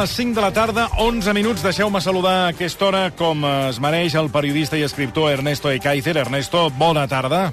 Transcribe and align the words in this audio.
les 0.00 0.10
5 0.10 0.34
de 0.34 0.40
la 0.40 0.52
tarda, 0.52 0.88
11 0.98 1.32
minuts. 1.34 1.62
Deixeu-me 1.62 2.00
saludar 2.00 2.34
a 2.34 2.48
aquesta 2.52 2.84
hora 2.86 3.00
com 3.18 3.42
es 3.48 3.80
mereix 3.82 4.14
el 4.14 4.28
periodista 4.30 4.78
i 4.78 4.84
escriptor 4.86 5.32
Ernesto 5.32 5.72
Ekaizer. 5.74 6.16
Ernesto, 6.20 6.68
bona 6.70 7.08
tarda. 7.10 7.48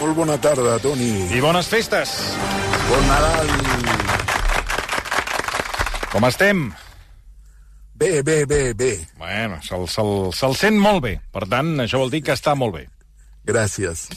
Molt 0.00 0.16
bona 0.16 0.34
tarda, 0.42 0.80
Toni. 0.82 1.12
I 1.30 1.42
bones 1.44 1.68
festes. 1.70 2.16
Bon 2.88 3.06
Nadal. 3.06 3.52
Com 6.10 6.26
estem? 6.26 6.66
Bé, 7.94 8.22
bé, 8.26 8.44
bé, 8.50 8.74
bé. 8.74 8.92
Bueno, 9.18 9.60
se'l 9.62 9.86
se 9.86 10.02
se 10.34 10.52
sent 10.58 10.80
molt 10.80 11.04
bé. 11.06 11.20
Per 11.30 11.46
tant, 11.46 11.76
això 11.86 12.02
vol 12.02 12.10
dir 12.10 12.24
que 12.26 12.34
està 12.34 12.56
molt 12.58 12.80
bé. 12.80 12.88
Gràcies. 13.46 14.08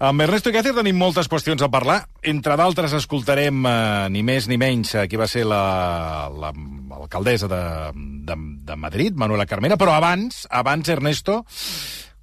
Amb 0.00 0.24
Ernesto 0.24 0.48
Icacer 0.48 0.72
tenim 0.72 0.96
moltes 0.96 1.28
qüestions 1.28 1.60
a 1.60 1.68
parlar. 1.68 2.08
Entre 2.24 2.56
d'altres, 2.56 2.88
escoltarem 2.96 3.52
eh, 3.68 4.08
ni 4.08 4.24
més 4.24 4.48
ni 4.48 4.56
menys 4.56 4.96
eh, 4.96 5.04
qui 5.12 5.20
va 5.20 5.28
ser 5.28 5.44
l'alcaldessa 5.44 7.44
la, 7.50 7.92
de, 7.92 8.30
de, 8.30 8.36
de 8.64 8.76
Madrid, 8.80 9.12
Manuela 9.12 9.44
Carmena, 9.44 9.76
però 9.76 9.92
abans, 9.98 10.48
abans, 10.48 10.88
Ernesto, 10.88 11.44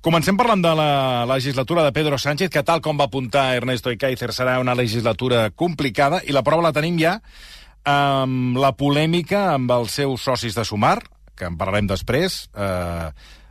Comencem 0.08 0.38
parlant 0.40 0.62
de 0.64 0.72
la 0.78 1.26
legislatura 1.28 1.84
de 1.84 1.92
Pedro 1.92 2.16
Sánchez, 2.22 2.48
que 2.54 2.62
tal 2.64 2.80
com 2.86 2.96
va 2.96 3.10
apuntar 3.10 3.58
Ernesto 3.58 3.92
Icaizer 3.92 4.30
serà 4.32 4.54
una 4.62 4.76
legislatura 4.78 5.50
complicada, 5.52 6.22
i 6.24 6.32
la 6.32 6.44
prova 6.48 6.64
la 6.64 6.72
tenim 6.72 6.96
ja 7.02 7.18
amb 7.84 8.56
la 8.62 8.72
polèmica 8.78 9.50
amb 9.56 9.72
els 9.74 9.98
seus 10.00 10.24
socis 10.24 10.56
de 10.56 10.64
Sumar, 10.64 11.02
que 11.36 11.50
en 11.50 11.58
parlarem 11.60 11.90
després, 11.90 12.46
eh, 12.56 13.10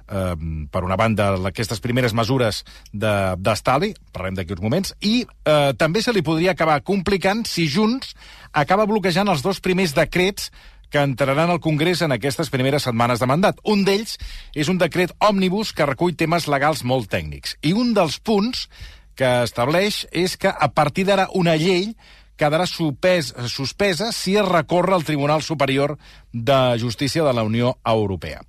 eh, 0.08 0.34
per 0.70 0.84
una 0.84 0.96
banda, 0.96 1.32
aquestes 1.50 1.82
primeres 1.84 2.14
mesures 2.14 2.62
d'estalvi, 2.92 3.92
de, 3.94 4.12
parlem 4.12 4.38
d'aquí 4.38 4.56
uns 4.56 4.64
moments, 4.64 4.94
i 5.00 5.24
eh, 5.26 5.72
també 5.78 6.02
se 6.02 6.14
li 6.14 6.24
podria 6.26 6.56
acabar 6.56 6.82
complicant 6.86 7.44
si 7.46 7.68
Junts 7.70 8.14
acaba 8.52 8.88
bloquejant 8.88 9.28
els 9.28 9.44
dos 9.44 9.60
primers 9.60 9.94
decrets 9.96 10.50
que 10.90 11.02
entraran 11.02 11.50
al 11.50 11.60
Congrés 11.60 12.00
en 12.02 12.14
aquestes 12.14 12.50
primeres 12.50 12.86
setmanes 12.86 13.20
de 13.20 13.26
mandat. 13.26 13.58
Un 13.64 13.82
d'ells 13.84 14.16
és 14.54 14.70
un 14.70 14.78
decret 14.78 15.12
òmnibus 15.18 15.72
que 15.74 15.88
recull 15.88 16.14
temes 16.16 16.46
legals 16.48 16.84
molt 16.86 17.10
tècnics. 17.10 17.56
I 17.66 17.74
un 17.74 17.92
dels 17.96 18.20
punts 18.22 18.68
que 19.16 19.42
estableix 19.42 20.04
és 20.12 20.36
que 20.36 20.52
a 20.52 20.68
partir 20.72 21.06
d'ara 21.08 21.26
una 21.34 21.56
llei 21.56 21.90
quedarà 22.36 22.66
supès, 22.68 23.32
suspesa 23.48 24.10
si 24.12 24.36
es 24.36 24.46
recorre 24.46 24.94
al 24.94 25.04
Tribunal 25.04 25.42
Superior 25.42 25.96
de 26.32 26.78
Justícia 26.78 27.24
de 27.24 27.32
la 27.32 27.42
Unió 27.42 27.78
Europea. 27.84 28.42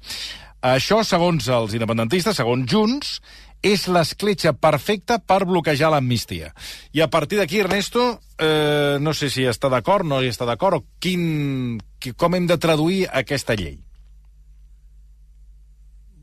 Això, 0.62 1.04
segons 1.06 1.48
els 1.54 1.74
independentistes, 1.78 2.36
segons 2.36 2.66
Junts, 2.70 3.20
és 3.62 3.88
l'escletxa 3.90 4.54
perfecta 4.54 5.18
per 5.20 5.46
bloquejar 5.46 5.92
l'amnistia. 5.94 6.54
I 6.94 7.02
a 7.02 7.10
partir 7.10 7.38
d'aquí, 7.38 7.60
Ernesto, 7.60 8.20
eh, 8.38 8.98
no 9.00 9.14
sé 9.14 9.30
si 9.30 9.46
està 9.46 9.70
d'acord, 9.70 10.06
no 10.06 10.22
hi 10.22 10.30
està 10.30 10.46
d'acord, 10.46 10.82
o 10.82 10.86
quin, 11.00 11.78
com 12.16 12.36
hem 12.36 12.48
de 12.48 12.58
traduir 12.58 13.08
aquesta 13.12 13.56
llei. 13.56 13.80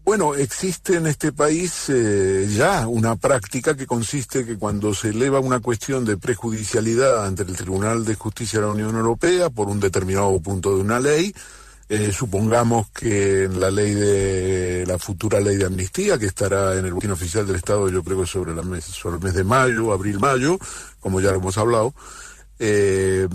Bueno, 0.05 0.35
existe 0.35 0.97
en 0.97 1.07
este 1.07 1.33
país 1.33 1.89
eh, 1.89 2.47
ya 2.51 2.87
una 2.87 3.17
práctica 3.17 3.75
que 3.75 3.87
consiste 3.87 4.45
que 4.45 4.59
cuando 4.59 4.93
se 4.93 5.09
eleva 5.09 5.41
una 5.41 5.61
cuestión 5.61 6.05
de 6.05 6.19
prejudicialidad 6.19 7.25
ante 7.25 7.43
el 7.43 7.57
Tribunal 7.57 8.05
de 8.05 8.15
Justicia 8.15 8.61
de 8.61 8.67
la 8.67 8.73
Unión 8.73 8.97
Europea 8.97 9.49
por 9.49 9.69
un 9.69 9.81
determinado 9.81 10.39
punto 10.41 10.77
de 10.77 10.83
una 10.83 11.01
ley, 11.01 11.35
eh, 11.95 12.13
supongamos 12.13 12.91
que 12.91 13.45
en 13.45 13.61
la 13.61 13.71
ley 13.71 13.95
de 13.95 14.85
la 14.87 14.99
futura 14.99 15.41
ley 15.41 15.57
de 15.57 15.67
amnistía, 15.67 16.19
que 16.19 16.27
estará 16.27 16.77
en 16.77 16.85
el 16.87 16.93
boletín 16.93 17.13
oficial 17.13 17.47
del 17.47 17.57
Estado, 17.57 17.89
yo 17.89 18.03
creo 18.03 18.21
que 18.21 18.27
sobre, 18.27 18.55
la 18.55 18.63
mes, 18.63 18.85
sobre 18.85 19.17
el 19.17 19.23
mes 19.23 19.35
de 19.35 19.45
mayo, 19.45 19.93
abril-mayo, 19.93 20.59
como 21.01 21.21
ya 21.21 21.31
lo 21.31 21.39
hemos 21.39 21.59
hablado, 21.59 21.95
eh, 22.59 23.29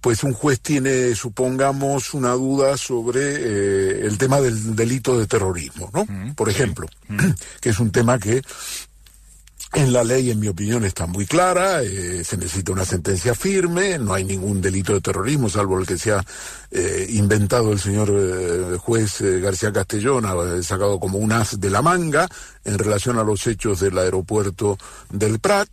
pues 0.00 0.22
un 0.22 0.34
juez 0.34 0.60
tiene, 0.60 1.14
supongamos, 1.14 2.12
una 2.12 2.32
duda 2.32 2.76
sobre 2.76 3.20
eh, 3.22 4.06
el 4.06 4.18
tema 4.18 4.40
del 4.40 4.76
delito 4.76 5.18
de 5.18 5.26
terrorismo, 5.26 5.90
¿no? 5.94 6.04
Mm, 6.04 6.34
Por 6.34 6.50
ejemplo, 6.50 6.86
sí. 7.06 7.12
mm. 7.14 7.34
que 7.60 7.70
es 7.70 7.80
un 7.80 7.90
tema 7.90 8.18
que 8.18 8.42
en 9.74 9.92
la 9.92 10.04
ley, 10.04 10.30
en 10.30 10.38
mi 10.40 10.48
opinión, 10.48 10.84
está 10.84 11.06
muy 11.06 11.26
clara, 11.26 11.82
eh, 11.82 12.22
se 12.24 12.36
necesita 12.36 12.72
una 12.72 12.84
sentencia 12.84 13.34
firme, 13.34 13.98
no 13.98 14.14
hay 14.14 14.24
ningún 14.24 14.60
delito 14.60 14.94
de 14.94 15.00
terrorismo, 15.00 15.48
salvo 15.48 15.78
el 15.78 15.86
que 15.86 15.98
se 15.98 16.12
ha 16.12 16.24
eh, 16.70 17.06
inventado 17.10 17.72
el 17.72 17.80
señor 17.80 18.10
eh, 18.12 18.76
juez 18.78 19.20
García 19.20 19.72
Castellón, 19.72 20.26
ha 20.26 20.62
sacado 20.62 21.00
como 21.00 21.18
un 21.18 21.32
as 21.32 21.60
de 21.60 21.70
la 21.70 21.82
manga 21.82 22.28
en 22.64 22.78
relación 22.78 23.18
a 23.18 23.24
los 23.24 23.46
hechos 23.46 23.80
del 23.80 23.98
aeropuerto 23.98 24.78
del 25.10 25.38
Prat, 25.38 25.68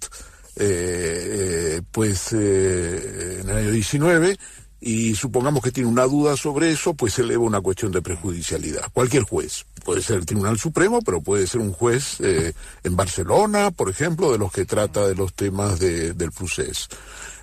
pues 1.92 2.34
en 2.34 3.50
el 3.50 3.58
año 3.58 3.72
19, 3.72 4.38
y 4.82 5.14
supongamos 5.14 5.62
que 5.62 5.72
tiene 5.72 5.88
una 5.88 6.06
duda 6.06 6.36
sobre 6.36 6.72
eso, 6.72 6.96
pues 6.96 7.14
se 7.14 7.22
eleva 7.22 7.44
una 7.44 7.62
cuestión 7.62 7.92
de 7.92 8.02
prejudicialidad. 8.02 8.92
Cualquier 8.92 9.24
juez, 9.24 9.64
puede 9.86 10.02
ser 10.02 10.18
el 10.18 10.26
Tribunal 10.26 10.58
Supremo, 10.58 11.02
pero 11.06 11.22
puede 11.22 11.46
ser 11.46 11.62
un 11.62 11.72
juez 11.72 12.20
eh, 12.20 12.54
en 12.84 12.96
Barcelona, 12.96 13.70
por 13.70 13.92
ejemplo, 13.92 14.32
de 14.32 14.40
los 14.40 14.52
que 14.52 14.66
trata 14.66 15.08
de 15.08 15.14
los 15.14 15.34
temas 15.34 15.80
de, 15.80 16.14
del 16.14 16.32
procés. 16.32 16.90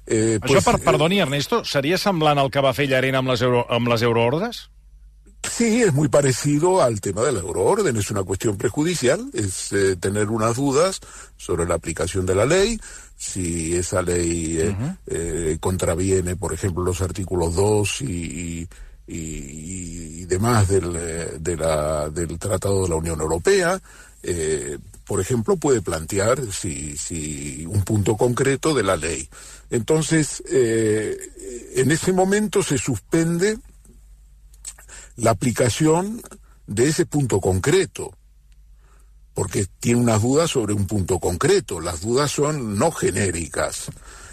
Eh, 0.05 0.41
pues, 0.41 0.59
Això, 0.59 0.65
per, 0.65 0.81
perdoni, 0.83 1.21
Ernesto, 1.21 1.63
seria 1.65 1.99
semblant 2.01 2.41
al 2.43 2.51
que 2.51 2.65
va 2.65 2.75
fer 2.75 2.89
Llarena 2.91 3.23
amb 3.23 3.31
les, 3.31 3.45
euro, 3.47 3.63
amb 3.71 3.93
les 3.93 4.03
euroordes? 4.03 4.65
Sí, 5.47 5.83
es 5.83 5.95
muy 5.95 6.09
parecido 6.09 6.83
al 6.83 7.01
tema 7.01 7.23
de 7.23 7.33
la 7.33 7.41
euroorden, 7.41 7.97
es 7.97 8.11
una 8.11 8.25
cuestión 8.25 8.57
prejudicial, 8.57 9.31
es 9.33 9.73
eh, 9.73 9.95
tener 9.97 10.31
unas 10.31 10.57
dudas 10.57 11.01
sobre 11.37 11.67
la 11.67 11.75
aplicación 11.75 12.27
de 12.27 12.35
la 12.35 12.47
ley, 12.47 12.81
si 13.19 13.75
esa 13.75 14.01
ley 14.01 14.59
eh, 14.61 14.69
uh 14.69 14.73
-huh. 14.73 14.97
eh, 15.09 15.57
contraviene, 15.61 16.37
por 16.37 16.53
ejemplo, 16.55 16.85
los 16.85 17.03
artículos 17.03 17.57
2 17.57 18.03
y, 18.03 18.07
y, 18.07 18.69
y 19.09 20.25
demás 20.27 20.69
del, 20.69 21.43
de 21.43 21.57
la, 21.57 22.09
del 22.11 22.39
Tratado 22.39 22.85
de 22.85 22.89
la 22.91 22.95
Unión 22.95 23.21
Europea, 23.21 23.81
eh, 24.23 24.79
por 25.05 25.21
ejemplo, 25.21 25.57
puede 25.57 25.83
plantear 25.83 26.41
si, 26.53 26.97
si 26.97 27.67
un 27.67 27.83
punto 27.83 28.17
concreto 28.17 28.73
de 28.73 28.85
la 28.85 28.97
ley. 28.97 29.29
Entonces, 29.71 30.43
eh, 30.49 31.17
en 31.75 31.91
ese 31.91 32.13
momento 32.13 32.63
se 32.63 32.79
suspende 32.79 33.59
la 35.17 35.31
aplicación 35.33 36.23
de 36.69 36.89
ese 36.89 37.05
punto 37.05 37.41
concreto 37.41 38.13
porque 39.39 39.67
tiene 39.79 40.01
unas 40.01 40.21
dudas 40.21 40.51
sobre 40.51 40.73
un 40.73 40.89
punto 40.89 41.21
concreto. 41.21 41.81
Las 41.81 42.01
dudas 42.01 42.29
son 42.29 42.77
no 42.77 42.91
genéricas. 42.91 43.87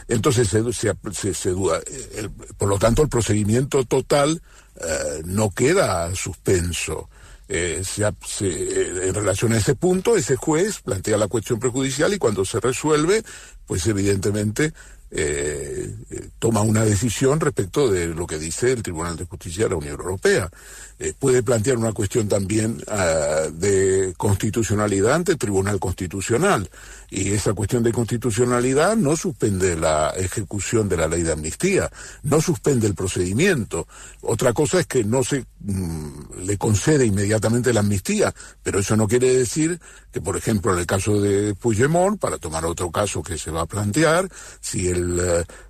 Entonces 0.07 0.47
se, 0.47 1.33
se, 1.35 1.49
duda. 1.51 1.79
El, 2.15 2.31
por 2.31 2.67
lo 2.67 2.79
tanto, 2.79 3.03
el 3.03 3.07
procedimiento 3.07 3.83
total 3.83 4.41
eh, 4.77 5.21
no 5.23 5.51
queda 5.51 6.15
suspenso. 6.15 7.07
Eh, 7.47 7.83
se, 7.83 9.07
en 9.07 9.13
relación 9.13 9.53
a 9.53 9.57
ese 9.57 9.75
punto, 9.75 10.17
ese 10.17 10.37
juez 10.37 10.79
plantea 10.79 11.17
la 11.17 11.27
cuestión 11.27 11.59
prejudicial 11.59 12.11
y 12.11 12.17
cuando 12.17 12.43
se 12.43 12.59
resuelve, 12.59 13.23
pues 13.67 13.85
evidentemente 13.85 14.73
eh, 15.11 15.93
toma 16.39 16.61
una 16.61 16.83
decisión 16.83 17.39
respecto 17.39 17.89
de 17.89 18.07
lo 18.07 18.27
que 18.27 18.37
dice 18.37 18.71
el 18.71 18.83
Tribunal 18.83 19.15
de 19.15 19.25
Justicia 19.25 19.65
de 19.65 19.69
la 19.71 19.77
Unión 19.77 19.99
Europea. 19.99 20.49
Eh, 20.97 21.13
puede 21.17 21.43
plantear 21.43 21.77
una 21.77 21.91
cuestión 21.91 22.27
también 22.27 22.81
uh, 22.87 23.51
de 23.51 24.13
constitucionalidad 24.15 25.13
ante 25.13 25.33
el 25.33 25.37
Tribunal 25.37 25.79
Constitucional. 25.79 26.69
Y 27.09 27.31
esa 27.31 27.53
cuestión 27.53 27.83
de 27.83 27.91
constitucionalidad 27.91 28.95
no 28.95 29.15
suspende 29.15 29.75
la 29.75 30.09
ejecución 30.17 30.89
de 30.89 30.97
la 30.97 31.07
ley 31.07 31.23
de 31.23 31.31
amnistía, 31.31 31.89
no 32.23 32.41
suspende 32.41 32.87
el 32.87 32.95
procedimiento. 32.95 33.87
Otra 34.21 34.53
cosa 34.53 34.79
es 34.79 34.87
que 34.87 35.03
no 35.03 35.23
se 35.23 35.45
mmm, 35.59 36.45
le 36.45 36.57
concede 36.57 37.05
inmediatamente 37.05 37.73
la 37.73 37.81
amnistía, 37.81 38.33
pero 38.63 38.79
eso 38.79 38.95
no 38.95 39.07
quiere 39.07 39.37
decir 39.37 39.79
que, 40.11 40.21
por 40.21 40.37
ejemplo, 40.37 40.73
en 40.73 40.79
el 40.79 40.85
caso 40.85 41.19
de 41.19 41.55
Puigdemont, 41.55 42.19
para 42.19 42.37
tomar 42.37 42.65
otro 42.65 42.91
caso 42.91 43.21
que 43.21 43.37
se 43.37 43.51
va 43.51 43.61
a 43.61 43.65
plantear, 43.65 44.29
si 44.61 44.87
él 44.87 45.19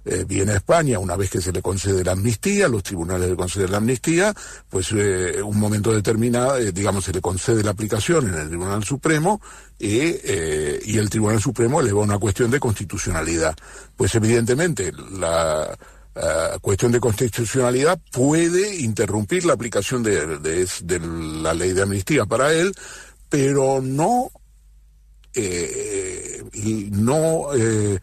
eh, 0.05 0.25
viene 0.27 0.53
a 0.53 0.57
España 0.57 0.99
una 0.99 1.15
vez 1.15 1.29
que 1.29 1.41
se 1.41 1.51
le 1.51 1.61
concede 1.61 2.03
la 2.03 2.11
amnistía, 2.13 2.67
los 2.67 2.83
tribunales 2.83 3.29
le 3.29 3.35
conceden 3.35 3.71
la 3.71 3.77
amnistía, 3.77 4.33
pues 4.69 4.91
eh, 4.91 5.41
un 5.41 5.59
momento 5.59 5.91
determinado, 5.91 6.57
eh, 6.57 6.71
digamos, 6.71 7.05
se 7.05 7.13
le 7.13 7.21
concede 7.21 7.63
la 7.63 7.71
aplicación 7.71 8.27
en 8.27 8.35
el 8.35 8.47
Tribunal 8.47 8.83
Supremo 8.83 9.41
y, 9.79 10.91
y 10.91 10.97
el 10.97 11.09
Tribunal 11.09 11.41
Supremo 11.41 11.81
eleva 11.81 12.01
una 12.01 12.19
cuestión 12.19 12.51
de 12.51 12.59
constitucionalidad. 12.59 13.55
Pues 13.95 14.15
evidentemente 14.15 14.91
la 15.11 15.77
Uh, 16.17 16.57
cuestión 16.61 16.93
de 16.93 17.01
constitucionalidad 17.01 17.99
puede 18.13 18.77
interrumpir 18.77 19.43
la 19.43 19.51
aplicación 19.51 20.01
de, 20.01 20.39
de, 20.39 20.65
de, 20.83 20.99
la 21.43 21.53
ley 21.53 21.73
de 21.73 21.81
amnistía 21.81 22.25
para 22.25 22.53
él, 22.53 22.73
pero 23.27 23.81
no, 23.81 24.31
eh, 25.33 26.41
no 26.91 27.53
eh, 27.53 27.99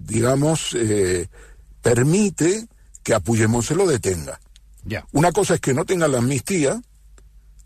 digamos, 0.00 0.74
eh, 0.74 1.28
permite 1.82 2.66
que 3.04 3.14
a 3.14 3.20
Puigdemont 3.20 3.64
se 3.64 3.76
lo 3.76 3.86
detenga. 3.86 4.40
Yeah. 4.84 5.06
Una 5.12 5.30
cosa 5.30 5.54
es 5.54 5.60
que 5.60 5.72
no 5.72 5.84
tenga 5.84 6.08
la 6.08 6.18
amnistía, 6.18 6.82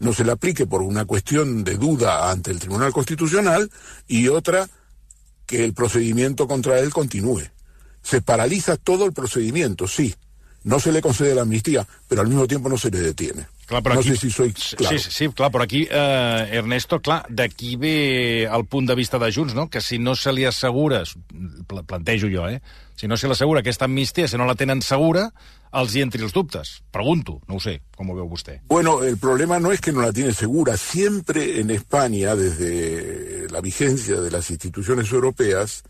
no 0.00 0.12
se 0.12 0.24
le 0.24 0.32
aplique 0.32 0.66
por 0.66 0.82
una 0.82 1.04
cuestión 1.04 1.62
de 1.62 1.76
duda 1.76 2.30
ante 2.30 2.50
el 2.50 2.58
Tribunal 2.58 2.92
Constitucional, 2.92 3.70
y 4.08 4.28
otra, 4.28 4.68
que 5.46 5.64
el 5.64 5.74
procedimiento 5.74 6.48
contra 6.48 6.80
él 6.80 6.90
continúe. 6.90 7.42
Se 8.02 8.20
paraliza 8.22 8.76
todo 8.76 9.04
el 9.04 9.12
procedimiento, 9.12 9.86
sí, 9.86 10.14
no 10.64 10.80
se 10.80 10.92
le 10.92 11.00
concede 11.00 11.34
la 11.34 11.42
amnistía, 11.42 11.86
pero 12.08 12.22
al 12.22 12.28
mismo 12.28 12.46
tiempo 12.46 12.68
no 12.68 12.76
se 12.76 12.90
le 12.90 13.00
detiene. 13.00 13.46
Clar, 13.66 13.84
però 13.84 13.94
no 13.94 14.00
aquí... 14.00 14.10
sé 14.10 14.16
si 14.16 14.30
soy 14.30 14.52
claro. 14.52 14.98
Sí, 14.98 15.10
sí, 15.10 15.28
clar, 15.28 15.50
però 15.52 15.62
aquí, 15.62 15.86
eh, 15.88 16.58
Ernesto, 16.58 16.98
clar, 17.00 17.22
d'aquí 17.30 17.76
ve 17.76 18.44
el 18.44 18.64
punt 18.66 18.88
de 18.88 18.96
vista 18.98 19.18
de 19.18 19.30
Junts, 19.32 19.54
no? 19.54 19.68
que 19.70 19.80
si 19.80 19.98
no 19.98 20.16
se 20.16 20.32
li 20.32 20.44
assegura, 20.44 21.04
pl 21.68 21.84
plantejo 21.86 22.26
jo, 22.32 22.48
eh? 22.48 22.60
si 22.96 23.06
no 23.06 23.16
se 23.16 23.28
li 23.28 23.32
assegura 23.32 23.60
aquesta 23.60 23.86
amnistia, 23.86 24.26
si 24.26 24.36
no 24.36 24.44
la 24.44 24.56
tenen 24.58 24.82
segura, 24.82 25.30
els 25.72 25.94
hi 25.94 26.02
entri 26.02 26.22
els 26.26 26.34
dubtes. 26.34 26.80
Pregunto, 26.90 27.40
no 27.48 27.60
sé, 27.62 27.80
ho 27.96 28.04
veu 28.14 28.28
vostè. 28.28 28.60
Bueno, 28.68 29.02
el 29.02 29.18
problema 29.18 29.58
no 29.58 29.72
es 29.72 29.80
que 29.80 29.92
no 29.92 30.02
la 30.02 30.12
tiene 30.12 30.34
segura. 30.34 30.76
Siempre 30.76 31.60
en 31.60 31.70
España, 31.70 32.34
desde 32.34 33.48
la 33.50 33.60
vigencia 33.60 34.20
de 34.20 34.30
las 34.30 34.50
instituciones 34.50 35.10
europeas, 35.12 35.84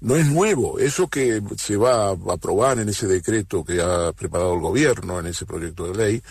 no 0.00 0.16
es 0.16 0.26
nuevo. 0.26 0.78
Eso 0.78 1.08
que 1.08 1.42
se 1.56 1.76
va 1.76 2.08
a 2.08 2.16
aprobar 2.32 2.78
en 2.78 2.88
ese 2.88 3.06
decreto 3.06 3.64
que 3.64 3.80
ha 3.80 4.12
preparado 4.12 4.54
el 4.54 4.60
gobierno, 4.60 5.20
en 5.20 5.26
ese 5.26 5.46
proyecto 5.46 5.92
de 5.92 5.94
ley, 5.94 6.22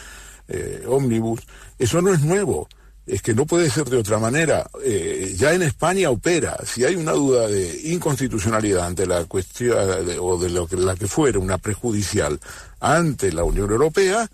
eh, 0.47 0.83
ómnibus, 0.87 1.41
eso 1.77 2.01
no 2.01 2.13
es 2.13 2.21
nuevo. 2.21 2.67
Es 3.05 3.21
que 3.21 3.35
no 3.35 3.45
puede 3.45 3.69
ser 3.69 3.85
de 3.85 3.97
otra 3.97 4.17
manera. 4.17 4.67
Eh, 4.83 5.35
ya 5.37 5.53
en 5.53 5.61
España 5.61 6.09
opera. 6.09 6.57
Si 6.65 6.83
hay 6.83 6.95
una 6.95 7.11
duda 7.11 7.47
de 7.47 7.81
inconstitucionalidad 7.91 8.87
ante 8.87 9.05
la 9.05 9.25
cuestión, 9.25 9.77
de, 10.07 10.17
o 10.19 10.37
de 10.39 10.49
lo 10.49 10.65
que, 10.67 10.75
la 10.75 10.95
que 10.95 11.07
fuera 11.07 11.37
una 11.37 11.59
prejudicial 11.59 12.39
ante 12.79 13.31
la 13.31 13.43
Unión 13.43 13.69
Europea, 13.69 14.27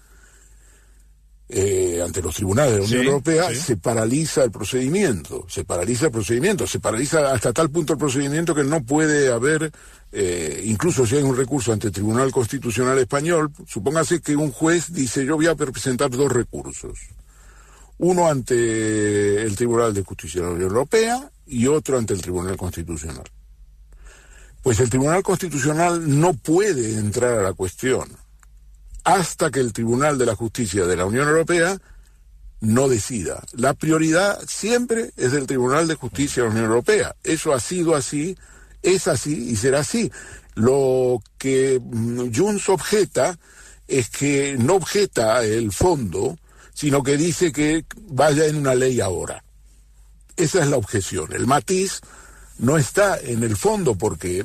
eh, 1.53 2.01
ante 2.01 2.21
los 2.21 2.33
tribunales 2.35 2.71
de 2.71 2.79
la 2.79 2.85
Unión 2.85 3.01
Sí, 3.01 3.07
Europea, 3.07 3.49
sí. 3.49 3.55
se 3.57 3.75
paraliza 3.75 4.41
el 4.45 4.51
procedimiento, 4.51 5.45
se 5.49 5.65
paraliza 5.65 6.05
el 6.05 6.11
procedimiento, 6.13 6.65
se 6.65 6.79
paraliza 6.79 7.33
hasta 7.33 7.51
tal 7.51 7.69
punto 7.69 7.91
el 7.91 7.99
procedimiento 7.99 8.55
que 8.55 8.63
no 8.63 8.81
puede 8.85 9.29
haber, 9.33 9.69
eh, 10.13 10.61
incluso 10.63 11.05
si 11.05 11.17
hay 11.17 11.23
un 11.23 11.35
recurso 11.35 11.73
ante 11.73 11.87
el 11.87 11.93
Tribunal 11.93 12.31
Constitucional 12.31 12.97
Español, 12.99 13.51
supóngase 13.67 14.21
que 14.21 14.37
un 14.37 14.51
juez 14.53 14.93
dice 14.93 15.25
yo 15.25 15.35
voy 15.35 15.47
a 15.47 15.55
presentar 15.55 16.09
dos 16.09 16.31
recursos, 16.31 16.99
uno 18.01 18.27
ante 18.27 19.43
el 19.43 19.55
Tribunal 19.55 19.93
de 19.93 20.03
Justicia 20.03 20.41
de 20.41 20.47
la 20.47 20.53
Unión 20.53 20.69
Europea 20.69 21.31
y 21.45 21.67
otro 21.67 21.99
ante 21.99 22.15
el 22.15 22.21
Tribunal 22.21 22.57
Constitucional. 22.57 23.29
Pues 24.63 24.79
el 24.79 24.89
Tribunal 24.89 25.21
Constitucional 25.21 26.19
no 26.19 26.33
puede 26.33 26.95
entrar 26.97 27.37
a 27.37 27.43
la 27.43 27.53
cuestión 27.53 28.09
hasta 29.03 29.51
que 29.51 29.59
el 29.59 29.71
Tribunal 29.71 30.17
de 30.17 30.25
la 30.25 30.35
Justicia 30.35 30.87
de 30.87 30.95
la 30.95 31.05
Unión 31.05 31.27
Europea 31.27 31.77
no 32.59 32.89
decida. 32.89 33.43
La 33.53 33.75
prioridad 33.75 34.39
siempre 34.47 35.11
es 35.15 35.31
del 35.31 35.45
Tribunal 35.45 35.87
de 35.87 35.93
Justicia 35.93 36.41
de 36.41 36.49
la 36.49 36.55
Unión 36.55 36.71
Europea. 36.71 37.15
Eso 37.23 37.53
ha 37.53 37.59
sido 37.59 37.95
así, 37.95 38.35
es 38.81 39.07
así 39.07 39.51
y 39.51 39.55
será 39.57 39.81
así. 39.81 40.11
Lo 40.55 41.21
que 41.37 41.79
mm, 41.79 42.35
Junts 42.35 42.67
objeta 42.67 43.37
es 43.87 44.09
que 44.09 44.57
no 44.57 44.75
objeta 44.75 45.43
el 45.43 45.71
fondo, 45.71 46.39
sino 46.81 47.03
que 47.03 47.15
dice 47.15 47.51
que 47.51 47.85
vaya 48.07 48.47
en 48.47 48.55
una 48.55 48.73
ley 48.73 48.99
ahora. 49.01 49.43
Esa 50.35 50.63
es 50.63 50.67
la 50.67 50.77
objeción. 50.77 51.31
El 51.31 51.45
matiz 51.45 52.01
no 52.57 52.75
está 52.75 53.19
en 53.19 53.43
el 53.43 53.55
fondo 53.55 53.93
porque 53.93 54.43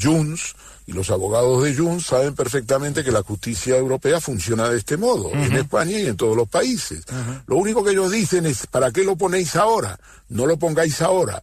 Junts 0.00 0.54
y 0.86 0.92
los 0.92 1.10
abogados 1.10 1.64
de 1.64 1.74
Junts 1.74 2.06
saben 2.06 2.36
perfectamente 2.36 3.02
que 3.02 3.10
la 3.10 3.24
justicia 3.24 3.76
europea 3.76 4.20
funciona 4.20 4.68
de 4.68 4.78
este 4.78 4.96
modo, 4.96 5.32
en 5.32 5.56
España 5.56 5.98
y 5.98 6.06
en 6.06 6.16
todos 6.16 6.36
los 6.36 6.48
países. 6.48 7.02
Lo 7.48 7.56
único 7.56 7.82
que 7.82 7.90
ellos 7.90 8.12
dicen 8.12 8.46
es, 8.46 8.68
¿para 8.68 8.92
qué 8.92 9.02
lo 9.02 9.16
ponéis 9.16 9.56
ahora? 9.56 9.98
No 10.28 10.46
lo 10.46 10.56
pongáis 10.56 11.02
ahora. 11.02 11.42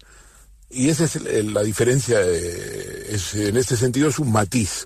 Y 0.70 0.88
esa 0.88 1.04
es 1.04 1.16
la 1.52 1.64
diferencia, 1.64 2.22
es- 2.22 3.34
en 3.36 3.58
este 3.58 3.76
sentido 3.76 4.08
es 4.08 4.20
un 4.20 4.32
matiz. 4.32 4.86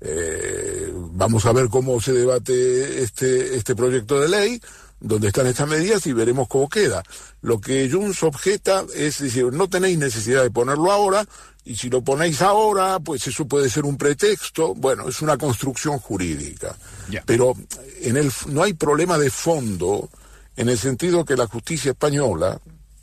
Eh, 0.00 0.92
vamos 0.94 1.46
a 1.46 1.52
ver 1.52 1.68
cómo 1.68 2.00
se 2.00 2.12
debate 2.12 3.02
este, 3.02 3.56
este 3.56 3.74
proyecto 3.74 4.20
de 4.20 4.28
ley, 4.28 4.60
dónde 5.00 5.28
están 5.28 5.46
estas 5.46 5.68
medidas 5.68 6.06
y 6.06 6.12
veremos 6.12 6.48
cómo 6.48 6.68
queda. 6.68 7.02
Lo 7.40 7.60
que 7.60 7.90
Junts 7.90 8.22
objeta 8.22 8.84
es 8.94 9.20
decir, 9.20 9.52
no 9.52 9.68
tenéis 9.68 9.98
necesidad 9.98 10.42
de 10.42 10.50
ponerlo 10.50 10.92
ahora, 10.92 11.26
y 11.66 11.76
si 11.76 11.90
lo 11.90 12.00
ponéis 12.00 12.42
ahora, 12.42 13.00
pues 13.00 13.26
eso 13.26 13.44
puede 13.46 13.68
ser 13.68 13.84
un 13.84 13.96
pretexto. 13.96 14.72
Bueno, 14.74 15.08
es 15.08 15.20
una 15.20 15.36
construcción 15.36 15.98
jurídica. 15.98 16.76
Pero 17.24 17.54
en 18.02 18.16
el, 18.16 18.30
no 18.46 18.62
hay 18.62 18.74
problema 18.74 19.18
de 19.18 19.30
fondo 19.30 20.08
en 20.54 20.68
el 20.68 20.78
sentido 20.78 21.24
que 21.24 21.36
la 21.36 21.48
justicia 21.48 21.90
española, 21.90 22.60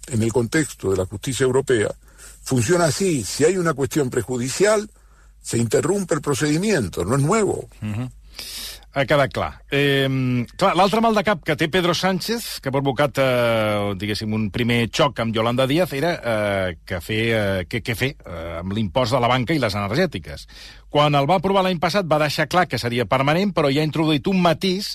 en 0.08 0.24
el 0.24 0.32
contexto 0.32 0.92
de 0.92 0.98
la 0.98 1.06
justicia 1.06 1.44
europea, 1.44 1.94
funciona 2.42 2.86
así. 2.86 3.26
Si 3.26 3.44
hay 3.44 3.58
una 3.58 3.74
cuestión 3.74 4.10
prejudicial, 4.10 4.90
se 5.44 5.60
interrumpe 5.60 6.16
el 6.16 6.22
procedimiento, 6.22 7.06
no 7.06 7.18
es 7.18 7.22
nuevo. 7.22 7.68
Ha 8.94 9.08
quedat 9.10 9.32
clar. 9.34 9.50
Eh, 9.74 10.08
clar, 10.56 10.76
l'altre 10.78 11.02
mal 11.02 11.16
de 11.18 11.24
cap 11.26 11.42
que 11.44 11.56
té 11.58 11.68
Pedro 11.74 11.96
Sánchez, 11.98 12.60
que 12.62 12.70
ha 12.70 12.76
provocat, 12.76 13.18
eh, 13.18 13.94
diguéssim, 13.98 14.32
un 14.38 14.52
primer 14.54 14.86
xoc 14.94 15.20
amb 15.20 15.34
Yolanda 15.36 15.66
Díaz, 15.68 15.96
era 15.98 16.14
eh, 16.14 16.76
que 16.86 17.02
fer, 17.02 17.22
eh, 17.34 17.66
què, 17.68 17.82
què 17.82 17.96
fer 17.98 18.12
eh, 18.14 18.60
amb 18.62 18.78
l'impost 18.78 19.18
de 19.18 19.22
la 19.24 19.32
banca 19.32 19.58
i 19.58 19.62
les 19.62 19.76
energètiques. 19.76 20.46
Quan 20.94 21.16
el 21.18 21.26
va 21.26 21.40
aprovar 21.40 21.64
l'any 21.66 21.80
passat 21.82 22.06
va 22.06 22.20
deixar 22.22 22.46
clar 22.46 22.68
que 22.70 22.78
seria 22.78 23.08
permanent, 23.10 23.50
però 23.50 23.72
ja 23.74 23.82
ha 23.82 23.88
introduït 23.88 24.28
un 24.30 24.38
matís, 24.44 24.92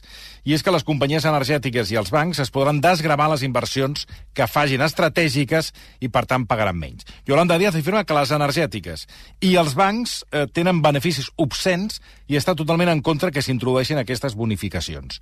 i 0.47 0.55
és 0.55 0.63
que 0.63 0.71
les 0.71 0.87
companyies 0.87 1.27
energètiques 1.27 1.91
i 1.91 1.99
els 1.99 2.13
bancs 2.15 2.39
es 2.45 2.53
podran 2.55 2.79
desgravar 2.85 3.27
les 3.33 3.43
inversions 3.43 4.07
que 4.31 4.47
fagin 4.47 4.85
estratègiques 4.87 5.73
i, 5.99 6.07
per 6.07 6.23
tant, 6.31 6.47
pagaran 6.47 6.79
menys. 6.79 7.03
Yolanda 7.27 7.59
Díaz 7.59 7.75
afirma 7.75 8.05
que 8.07 8.15
les 8.15 8.31
energètiques 8.31 9.09
i 9.43 9.57
els 9.59 9.75
bancs 9.75 10.21
eh, 10.31 10.47
tenen 10.47 10.85
beneficis 10.87 11.33
obscens 11.35 11.99
i 12.31 12.39
està 12.39 12.55
totalment 12.55 12.95
en 12.95 13.03
contra 13.03 13.35
que 13.35 13.43
s'introdueixin 13.43 13.99
aquestes 13.99 14.39
bonificacions. 14.39 15.19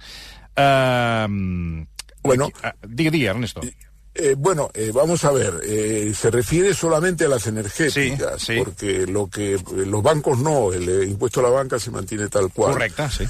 Eh, 0.52 1.86
Bueno. 2.26 2.50
digue, 2.86 3.10
digue, 3.10 3.28
Ernesto. 3.30 3.62
Eh, 4.18 4.34
bueno, 4.36 4.70
eh, 4.72 4.90
vamos 4.94 5.24
a 5.24 5.30
ver, 5.32 5.60
eh, 5.64 6.12
se 6.14 6.30
refiere 6.30 6.72
solamente 6.72 7.26
a 7.26 7.28
las 7.28 7.46
energéticas, 7.46 8.40
Sí, 8.40 8.54
sí. 8.54 8.58
porque 8.58 9.06
lo 9.06 9.26
que 9.28 9.58
los 9.86 10.02
bancos 10.02 10.38
no, 10.38 10.72
el 10.72 10.88
eh, 10.88 11.04
impuesto 11.04 11.40
a 11.40 11.42
la 11.44 11.50
banca 11.50 11.78
se 11.78 11.90
mantiene 11.90 12.28
tal 12.28 12.50
cual. 12.50 12.72
Correcte, 12.72 13.02
sí. 13.10 13.24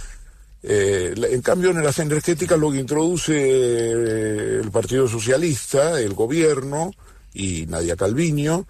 Eh, 0.63 1.15
en 1.31 1.43
cambio, 1.43 1.71
en 1.71 1.83
las 1.83 1.99
energéticas 1.99 2.59
lo 2.59 2.71
que 2.71 2.79
introduce 2.79 4.61
el 4.61 4.71
Partido 4.71 5.09
Socialista, 5.09 6.01
el 6.01 6.15
gobierno 6.15 6.93
y 7.35 7.67
Nadia 7.67 7.97
Calviño, 7.97 8.67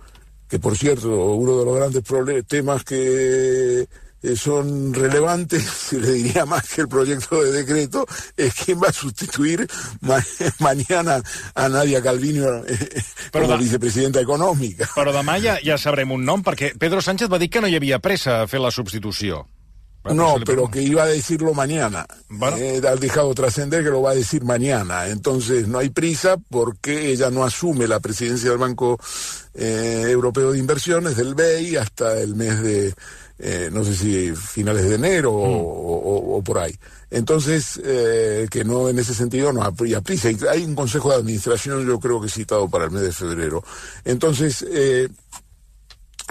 que 0.49 0.59
por 0.59 0.77
cierto, 0.77 1.09
uno 1.35 1.59
de 1.59 1.65
los 1.65 1.77
grandes 1.77 2.03
temas 2.47 2.85
que 2.85 3.87
son 4.35 4.93
relevantes, 4.95 5.63
se 5.91 6.01
le 6.01 6.13
diría 6.13 6.47
más 6.47 6.67
que 6.69 6.81
el 6.81 6.89
proyecto 6.89 7.43
de 7.43 7.53
decreto, 7.53 8.07
es 8.37 8.55
quién 8.55 8.81
va 8.83 8.89
a 8.89 8.93
sustituir 8.93 9.69
ma- 10.01 10.25
mañana 10.59 11.23
a 11.55 11.69
Nadia 11.69 12.03
Calviño 12.03 12.65
eh, 12.67 13.03
Però 13.31 13.47
de- 13.47 13.59
vicepresidenta 13.59 14.21
económica. 14.21 14.89
Però 14.97 15.13
demà 15.13 15.37
ja, 15.39 15.59
ja 15.63 15.77
sabrem 15.79 16.11
un 16.17 16.25
nom, 16.25 16.43
perquè 16.43 16.73
Pedro 16.81 17.03
Sánchez 17.05 17.29
va 17.31 17.39
dir 17.39 17.51
que 17.53 17.61
no 17.61 17.69
hi 17.69 17.77
havia 17.77 18.01
pressa 18.01 18.41
a 18.43 18.49
fer 18.49 18.59
la 18.65 18.73
substitució. 18.73 19.45
No, 20.07 20.37
pero 20.47 20.71
que 20.71 20.81
iba 20.83 21.03
a 21.03 21.07
decirlo 21.07 21.53
mañana. 21.53 22.07
Bueno. 22.29 22.57
Eh, 22.59 22.81
ha 22.87 22.95
dejado 22.95 23.35
trascender 23.35 23.83
que 23.83 23.91
lo 23.91 24.03
va 24.03 24.13
a 24.13 24.15
decir 24.15 24.45
mañana. 24.45 25.09
Entonces 25.09 25.67
no 25.67 25.79
hay 25.81 25.91
prisa 25.91 26.37
porque 26.49 27.11
ella 27.11 27.29
no 27.29 27.43
asume 27.43 27.89
la 27.89 27.99
presidencia 27.99 28.51
del 28.51 28.59
Banco 28.59 29.01
eh, 29.55 30.05
Europeo 30.07 30.53
de 30.53 30.61
Inversiones, 30.61 31.17
del 31.17 31.35
BEI, 31.35 31.75
hasta 31.75 32.21
el 32.21 32.37
mes 32.37 32.63
de, 32.63 32.95
eh, 33.39 33.69
no 33.73 33.85
sé 33.85 33.95
si 33.95 34.35
finales 34.35 34.89
de 34.89 34.95
enero 34.95 35.33
o, 35.33 35.43
o- 35.45 36.37
o 36.39 36.43
por 36.43 36.59
ahí. 36.59 36.75
Entonces, 37.11 37.81
eh, 37.85 38.47
que 38.51 38.65
no 38.65 38.89
en 38.89 38.99
ese 38.99 39.15
sentido 39.15 39.53
no 39.53 39.63
habría 39.63 40.01
prisa. 40.01 40.31
Y 40.31 40.37
hay 40.51 40.65
un 40.65 40.75
consejo 40.75 41.11
de 41.11 41.17
administración, 41.17 41.87
yo 41.87 41.99
creo 42.01 42.21
que 42.21 42.29
citado 42.29 42.69
para 42.69 42.87
el 42.87 42.91
mes 42.91 43.03
de 43.03 43.13
febrero. 43.13 43.63
Entonces, 44.05 44.65
eh, 44.69 45.09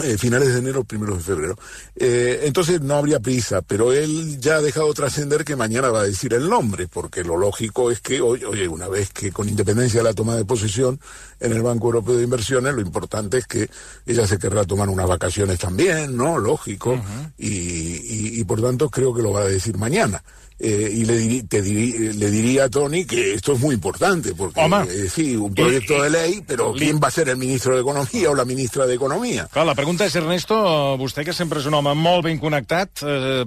eh, 0.04 0.18
finales 0.18 0.52
de 0.54 0.60
enero, 0.60 0.84
primeros 0.84 1.18
de 1.20 1.24
febrero. 1.24 1.58
Eh, 1.96 2.42
entonces 2.44 2.82
no 2.82 2.96
habría 2.96 3.20
prisa, 3.20 3.62
pero 3.62 3.94
él 3.94 4.40
ya 4.40 4.56
ha 4.58 4.62
dejado 4.62 4.94
trascender 4.94 5.46
que 5.46 5.56
mañana 5.56 5.90
va 5.90 6.02
a 6.02 6.06
decir 6.06 6.34
el 6.34 6.50
nombre, 6.50 6.88
porque 6.88 7.24
lo 7.24 7.38
lógico 7.38 7.92
es 7.92 8.02
que, 8.02 8.22
oye, 8.22 8.46
oye, 8.46 8.68
una 8.68 8.88
vez 8.88 9.10
que 9.12 9.32
con 9.32 9.48
independencia 9.48 10.02
de 10.02 10.04
la 10.04 10.14
toma 10.14 10.36
de 10.36 10.46
posesión 10.46 11.00
en 11.40 11.54
el 11.54 11.62
Banco 11.62 11.88
Europeo 11.88 12.18
de 12.18 12.24
Inversiones, 12.24 12.74
lo 12.74 12.82
importante 12.82 13.38
es 13.38 13.48
que 13.48 13.70
ella 14.06 14.28
se 14.28 14.38
querrá 14.38 14.66
tomar 14.66 14.90
unas 14.90 15.08
vacaciones 15.08 15.60
también, 15.60 16.16
¿no? 16.16 16.38
Lógico, 16.38 17.02
y, 17.38 17.48
y, 17.48 18.40
y 18.40 18.44
por 18.44 18.62
tanto 18.62 18.90
creo 18.90 19.14
que 19.14 19.22
lo 19.22 19.32
va 19.32 19.42
a 19.42 19.46
decir 19.46 19.78
mañana. 19.78 20.24
Eh, 20.58 20.90
y 21.00 21.04
le, 21.04 21.20
diri- 21.20 21.48
te 21.50 21.62
diri- 21.62 22.14
le 22.14 22.32
diría 22.32 22.64
a 22.64 22.70
Tony 22.70 23.04
que 23.04 23.34
esto 23.34 23.52
es 23.54 23.60
muy 23.60 23.76
importante, 23.76 24.34
porque 24.36 24.62
Home. 24.62 24.84
eh, 24.90 25.10
sí, 25.14 25.36
un 25.36 25.54
proyecto 25.54 26.02
de 26.02 26.10
lei, 26.10 26.44
pero 26.48 26.74
li- 26.74 26.80
¿quién 26.86 27.00
va 27.04 27.10
a 27.10 27.12
ser 27.12 27.28
el 27.28 27.36
ministro 27.36 27.76
de 27.76 27.82
Economía 27.82 28.30
o 28.30 28.36
la 28.36 28.46
ministra 28.46 28.86
de 28.88 28.94
Economía? 28.96 29.50
Clar, 29.52 29.66
la 29.66 29.76
pregunta 29.76 30.06
és, 30.06 30.16
Ernesto, 30.16 30.56
vostè 30.98 31.26
que 31.26 31.34
sempre 31.34 31.60
és 31.60 31.66
un 31.68 31.74
home 31.74 31.94
molt 31.94 32.24
ben 32.24 32.40
connectat, 32.40 33.04
eh, 33.04 33.44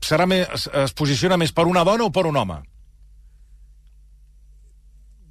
serà 0.00 0.24
més, 0.30 0.68
es 0.72 0.92
posiciona 0.94 1.36
més 1.36 1.50
per 1.50 1.66
una 1.66 1.82
dona 1.82 2.04
o 2.04 2.12
per 2.12 2.26
un 2.30 2.36
home? 2.36 2.60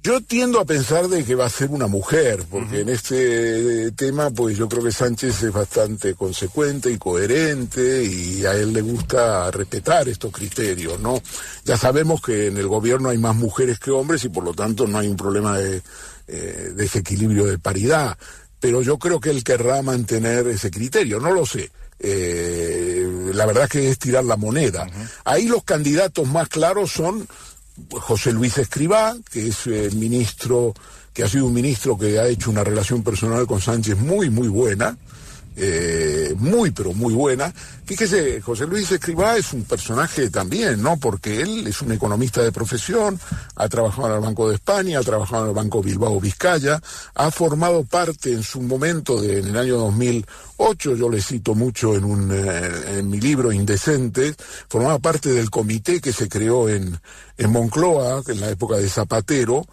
Yo 0.04 0.20
tiendo 0.20 0.58
a 0.58 0.64
pensar 0.64 1.06
de 1.06 1.24
que 1.24 1.36
va 1.36 1.46
a 1.46 1.50
ser 1.50 1.70
una 1.70 1.86
mujer, 1.86 2.44
porque 2.50 2.80
en 2.80 2.88
este 2.88 3.92
tema, 3.92 4.30
pues 4.30 4.56
yo 4.56 4.68
creo 4.68 4.82
que 4.82 4.90
Sánchez 4.90 5.44
es 5.44 5.52
bastante 5.52 6.14
consecuente 6.14 6.90
y 6.90 6.98
coherente 6.98 8.02
y 8.02 8.44
a 8.44 8.52
él 8.52 8.72
le 8.72 8.82
gusta 8.82 9.48
respetar 9.52 10.08
estos 10.08 10.32
criterios, 10.32 10.98
¿no? 10.98 11.22
Ya 11.64 11.76
sabemos 11.76 12.20
que 12.20 12.48
en 12.48 12.56
el 12.56 12.66
gobierno 12.66 13.10
hay 13.10 13.18
más 13.18 13.36
mujeres 13.36 13.78
que 13.78 13.92
hombres 13.92 14.24
y 14.24 14.28
por 14.28 14.42
lo 14.42 14.54
tanto 14.54 14.88
no 14.88 14.98
hay 14.98 15.06
un 15.06 15.16
problema 15.16 15.56
de 15.56 15.80
eh, 16.26 16.72
desequilibrio 16.74 17.46
de 17.46 17.60
paridad, 17.60 18.18
pero 18.58 18.82
yo 18.82 18.98
creo 18.98 19.20
que 19.20 19.30
él 19.30 19.44
querrá 19.44 19.82
mantener 19.82 20.48
ese 20.48 20.72
criterio, 20.72 21.20
no 21.20 21.30
lo 21.30 21.46
sé. 21.46 21.70
Eh, 22.04 23.30
la 23.32 23.46
verdad 23.46 23.68
que 23.68 23.88
es 23.88 23.98
tirar 24.00 24.24
la 24.24 24.36
moneda. 24.36 24.88
Ahí 25.24 25.46
los 25.46 25.62
candidatos 25.62 26.26
más 26.26 26.48
claros 26.48 26.90
son 26.90 27.28
José 27.90 28.32
Luis 28.32 28.58
Escribá, 28.58 29.14
que 29.30 29.48
es 29.48 29.66
el 29.66 29.96
ministro, 29.96 30.74
que 31.12 31.22
ha 31.22 31.28
sido 31.28 31.46
un 31.46 31.54
ministro 31.54 31.96
que 31.96 32.18
ha 32.18 32.26
hecho 32.26 32.50
una 32.50 32.64
relación 32.64 33.02
personal 33.02 33.46
con 33.46 33.60
Sánchez 33.60 33.98
muy, 33.98 34.30
muy 34.30 34.48
buena, 34.48 34.96
eh, 35.56 36.34
muy, 36.38 36.70
pero 36.70 36.92
muy 36.92 37.14
buena. 37.14 37.52
Fíjese, 37.84 38.40
José 38.40 38.66
Luis 38.66 38.90
Escribá 38.90 39.36
es 39.36 39.52
un 39.52 39.64
personaje 39.64 40.30
también, 40.30 40.82
¿no? 40.82 40.96
Porque 40.96 41.42
él 41.42 41.66
es 41.66 41.82
un 41.82 41.92
economista 41.92 42.42
de 42.42 42.52
profesión, 42.52 43.18
ha 43.56 43.68
trabajado 43.68 44.08
en 44.08 44.14
el 44.14 44.20
Banco 44.20 44.48
de 44.48 44.54
España, 44.54 44.98
ha 44.98 45.02
trabajado 45.02 45.44
en 45.44 45.48
el 45.50 45.54
Banco 45.54 45.82
Bilbao 45.82 46.20
Vizcaya, 46.20 46.80
ha 47.14 47.30
formado 47.30 47.84
parte 47.84 48.32
en 48.32 48.42
su 48.42 48.62
momento, 48.62 49.22
en 49.22 49.48
el 49.48 49.56
año 49.56 49.76
2008, 49.78 50.96
yo 50.96 51.08
le 51.10 51.20
cito 51.20 51.54
mucho 51.54 51.94
en, 51.94 52.04
un, 52.04 52.30
eh, 52.32 52.98
en 52.98 53.10
mi 53.10 53.20
libro 53.20 53.52
Indecentes, 53.52 54.36
formaba 54.68 54.98
parte 54.98 55.30
del 55.30 55.50
comité 55.50 56.00
que 56.00 56.12
se 56.12 56.28
creó 56.28 56.68
en, 56.68 56.98
en 57.36 57.50
Moncloa, 57.50 58.22
en 58.28 58.40
la 58.40 58.50
época 58.50 58.76
de 58.76 58.88
Zapatero, 58.88 59.66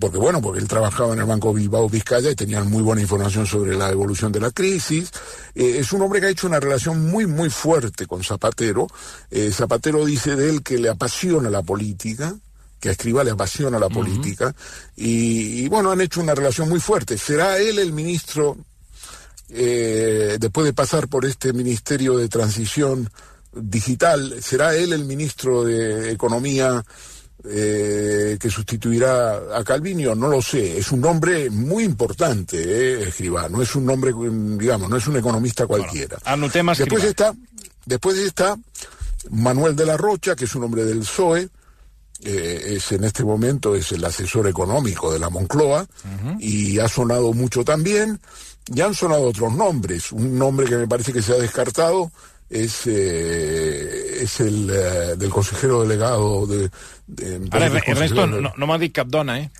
porque 0.00 0.18
bueno, 0.18 0.42
porque 0.42 0.60
él 0.60 0.66
trabajaba 0.66 1.12
en 1.12 1.20
el 1.20 1.26
Banco 1.26 1.52
Bilbao 1.52 1.88
Vizcaya 1.88 2.30
y 2.30 2.34
tenía 2.34 2.64
muy 2.64 2.82
buena 2.82 3.02
información 3.02 3.46
sobre 3.46 3.76
la 3.76 3.90
evolución 3.90 4.32
de 4.32 4.40
la 4.40 4.50
crisis. 4.50 5.10
Eh, 5.54 5.76
es 5.78 5.92
un 5.92 6.02
hombre 6.02 6.20
que 6.20 6.26
ha 6.26 6.30
hecho 6.30 6.48
una 6.48 6.58
relación 6.58 7.08
muy, 7.08 7.26
muy 7.26 7.50
fuerte 7.50 8.06
con 8.06 8.24
Zapatero. 8.24 8.88
Eh, 9.30 9.52
Zapatero 9.52 10.04
dice 10.04 10.34
de 10.34 10.50
él 10.50 10.62
que 10.62 10.78
le 10.78 10.88
apasiona 10.88 11.50
la 11.50 11.62
política, 11.62 12.34
que 12.80 12.88
a 12.88 12.92
Escriba 12.92 13.22
le 13.22 13.30
apasiona 13.30 13.78
la 13.78 13.88
política, 13.88 14.54
y, 14.96 15.68
bueno, 15.68 15.92
han 15.92 16.00
hecho 16.00 16.20
una 16.20 16.34
relación 16.34 16.68
muy 16.68 16.80
fuerte. 16.80 17.16
¿Será 17.16 17.58
él 17.58 17.78
el 17.78 17.92
ministro, 17.92 18.58
eh, 19.48 20.36
después 20.40 20.66
de 20.66 20.72
pasar 20.72 21.08
por 21.08 21.24
este 21.24 21.52
ministerio 21.52 22.18
de 22.18 22.28
transición 22.28 23.08
digital, 23.52 24.42
será 24.42 24.74
él 24.74 24.92
el 24.92 25.04
ministro 25.04 25.64
de 25.64 26.10
Economía? 26.10 26.84
Eh, 27.46 28.38
que 28.40 28.48
sustituirá 28.48 29.56
a 29.56 29.62
Calvinio, 29.64 30.14
no 30.14 30.28
lo 30.28 30.40
sé. 30.40 30.78
Es 30.78 30.90
un 30.92 31.00
nombre 31.00 31.50
muy 31.50 31.84
importante, 31.84 32.56
eh, 32.56 33.08
Escribá. 33.08 33.48
No 33.48 33.60
es 33.60 33.74
un 33.74 33.84
nombre, 33.84 34.12
digamos, 34.12 34.88
no 34.88 34.96
es 34.96 35.06
un 35.06 35.16
economista 35.16 35.66
cualquiera. 35.66 36.16
Bueno, 36.16 36.26
después 36.78 37.04
está, 37.04 37.34
después 37.84 38.18
está 38.18 38.56
Manuel 39.30 39.76
de 39.76 39.86
la 39.86 39.96
Rocha, 39.96 40.34
que 40.34 40.46
es 40.46 40.54
un 40.54 40.64
hombre 40.64 40.84
del 40.84 41.00
PSOE. 41.00 41.48
Eh, 42.22 42.76
es 42.76 42.92
en 42.92 43.04
este 43.04 43.24
momento 43.24 43.74
es 43.74 43.92
el 43.92 44.02
asesor 44.02 44.48
económico 44.48 45.12
de 45.12 45.18
la 45.18 45.28
Moncloa 45.28 45.86
y 46.38 46.78
ha 46.78 46.88
sonado 46.88 47.34
mucho 47.34 47.64
también. 47.64 48.20
Ya 48.66 48.86
han 48.86 48.94
sonado 48.94 49.24
otros 49.24 49.52
nombres. 49.52 50.12
Un 50.12 50.38
nombre 50.38 50.66
que 50.66 50.76
me 50.76 50.88
parece 50.88 51.12
que 51.12 51.20
se 51.20 51.32
ha 51.32 51.36
descartado 51.36 52.10
es, 52.48 52.86
eh, 52.86 54.22
es 54.22 54.40
el 54.40 54.70
eh, 54.70 55.16
del 55.16 55.30
consejero 55.30 55.82
delegado 55.82 56.46
de... 56.46 56.70
de 57.06 57.48
Ara, 57.50 57.66
Ernesto, 57.66 58.26
no, 58.26 58.52
no 58.56 58.66
m'ha 58.66 58.78
dit 58.78 58.94
cap 58.94 59.08
dona, 59.08 59.38
eh? 59.40 59.50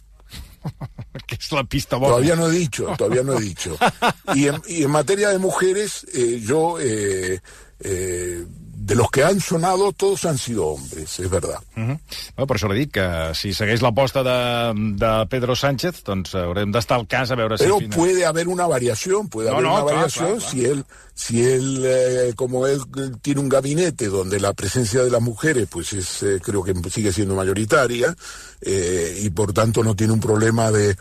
que 1.27 1.37
es 1.37 1.53
la 1.53 1.65
pista 1.65 1.97
bona. 1.97 2.15
Todavía 2.15 2.37
no 2.37 2.49
he 2.49 2.53
dicho, 2.53 2.95
todavía 2.97 3.23
no 3.23 3.39
he 3.39 3.41
dicho. 3.41 3.77
Y 4.35 4.49
en, 4.49 4.63
y 4.67 4.83
en 4.83 4.91
materia 4.91 5.31
de 5.31 5.39
mujeres, 5.39 6.07
eh, 6.13 6.41
yo 6.43 6.81
eh, 6.81 7.41
eh, 7.81 8.47
de 8.85 8.95
los 8.95 9.11
que 9.11 9.25
han 9.25 9.41
sonado, 9.41 9.93
todos 9.93 10.27
han 10.27 10.37
sido 10.37 10.67
hombres, 10.67 11.19
es 11.19 11.31
verdad. 11.31 11.59
Uh 11.75 11.81
-huh. 11.81 11.99
bueno, 12.37 12.47
per 12.47 12.57
això 12.57 12.69
l'he 12.69 12.81
dit, 12.81 12.93
que 12.93 13.35
si 13.35 13.55
segueix 13.55 13.81
l'aposta 13.81 14.23
de, 14.23 14.75
de 14.97 15.27
Pedro 15.31 15.57
Sánchez, 15.57 16.03
doncs 16.05 16.35
haurem 16.35 16.71
d'estar 16.71 16.99
al 16.99 17.07
cas 17.07 17.31
a 17.31 17.35
veure 17.35 17.57
Pero 17.57 17.79
si... 17.79 17.87
Pero 17.87 17.97
puede 17.97 18.27
haber 18.27 18.47
una 18.47 18.67
variación, 18.67 19.29
puede 19.29 19.49
no, 19.49 19.57
haber 19.57 19.65
no, 19.65 19.75
una 19.75 19.85
clar, 19.85 19.95
variación 19.95 20.27
clar, 20.27 20.39
clar. 20.39 20.51
si 20.51 20.65
él, 20.67 20.85
si 21.15 21.43
él 21.43 21.83
eh, 21.87 22.33
como 22.37 22.67
él 22.67 22.81
tiene 23.23 23.41
un 23.41 23.49
gabinete 23.49 24.09
donde 24.09 24.39
la 24.39 24.53
presencia 24.53 25.03
de 25.03 25.11
las 25.11 25.23
mujeres, 25.23 25.67
pues 25.71 25.95
es, 25.95 26.23
eh, 26.23 26.41
creo 26.43 26.63
que 26.63 26.75
sigue 26.91 27.11
siendo 27.11 27.35
mayoritaria, 27.35 28.15
eh, 28.61 29.19
y 29.23 29.31
por 29.31 29.55
tanto 29.55 29.83
no 29.83 29.97
tiene 29.97 30.13
un 30.13 30.21
problema 30.21 30.71
de, 30.71 30.95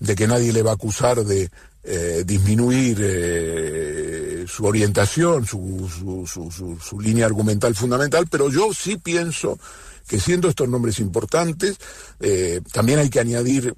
de 0.00 0.14
que 0.16 0.26
nadie 0.26 0.52
le 0.52 0.62
va 0.62 0.72
a 0.72 0.74
acusar 0.74 1.24
de 1.24 1.50
eh, 1.90 2.22
disminuir 2.26 2.98
eh, 3.00 4.44
su 4.46 4.66
orientación, 4.66 5.46
su, 5.46 5.88
su, 6.28 7.00
línea 7.00 7.24
argumental 7.24 7.74
fundamental, 7.74 8.26
pero 8.30 8.50
yo 8.50 8.74
sí 8.74 8.98
pienso 8.98 9.58
que 10.06 10.20
siendo 10.20 10.50
estos 10.50 10.68
nombres 10.68 10.98
importantes, 10.98 11.78
eh, 12.20 12.60
también 12.74 12.98
hay 12.98 13.08
que 13.08 13.20
añadir 13.20 13.74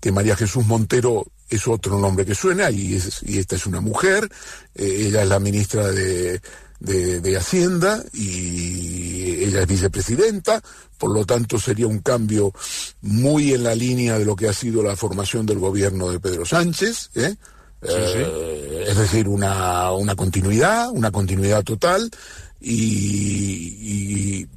que 0.00 0.10
María 0.10 0.34
Jesús 0.34 0.66
Montero 0.66 1.24
es 1.48 1.68
otro 1.68 2.00
nombre 2.00 2.26
que 2.26 2.34
suena 2.34 2.68
y, 2.68 2.96
es, 2.96 3.22
y 3.22 3.38
esta 3.38 3.54
es 3.54 3.64
una 3.64 3.80
mujer, 3.80 4.28
ella 4.74 5.22
es 5.22 5.28
la 5.28 5.38
ministra 5.38 5.86
de, 5.92 6.40
de, 6.80 7.36
Hacienda 7.36 8.02
y 8.12 9.44
ella 9.44 9.62
es 9.62 9.68
vicepresidenta, 9.68 10.60
por 10.98 11.12
lo 11.12 11.24
tanto 11.24 11.58
sería 11.58 11.86
un 11.86 12.00
cambio 12.00 12.52
muy 13.02 13.52
en 13.52 13.62
la 13.62 13.74
línea 13.74 14.18
de 14.18 14.24
lo 14.24 14.34
que 14.34 14.48
ha 14.48 14.52
sido 14.52 14.82
la 14.82 14.96
formación 14.96 15.46
del 15.46 15.60
gobierno 15.60 16.10
de 16.10 16.18
Pedro 16.18 16.44
Sánchez. 16.44 17.10
Sí, 17.82 17.88
sí. 17.88 18.18
Eh, 18.18 18.84
es 18.88 18.96
decir, 18.96 19.28
una, 19.28 19.92
una 19.92 20.14
continuidad, 20.14 20.90
una 20.90 21.10
continuidad 21.10 21.62
total 21.64 22.10
y, 22.60 22.74
y, 22.74 24.48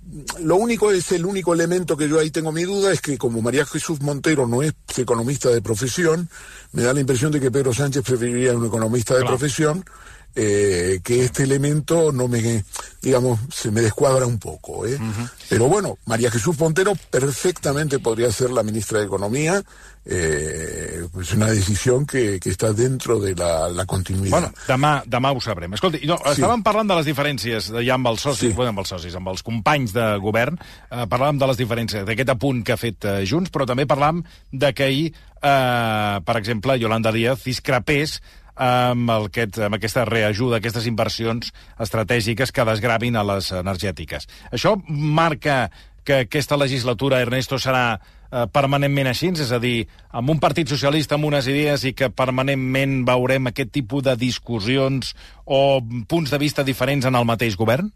lo 0.41 0.55
único 0.57 0.91
es 0.91 1.11
el 1.11 1.25
único 1.25 1.53
elemento 1.53 1.97
que 1.97 2.07
yo 2.07 2.19
ahí 2.19 2.29
tengo 2.29 2.51
mi 2.51 2.63
duda 2.63 2.91
es 2.91 3.01
que 3.01 3.17
como 3.17 3.41
María 3.41 3.65
Jesús 3.65 4.01
Montero 4.01 4.47
no 4.47 4.61
es 4.61 4.73
economista 4.97 5.49
de 5.49 5.61
profesión, 5.61 6.29
me 6.71 6.83
da 6.83 6.93
la 6.93 6.99
impresión 6.99 7.31
de 7.31 7.39
que 7.39 7.51
Pedro 7.51 7.73
Sánchez 7.73 8.03
preferiría 8.03 8.55
un 8.55 8.65
economista 8.65 9.15
de 9.15 9.21
claro. 9.21 9.37
profesión 9.37 9.85
eh, 10.35 10.99
que 11.03 11.23
este 11.23 11.43
elemento 11.43 12.11
no 12.11 12.27
me, 12.27 12.63
digamos, 13.01 13.39
se 13.53 13.71
me 13.71 13.81
descuadra 13.81 14.25
un 14.25 14.37
poco. 14.37 14.85
¿eh? 14.85 14.95
Uh 14.95 15.01
-huh. 15.01 15.29
Pero 15.49 15.67
bueno, 15.67 15.97
María 16.05 16.29
Jesús 16.29 16.59
Montero 16.59 16.93
perfectamente 17.09 17.99
podría 17.99 18.31
ser 18.31 18.51
la 18.51 18.63
ministra 18.63 18.99
de 18.99 19.05
Economía, 19.05 19.63
eh, 20.05 21.07
pues 21.11 21.33
una 21.33 21.47
decisión 21.47 22.05
que, 22.05 22.39
que 22.39 22.51
està 22.51 22.73
dentro 22.73 23.19
de 23.19 23.33
la, 23.35 23.69
la 23.69 23.85
continuïtat. 23.85 24.31
Bueno, 24.31 24.51
demà, 24.67 25.01
demà 25.07 25.31
ho 25.33 25.41
sabrem. 25.41 25.73
Escolti, 25.73 26.05
no, 26.05 26.17
sí. 26.17 26.35
estàvem 26.35 26.61
parlant 26.63 26.87
de 26.87 26.95
les 26.99 27.05
diferències 27.09 27.71
ja 27.73 27.93
amb 27.95 28.07
els 28.07 28.21
socis, 28.21 28.51
sí. 28.51 28.55
bueno, 28.55 28.69
amb 28.69 28.83
els 28.83 28.89
socis, 28.93 29.15
amb 29.15 29.27
els 29.33 29.41
companys 29.41 29.93
de 29.93 30.17
govern, 30.21 30.59
eh, 30.91 31.05
parlàvem 31.09 31.39
de 31.39 31.47
les 31.47 31.57
diferències, 31.57 32.05
d'aquest 32.05 32.29
apunt 32.29 32.63
que 32.63 32.73
ha 32.73 32.77
fet 32.77 33.05
eh, 33.05 33.25
Junts, 33.25 33.49
però 33.49 33.65
també 33.65 33.87
parlàvem 33.89 34.21
de 34.51 34.73
que 34.73 34.83
ahir, 34.83 35.13
eh, 35.41 36.21
per 36.21 36.37
exemple, 36.37 36.77
Yolanda 36.77 37.11
Díaz 37.11 37.43
discrepés 37.43 38.19
amb, 38.55 39.11
aquest, 39.11 39.59
amb 39.67 39.77
aquesta 39.77 40.05
reajuda, 40.07 40.59
aquestes 40.59 40.87
inversions 40.87 41.51
estratègiques 41.81 42.51
que 42.55 42.67
desgravin 42.67 43.15
a 43.15 43.25
les 43.27 43.51
energètiques. 43.51 44.27
Això 44.51 44.75
marca 44.87 45.69
que 46.05 46.21
aquesta 46.27 46.57
legislatura, 46.57 47.19
Ernesto, 47.19 47.57
serà 47.59 47.97
eh, 47.97 48.45
permanentment 48.53 49.09
així, 49.09 49.31
és 49.33 49.51
a 49.51 49.59
dir, 49.59 49.87
amb 50.13 50.29
un 50.29 50.39
partit 50.39 50.69
socialista 50.69 51.17
amb 51.17 51.27
unes 51.31 51.49
idees 51.49 51.83
i 51.89 51.95
que 51.97 52.11
permanentment 52.13 53.01
veurem 53.07 53.49
aquest 53.49 53.73
tipus 53.73 54.05
de 54.05 54.15
discussions 54.15 55.15
o 55.45 55.81
punts 56.07 56.31
de 56.31 56.41
vista 56.41 56.63
diferents 56.63 57.09
en 57.09 57.17
el 57.17 57.25
mateix 57.25 57.57
govern? 57.57 57.89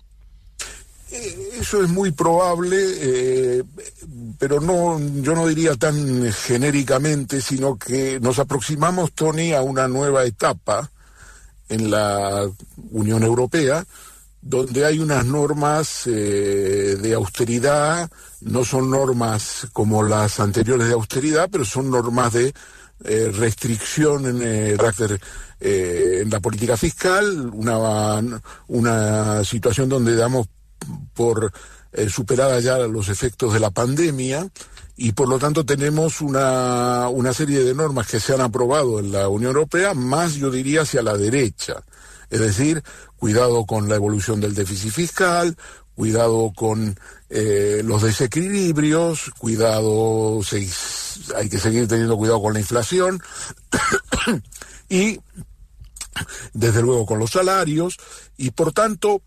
Eso 1.11 1.83
es 1.83 1.89
muy 1.89 2.11
probable, 2.11 2.77
eh, 2.79 3.63
pero 4.37 4.61
no, 4.61 4.99
yo 5.21 5.33
no 5.33 5.47
diría 5.47 5.75
tan 5.75 6.31
genéricamente, 6.31 7.41
sino 7.41 7.77
que 7.77 8.19
nos 8.19 8.39
aproximamos, 8.39 9.13
Tony, 9.13 9.53
a 9.53 9.61
una 9.61 9.87
nueva 9.87 10.23
etapa 10.25 10.91
en 11.67 11.91
la 11.91 12.49
Unión 12.91 13.23
Europea, 13.23 13.85
donde 14.41 14.85
hay 14.85 14.99
unas 14.99 15.25
normas 15.25 16.07
eh, 16.07 16.97
de 16.99 17.13
austeridad, 17.13 18.09
no 18.41 18.63
son 18.63 18.89
normas 18.89 19.67
como 19.73 20.03
las 20.03 20.39
anteriores 20.39 20.87
de 20.87 20.93
austeridad, 20.93 21.49
pero 21.51 21.65
son 21.65 21.89
normas 21.89 22.33
de 22.33 22.53
eh, 23.03 23.31
restricción 23.33 24.25
en 24.25 24.41
eh, 25.61 26.21
en 26.21 26.29
la 26.29 26.39
política 26.39 26.77
fiscal, 26.77 27.49
una, 27.53 28.21
una 28.67 29.43
situación 29.43 29.89
donde 29.89 30.15
damos 30.15 30.47
por 31.13 31.51
eh, 31.91 32.09
superada 32.09 32.59
ya 32.59 32.77
los 32.79 33.09
efectos 33.09 33.53
de 33.53 33.59
la 33.59 33.71
pandemia 33.71 34.47
y 34.95 35.13
por 35.13 35.29
lo 35.29 35.39
tanto 35.39 35.65
tenemos 35.65 36.21
una, 36.21 37.07
una 37.09 37.33
serie 37.33 37.63
de 37.63 37.73
normas 37.73 38.07
que 38.07 38.19
se 38.19 38.33
han 38.33 38.41
aprobado 38.41 38.99
en 38.99 39.11
la 39.11 39.29
Unión 39.29 39.51
Europea, 39.51 39.93
más 39.93 40.35
yo 40.35 40.51
diría 40.51 40.81
hacia 40.81 41.01
la 41.01 41.15
derecha. 41.17 41.75
Es 42.29 42.41
decir, 42.41 42.83
cuidado 43.17 43.65
con 43.65 43.89
la 43.89 43.95
evolución 43.95 44.39
del 44.39 44.53
déficit 44.53 44.91
fiscal, 44.91 45.55
cuidado 45.95 46.51
con 46.55 46.97
eh, 47.29 47.81
los 47.83 48.03
desequilibrios, 48.03 49.31
cuidado, 49.37 50.41
se, 50.43 50.67
hay 51.35 51.49
que 51.49 51.59
seguir 51.59 51.87
teniendo 51.87 52.17
cuidado 52.17 52.41
con 52.41 52.53
la 52.53 52.59
inflación 52.59 53.21
y 54.89 55.19
desde 56.53 56.81
luego 56.81 57.05
con 57.05 57.19
los 57.19 57.31
salarios 57.31 57.97
y 58.37 58.51
por 58.51 58.71
tanto 58.71 59.21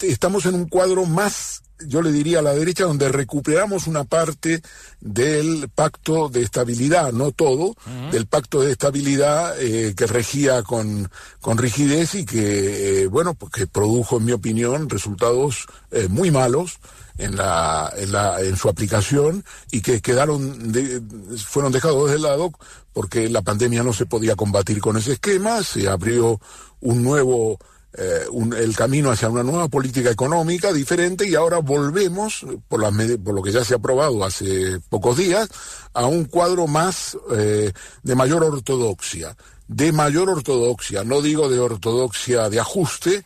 estamos 0.00 0.46
en 0.46 0.54
un 0.54 0.68
cuadro 0.68 1.06
más 1.06 1.62
yo 1.78 2.00
le 2.00 2.10
diría 2.10 2.38
a 2.38 2.42
la 2.42 2.54
derecha, 2.54 2.84
donde 2.84 3.08
recuperamos 3.08 3.86
una 3.86 4.04
parte 4.04 4.62
del 5.00 5.68
pacto 5.74 6.28
de 6.28 6.42
estabilidad, 6.42 7.12
no 7.12 7.32
todo, 7.32 7.74
del 8.10 8.26
pacto 8.26 8.62
de 8.62 8.72
estabilidad 8.72 9.60
eh, 9.60 9.94
que 9.94 10.06
regía 10.06 10.62
con, 10.62 11.10
con 11.40 11.58
rigidez 11.58 12.14
y 12.14 12.24
que, 12.24 13.02
eh, 13.02 13.06
bueno, 13.08 13.34
pues 13.34 13.52
que 13.52 13.66
produjo, 13.66 14.18
en 14.18 14.24
mi 14.24 14.32
opinión, 14.32 14.88
resultados 14.88 15.66
eh, 15.90 16.08
muy 16.08 16.30
malos 16.30 16.78
en, 17.18 17.36
la, 17.36 17.92
en, 17.96 18.12
la, 18.12 18.40
en 18.40 18.56
su 18.56 18.68
aplicación 18.68 19.44
y 19.70 19.82
que 19.82 20.00
quedaron 20.00 20.72
de, 20.72 21.02
fueron 21.36 21.72
dejados 21.72 22.10
de 22.10 22.18
lado 22.18 22.52
porque 22.92 23.28
la 23.28 23.42
pandemia 23.42 23.82
no 23.82 23.92
se 23.92 24.06
podía 24.06 24.36
combatir 24.36 24.80
con 24.80 24.96
ese 24.96 25.12
esquema, 25.12 25.62
se 25.62 25.88
abrió 25.88 26.40
un 26.80 27.02
nuevo 27.02 27.58
eh, 27.98 28.26
un, 28.30 28.52
el 28.52 28.76
camino 28.76 29.10
hacia 29.10 29.28
una 29.28 29.42
nueva 29.42 29.68
política 29.68 30.10
económica 30.10 30.72
diferente 30.72 31.28
y 31.28 31.34
ahora 31.34 31.58
volvemos, 31.58 32.44
por, 32.68 32.82
la, 32.82 32.90
por 33.18 33.34
lo 33.34 33.42
que 33.42 33.52
ya 33.52 33.64
se 33.64 33.74
ha 33.74 33.78
aprobado 33.78 34.24
hace 34.24 34.80
pocos 34.88 35.16
días, 35.16 35.48
a 35.94 36.06
un 36.06 36.26
cuadro 36.26 36.66
más 36.66 37.16
eh, 37.32 37.72
de 38.02 38.14
mayor 38.14 38.44
ortodoxia 38.44 39.34
de 39.68 39.90
mayor 39.90 40.30
ortodoxia, 40.30 41.02
no 41.02 41.20
digo 41.20 41.48
de 41.48 41.58
ortodoxia 41.58 42.48
de 42.48 42.60
ajuste, 42.60 43.24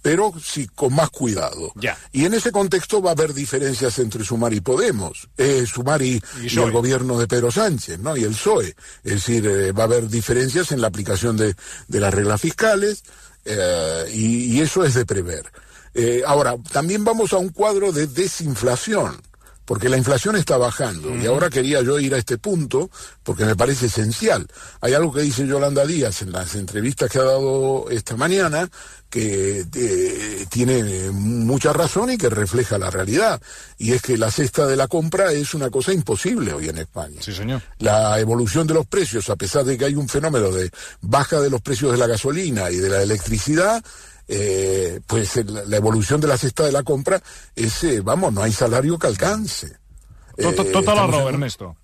pero 0.00 0.32
sí 0.42 0.66
con 0.74 0.94
más 0.94 1.10
cuidado. 1.10 1.72
Y 2.12 2.24
en 2.24 2.34
ese 2.34 2.50
contexto 2.50 3.02
va 3.02 3.10
a 3.10 3.12
haber 3.12 3.34
diferencias 3.34 3.98
entre 3.98 4.24
Sumar 4.24 4.54
y 4.54 4.60
Podemos, 4.60 5.28
eh, 5.36 5.66
Sumar 5.66 6.00
y, 6.02 6.22
el 6.42 6.72
gobierno 6.72 7.18
de 7.18 7.28
Pedro 7.28 7.50
Sánchez, 7.50 7.98
¿no? 7.98 8.16
Y 8.16 8.24
el 8.24 8.32
PSOE. 8.32 8.74
Es 9.04 9.12
decir, 9.12 9.46
eh, 9.46 9.72
va 9.72 9.82
a 9.82 9.86
haber 9.86 10.08
diferencias 10.08 10.72
en 10.72 10.80
la 10.80 10.86
aplicación 10.86 11.36
de, 11.36 11.54
de 11.88 12.00
las 12.00 12.14
reglas 12.14 12.40
fiscales, 12.40 13.02
eh, 13.44 14.04
y, 14.12 14.60
eso 14.60 14.84
es 14.84 14.94
de 14.94 15.06
prever. 15.06 15.44
Eh, 15.94 16.22
ahora, 16.26 16.56
también 16.72 17.04
vamos 17.04 17.32
a 17.32 17.38
un 17.38 17.50
cuadro 17.50 17.92
de 17.92 18.06
desinflación, 18.06 19.20
porque 19.64 19.88
la 19.88 19.96
inflación 19.96 20.36
está 20.36 20.56
bajando. 20.56 21.16
Y 21.16 21.26
ahora 21.26 21.50
quería 21.50 21.82
yo 21.82 21.98
ir 21.98 22.14
a 22.14 22.18
este 22.18 22.38
punto, 22.38 22.90
porque 23.22 23.44
me 23.44 23.56
parece 23.56 23.86
esencial. 23.86 24.46
Hay 24.80 24.94
algo 24.94 25.12
que 25.12 25.20
dice 25.20 25.46
Yolanda 25.46 25.86
Díaz 25.86 26.22
en 26.22 26.32
las 26.32 26.54
entrevistas 26.54 27.10
que 27.10 27.18
ha 27.18 27.24
dado 27.24 27.88
esta 27.90 28.16
mañana, 28.16 28.68
que 29.08 29.64
eh, 29.74 30.46
tiene 30.48 31.10
mucha 31.10 31.72
razón 31.72 32.10
y 32.10 32.18
que 32.18 32.30
refleja 32.30 32.78
la 32.78 32.90
realidad. 32.90 33.40
Y 33.78 33.92
es 33.92 34.02
que 34.02 34.16
la 34.16 34.30
cesta 34.30 34.66
de 34.66 34.76
la 34.76 34.88
compra 34.88 35.32
es 35.32 35.54
una 35.54 35.70
cosa 35.70 35.92
imposible 35.92 36.52
hoy 36.54 36.68
en 36.68 36.78
España. 36.78 37.20
Sí, 37.20 37.32
señor. 37.32 37.62
La 37.78 38.18
evolución 38.18 38.66
de 38.66 38.74
los 38.74 38.86
precios, 38.86 39.28
a 39.30 39.36
pesar 39.36 39.64
de 39.64 39.76
que 39.76 39.84
hay 39.84 39.94
un 39.94 40.08
fenómeno 40.08 40.50
de 40.50 40.70
baja 41.02 41.40
de 41.40 41.50
los 41.50 41.60
precios 41.60 41.92
de 41.92 41.98
la 41.98 42.06
gasolina 42.06 42.70
y 42.70 42.76
de 42.76 42.88
la 42.88 43.02
electricidad, 43.02 43.84
eh, 44.34 45.00
pues 45.06 45.36
la 45.46 45.76
evolución 45.76 46.20
de 46.20 46.26
la 46.26 46.38
cesta 46.38 46.64
de 46.64 46.72
la 46.72 46.82
compra 46.82 47.22
es, 47.54 47.84
eh, 47.84 48.00
vamos, 48.00 48.32
no 48.32 48.42
hay 48.42 48.52
salario 48.52 48.98
que 48.98 49.06
alcance. 49.06 49.76
Total 50.72 51.08
error, 51.08 51.34
Ernesto. 51.34 51.76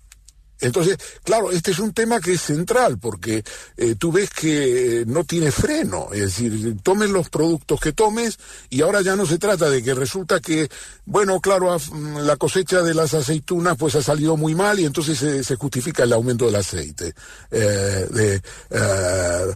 Entonces, 0.61 0.97
claro, 1.23 1.51
este 1.51 1.71
es 1.71 1.79
un 1.79 1.93
tema 1.93 2.19
que 2.19 2.33
es 2.33 2.41
central 2.41 2.97
porque 2.99 3.43
eh, 3.77 3.95
tú 3.97 4.11
ves 4.11 4.29
que 4.29 5.05
no 5.07 5.23
tiene 5.23 5.51
freno, 5.51 6.09
es 6.11 6.21
decir, 6.21 6.75
tomes 6.83 7.09
los 7.09 7.29
productos 7.29 7.79
que 7.79 7.93
tomes 7.93 8.37
y 8.69 8.81
ahora 8.81 9.01
ya 9.01 9.15
no 9.15 9.25
se 9.25 9.37
trata 9.37 9.69
de 9.69 9.81
que 9.81 9.93
resulta 9.93 10.41
que, 10.41 10.69
bueno, 11.05 11.39
claro, 11.39 11.77
la 12.21 12.35
cosecha 12.35 12.81
de 12.81 12.93
las 12.93 13.13
aceitunas 13.13 13.77
pues 13.77 13.95
ha 13.95 14.01
salido 14.01 14.35
muy 14.35 14.53
mal 14.53 14.79
y 14.79 14.85
entonces 14.85 15.45
se, 15.45 15.55
justifica 15.55 16.03
el 16.03 16.13
aumento 16.13 16.45
del 16.45 16.55
aceite 16.55 17.13
eh, 17.51 18.07
de, 18.09 18.41
eh, 18.71 19.55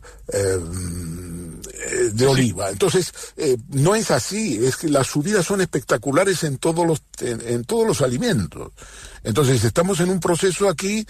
de 2.14 2.28
oliva. 2.28 2.70
Entonces, 2.70 3.14
no 3.70 3.96
es 3.96 4.10
así, 4.12 4.66
es 4.66 4.78
que 4.78 4.90
las 4.90 5.08
subidas 5.08 5.46
son 5.46 5.62
espectaculares 5.62 6.44
en 6.44 6.58
todos 6.58 6.88
los, 6.88 7.02
en 7.20 7.66
todos 7.66 7.86
los 7.88 8.02
alimentos. 8.02 8.72
Entonces, 9.24 9.64
estamos 9.64 10.00
en 10.00 10.10
un 10.10 10.20
proceso 10.20 10.68
aquí 10.68 11.06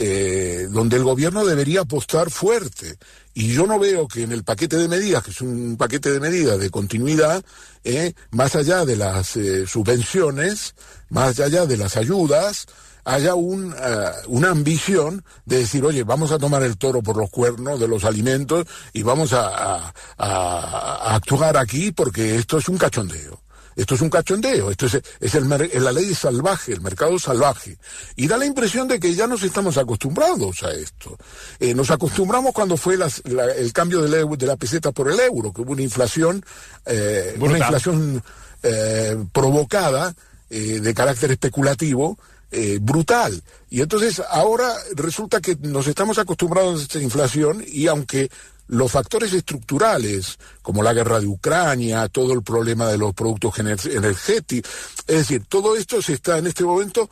eh, 0.00 0.68
donde 0.70 0.96
el 0.96 1.02
gobierno 1.02 1.44
debería 1.44 1.80
apostar 1.80 2.30
fuerte. 2.30 2.96
Y 3.34 3.52
yo 3.52 3.66
no 3.66 3.78
veo 3.78 4.06
que 4.08 4.22
en 4.22 4.32
el 4.32 4.44
paquete 4.44 4.76
de 4.76 4.88
medidas, 4.88 5.24
que 5.24 5.32
es 5.32 5.40
un 5.40 5.76
paquete 5.76 6.10
de 6.10 6.20
medidas 6.20 6.58
de 6.58 6.70
continuidad, 6.70 7.44
eh, 7.84 8.14
más 8.30 8.54
allá 8.56 8.84
de 8.84 8.96
las 8.96 9.36
eh, 9.36 9.66
subvenciones, 9.66 10.74
más 11.10 11.40
allá 11.40 11.66
de 11.66 11.76
las 11.76 11.96
ayudas, 11.96 12.66
haya 13.04 13.34
un, 13.34 13.74
una 14.26 14.50
ambición 14.50 15.24
de 15.46 15.60
decir, 15.60 15.82
oye, 15.82 16.04
vamos 16.04 16.30
a 16.30 16.38
tomar 16.38 16.62
el 16.62 16.76
toro 16.76 17.02
por 17.02 17.16
los 17.16 17.30
cuernos 17.30 17.80
de 17.80 17.88
los 17.88 18.04
alimentos 18.04 18.66
y 18.92 19.02
vamos 19.02 19.32
a 19.32 19.94
actuar 21.14 21.56
aquí 21.56 21.90
porque 21.90 22.36
esto 22.36 22.58
es 22.58 22.68
un 22.68 22.76
cachondeo. 22.76 23.47
Esto 23.78 23.94
es 23.94 24.00
un 24.00 24.10
cachondeo, 24.10 24.72
esto 24.72 24.86
es, 24.86 25.00
es 25.20 25.34
el, 25.36 25.48
la 25.48 25.92
ley 25.92 26.12
salvaje, 26.12 26.72
el 26.72 26.80
mercado 26.80 27.16
salvaje. 27.16 27.78
Y 28.16 28.26
da 28.26 28.36
la 28.36 28.44
impresión 28.44 28.88
de 28.88 28.98
que 28.98 29.14
ya 29.14 29.28
nos 29.28 29.44
estamos 29.44 29.78
acostumbrados 29.78 30.64
a 30.64 30.72
esto. 30.72 31.16
Eh, 31.60 31.74
nos 31.74 31.92
acostumbramos 31.92 32.52
cuando 32.52 32.76
fue 32.76 32.96
el 32.96 33.72
cambio 33.72 34.02
de 34.02 34.08
la, 34.08 34.36
de 34.36 34.46
la, 34.46 34.56
peseta 34.56 34.90
por 34.90 35.08
el 35.08 35.20
euro, 35.20 35.52
que 35.52 35.60
hubo 35.60 35.70
una 35.70 35.82
inflación, 35.82 36.44
eh, 36.86 37.36
una 37.38 37.56
inflación 37.56 38.20
eh, 38.64 39.16
provocada 39.32 40.12
de 40.50 40.94
carácter 40.94 41.30
especulativo, 41.30 42.18
brutal. 42.80 43.44
Y 43.70 43.82
entonces 43.82 44.20
ahora 44.28 44.72
resulta 44.96 45.40
que 45.40 45.56
nos 45.60 45.86
estamos 45.86 46.18
acostumbrados 46.18 46.80
a 46.80 46.82
esta 46.82 46.98
inflación 46.98 47.62
y 47.64 47.86
aunque 47.86 48.28
los 48.68 48.92
factores 48.92 49.32
estructurales, 49.32 50.38
como 50.62 50.82
la 50.82 50.92
guerra 50.92 51.20
de 51.20 51.26
Ucrania, 51.26 52.08
todo 52.08 52.32
el 52.32 52.42
problema 52.42 52.86
de 52.88 52.98
los 52.98 53.14
productos 53.14 53.58
energéticos, 53.58 54.70
es 55.06 55.16
decir, 55.16 55.44
todo 55.48 55.74
esto 55.76 56.00
se 56.00 56.12
está 56.12 56.38
en 56.38 56.46
este 56.46 56.64
momento 56.64 57.10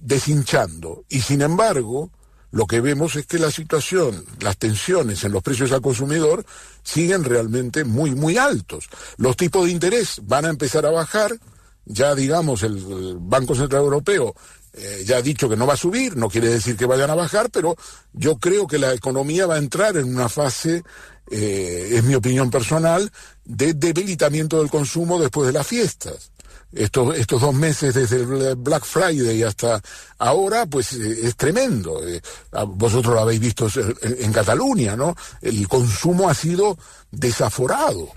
deshinchando. 0.00 1.04
Y 1.08 1.20
sin 1.20 1.42
embargo, 1.42 2.10
lo 2.50 2.66
que 2.66 2.80
vemos 2.80 3.16
es 3.16 3.26
que 3.26 3.38
la 3.38 3.50
situación, 3.50 4.24
las 4.40 4.56
tensiones 4.58 5.24
en 5.24 5.32
los 5.32 5.42
precios 5.42 5.72
al 5.72 5.82
consumidor 5.82 6.44
siguen 6.82 7.24
realmente 7.24 7.84
muy, 7.84 8.14
muy 8.14 8.36
altos. 8.36 8.88
Los 9.16 9.36
tipos 9.36 9.64
de 9.64 9.72
interés 9.72 10.20
van 10.24 10.44
a 10.44 10.50
empezar 10.50 10.86
a 10.86 10.90
bajar, 10.90 11.38
ya 11.84 12.14
digamos 12.14 12.62
el 12.62 13.16
Banco 13.18 13.54
Central 13.54 13.82
Europeo 13.82 14.34
eh, 14.78 15.02
ya 15.04 15.16
ha 15.16 15.22
dicho 15.22 15.48
que 15.48 15.56
no 15.56 15.66
va 15.66 15.74
a 15.74 15.78
subir, 15.78 16.16
no 16.16 16.28
quiere 16.28 16.48
decir 16.48 16.76
que 16.76 16.86
vayan 16.86 17.10
a 17.10 17.14
bajar, 17.14 17.50
pero 17.50 17.76
yo 18.12 18.38
creo 18.38 18.66
que 18.66 18.78
la 18.78 18.92
economía 18.92 19.46
va 19.46 19.56
a 19.56 19.58
entrar 19.58 19.96
en 19.96 20.14
una 20.14 20.28
fase, 20.28 20.82
eh, 21.30 21.90
es 21.92 22.04
mi 22.04 22.14
opinión 22.14 22.50
personal, 22.50 23.10
de 23.44 23.74
debilitamiento 23.74 24.58
del 24.58 24.70
consumo 24.70 25.18
después 25.18 25.46
de 25.46 25.52
las 25.52 25.66
fiestas. 25.66 26.30
Estos, 26.72 27.16
estos 27.16 27.40
dos 27.40 27.54
meses 27.54 27.94
desde 27.94 28.16
el 28.16 28.56
Black 28.56 28.84
Friday 28.84 29.42
hasta 29.42 29.80
ahora, 30.18 30.66
pues 30.66 30.92
eh, 30.92 31.20
es 31.24 31.36
tremendo. 31.36 32.00
vosotros 32.68 33.14
lo 33.14 33.20
habéis 33.20 33.40
visto 33.40 33.68
en, 34.02 34.32
Cataluña, 34.32 34.96
¿no? 34.96 35.16
El 35.40 35.66
consumo 35.66 36.28
ha 36.28 36.34
sido 36.34 36.78
desaforado 37.10 38.08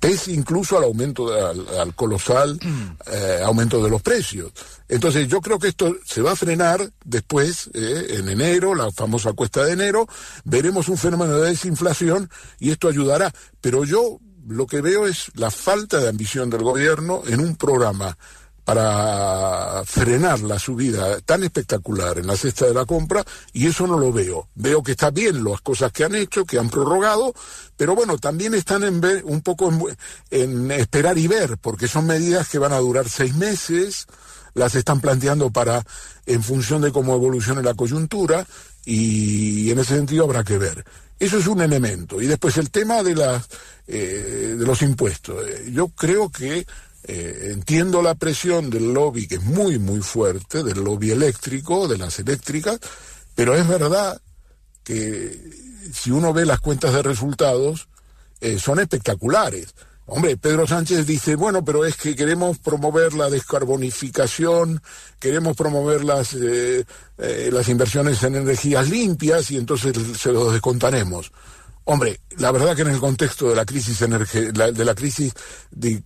pese 0.00 0.32
incluso 0.32 0.78
al 0.78 0.84
aumento, 0.84 1.30
al, 1.30 1.94
colosal 1.94 2.58
eh, 3.06 3.40
aumento 3.44 3.84
de 3.84 3.90
los 3.90 4.00
precios. 4.00 4.50
Entonces 4.88 5.28
yo 5.28 5.42
creo 5.42 5.58
que 5.58 5.68
esto 5.68 5.94
se 6.04 6.22
va 6.22 6.32
a 6.32 6.36
frenar 6.36 6.90
después, 7.04 7.70
eh, 7.74 8.16
en 8.18 8.28
enero, 8.30 8.74
la 8.74 8.90
famosa 8.90 9.34
cuesta 9.34 9.62
de 9.62 9.72
enero, 9.72 10.08
veremos 10.44 10.88
un 10.88 10.96
fenómeno 10.96 11.38
de 11.38 11.50
desinflación 11.50 12.30
y 12.58 12.70
esto 12.70 12.88
ayudará. 12.88 13.30
Pero 13.60 13.84
yo 13.84 14.18
lo 14.50 14.66
que 14.66 14.80
veo 14.80 15.06
es 15.06 15.30
la 15.34 15.50
falta 15.50 15.98
de 15.98 16.08
ambición 16.08 16.50
del 16.50 16.62
gobierno 16.62 17.22
en 17.26 17.40
un 17.40 17.54
programa 17.56 18.16
para 18.64 19.82
frenar 19.84 20.40
la 20.40 20.58
subida 20.58 21.20
tan 21.20 21.44
espectacular 21.44 22.18
en 22.18 22.26
la 22.26 22.36
cesta 22.36 22.66
de 22.66 22.74
la 22.74 22.84
compra 22.84 23.24
y 23.52 23.68
eso 23.68 23.86
no 23.86 23.98
lo 23.98 24.12
veo. 24.12 24.48
Veo 24.56 24.82
que 24.82 24.92
está 24.92 25.10
bien 25.10 25.44
las 25.44 25.60
cosas 25.60 25.92
que 25.92 26.04
han 26.04 26.14
hecho, 26.14 26.44
que 26.44 26.58
han 26.58 26.68
prorrogado, 26.68 27.32
pero 27.76 27.94
bueno, 27.94 28.18
también 28.18 28.54
están 28.54 28.82
en 28.82 29.00
ver, 29.00 29.22
un 29.24 29.40
poco 29.40 29.72
en, 30.30 30.70
esperar 30.72 31.16
y 31.16 31.28
ver, 31.28 31.56
porque 31.58 31.88
son 31.88 32.06
medidas 32.06 32.48
que 32.48 32.58
van 32.58 32.72
a 32.72 32.78
durar 32.78 33.08
seis 33.08 33.34
meses, 33.34 34.06
las 34.54 34.74
están 34.74 35.00
planteando 35.00 35.50
para 35.50 35.84
en 36.26 36.42
función 36.42 36.82
de 36.82 36.92
cómo 36.92 37.14
evolucione 37.14 37.62
la 37.62 37.74
coyuntura 37.74 38.46
y 38.84 39.70
en 39.70 39.78
ese 39.78 39.94
sentido 39.96 40.24
habrá 40.24 40.42
que 40.42 40.58
ver. 40.58 40.84
Eso 41.20 41.36
es 41.36 41.46
un 41.46 41.60
elemento. 41.60 42.20
Y 42.22 42.26
después 42.26 42.56
el 42.56 42.70
tema 42.70 43.02
de, 43.02 43.14
las, 43.14 43.46
eh, 43.86 44.56
de 44.58 44.64
los 44.64 44.80
impuestos. 44.80 45.46
Eh, 45.46 45.70
yo 45.70 45.88
creo 45.88 46.30
que 46.30 46.66
eh, 47.04 47.48
entiendo 47.52 48.00
la 48.00 48.14
presión 48.14 48.70
del 48.70 48.94
lobby, 48.94 49.28
que 49.28 49.34
es 49.34 49.42
muy, 49.42 49.78
muy 49.78 50.00
fuerte, 50.00 50.64
del 50.64 50.82
lobby 50.82 51.10
eléctrico, 51.10 51.86
de 51.86 51.98
las 51.98 52.18
eléctricas, 52.18 52.80
pero 53.34 53.54
es 53.54 53.68
verdad 53.68 54.18
que 54.82 55.38
si 55.92 56.10
uno 56.10 56.32
ve 56.32 56.46
las 56.46 56.60
cuentas 56.60 56.94
de 56.94 57.02
resultados, 57.02 57.88
son 58.58 58.80
espectaculares. 58.80 59.74
Hombre, 60.12 60.36
Pedro 60.36 60.66
Sánchez 60.66 61.06
dice, 61.06 61.36
bueno, 61.36 61.64
pero 61.64 61.84
es 61.84 61.96
que 61.96 62.16
queremos 62.16 62.58
promover 62.58 63.14
la 63.14 63.30
descarbonificación, 63.30 64.82
queremos 65.20 65.56
promover 65.56 66.02
las, 66.02 66.34
eh, 66.34 66.84
eh, 67.16 67.50
las 67.52 67.68
inversiones 67.68 68.20
en 68.24 68.34
energías 68.34 68.90
limpias 68.90 69.52
y 69.52 69.56
entonces 69.56 69.94
se 70.18 70.32
los 70.32 70.52
descontaremos. 70.52 71.30
Hombre, 71.84 72.20
la 72.38 72.50
verdad 72.50 72.74
que 72.74 72.82
en 72.82 72.88
el 72.88 72.98
contexto 72.98 73.50
de 73.50 73.54
la 73.54 73.64
crisis, 73.64 74.00
de 74.00 74.84
la 74.84 74.94
crisis 74.96 75.32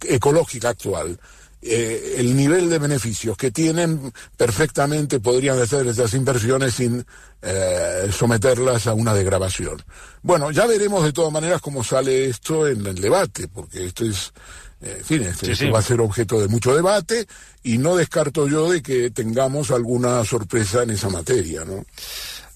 ecológica 0.02 0.68
actual, 0.68 1.18
eh, 1.66 2.16
el 2.18 2.36
nivel 2.36 2.68
de 2.68 2.78
beneficios 2.78 3.38
que 3.38 3.50
tienen 3.50 4.12
perfectamente 4.36 5.18
podrían 5.18 5.58
hacer 5.58 5.86
esas 5.86 6.12
inversiones 6.12 6.74
sin 6.74 7.06
eh, 7.40 8.10
someterlas 8.12 8.86
a 8.86 8.92
una 8.92 9.14
degradación. 9.14 9.82
Bueno, 10.22 10.50
ya 10.50 10.66
veremos 10.66 11.02
de 11.04 11.14
todas 11.14 11.32
maneras 11.32 11.62
cómo 11.62 11.82
sale 11.82 12.26
esto 12.26 12.68
en 12.68 12.86
el 12.86 12.96
debate, 12.96 13.48
porque 13.48 13.86
esto 13.86 14.04
es, 14.04 14.34
eh, 14.82 14.96
en 14.98 15.04
fin, 15.04 15.22
esto 15.22 15.70
va 15.70 15.78
a 15.78 15.82
ser 15.82 16.02
objeto 16.02 16.38
de 16.38 16.48
mucho 16.48 16.74
debate 16.74 17.26
y 17.62 17.78
no 17.78 17.96
descarto 17.96 18.46
yo 18.46 18.70
de 18.70 18.82
que 18.82 19.10
tengamos 19.10 19.70
alguna 19.70 20.22
sorpresa 20.24 20.82
en 20.82 20.90
esa 20.90 21.08
materia, 21.08 21.64
¿no? 21.64 21.86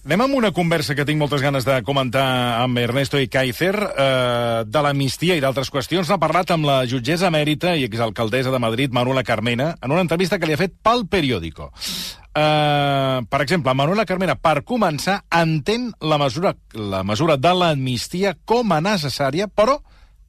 Anem 0.06 0.22
amb 0.24 0.36
una 0.38 0.52
conversa 0.54 0.94
que 0.94 1.04
tinc 1.04 1.18
moltes 1.18 1.42
ganes 1.42 1.64
de 1.66 1.80
comentar 1.84 2.22
amb 2.62 2.78
Ernesto 2.78 3.18
i 3.18 3.26
Kaiser 3.28 3.74
eh, 3.74 4.62
de 4.64 4.82
l'amnistia 4.84 5.34
i 5.34 5.42
d'altres 5.42 5.72
qüestions. 5.74 6.08
N'ha 6.08 6.20
parlat 6.22 6.52
amb 6.54 6.68
la 6.68 6.78
jutgessa 6.88 7.28
emèrita 7.32 7.74
i 7.74 7.82
exalcaldessa 7.88 8.52
de 8.54 8.60
Madrid, 8.62 8.94
Manuela 8.94 9.24
Carmena, 9.26 9.72
en 9.82 9.92
una 9.92 10.04
entrevista 10.06 10.38
que 10.38 10.46
li 10.46 10.54
ha 10.54 10.60
fet 10.60 10.76
pel 10.86 11.02
periòdico. 11.10 11.72
Eh, 12.30 13.18
per 13.26 13.42
exemple, 13.42 13.74
Manuela 13.74 14.06
Carmena, 14.06 14.38
per 14.38 14.62
començar, 14.62 15.18
entén 15.34 15.90
la 16.00 16.20
mesura, 16.22 16.54
la 16.72 17.02
mesura 17.02 17.36
de 17.36 17.52
l'amnistia 17.58 18.36
com 18.46 18.70
a 18.72 18.80
necessària, 18.80 19.50
però 19.50 19.80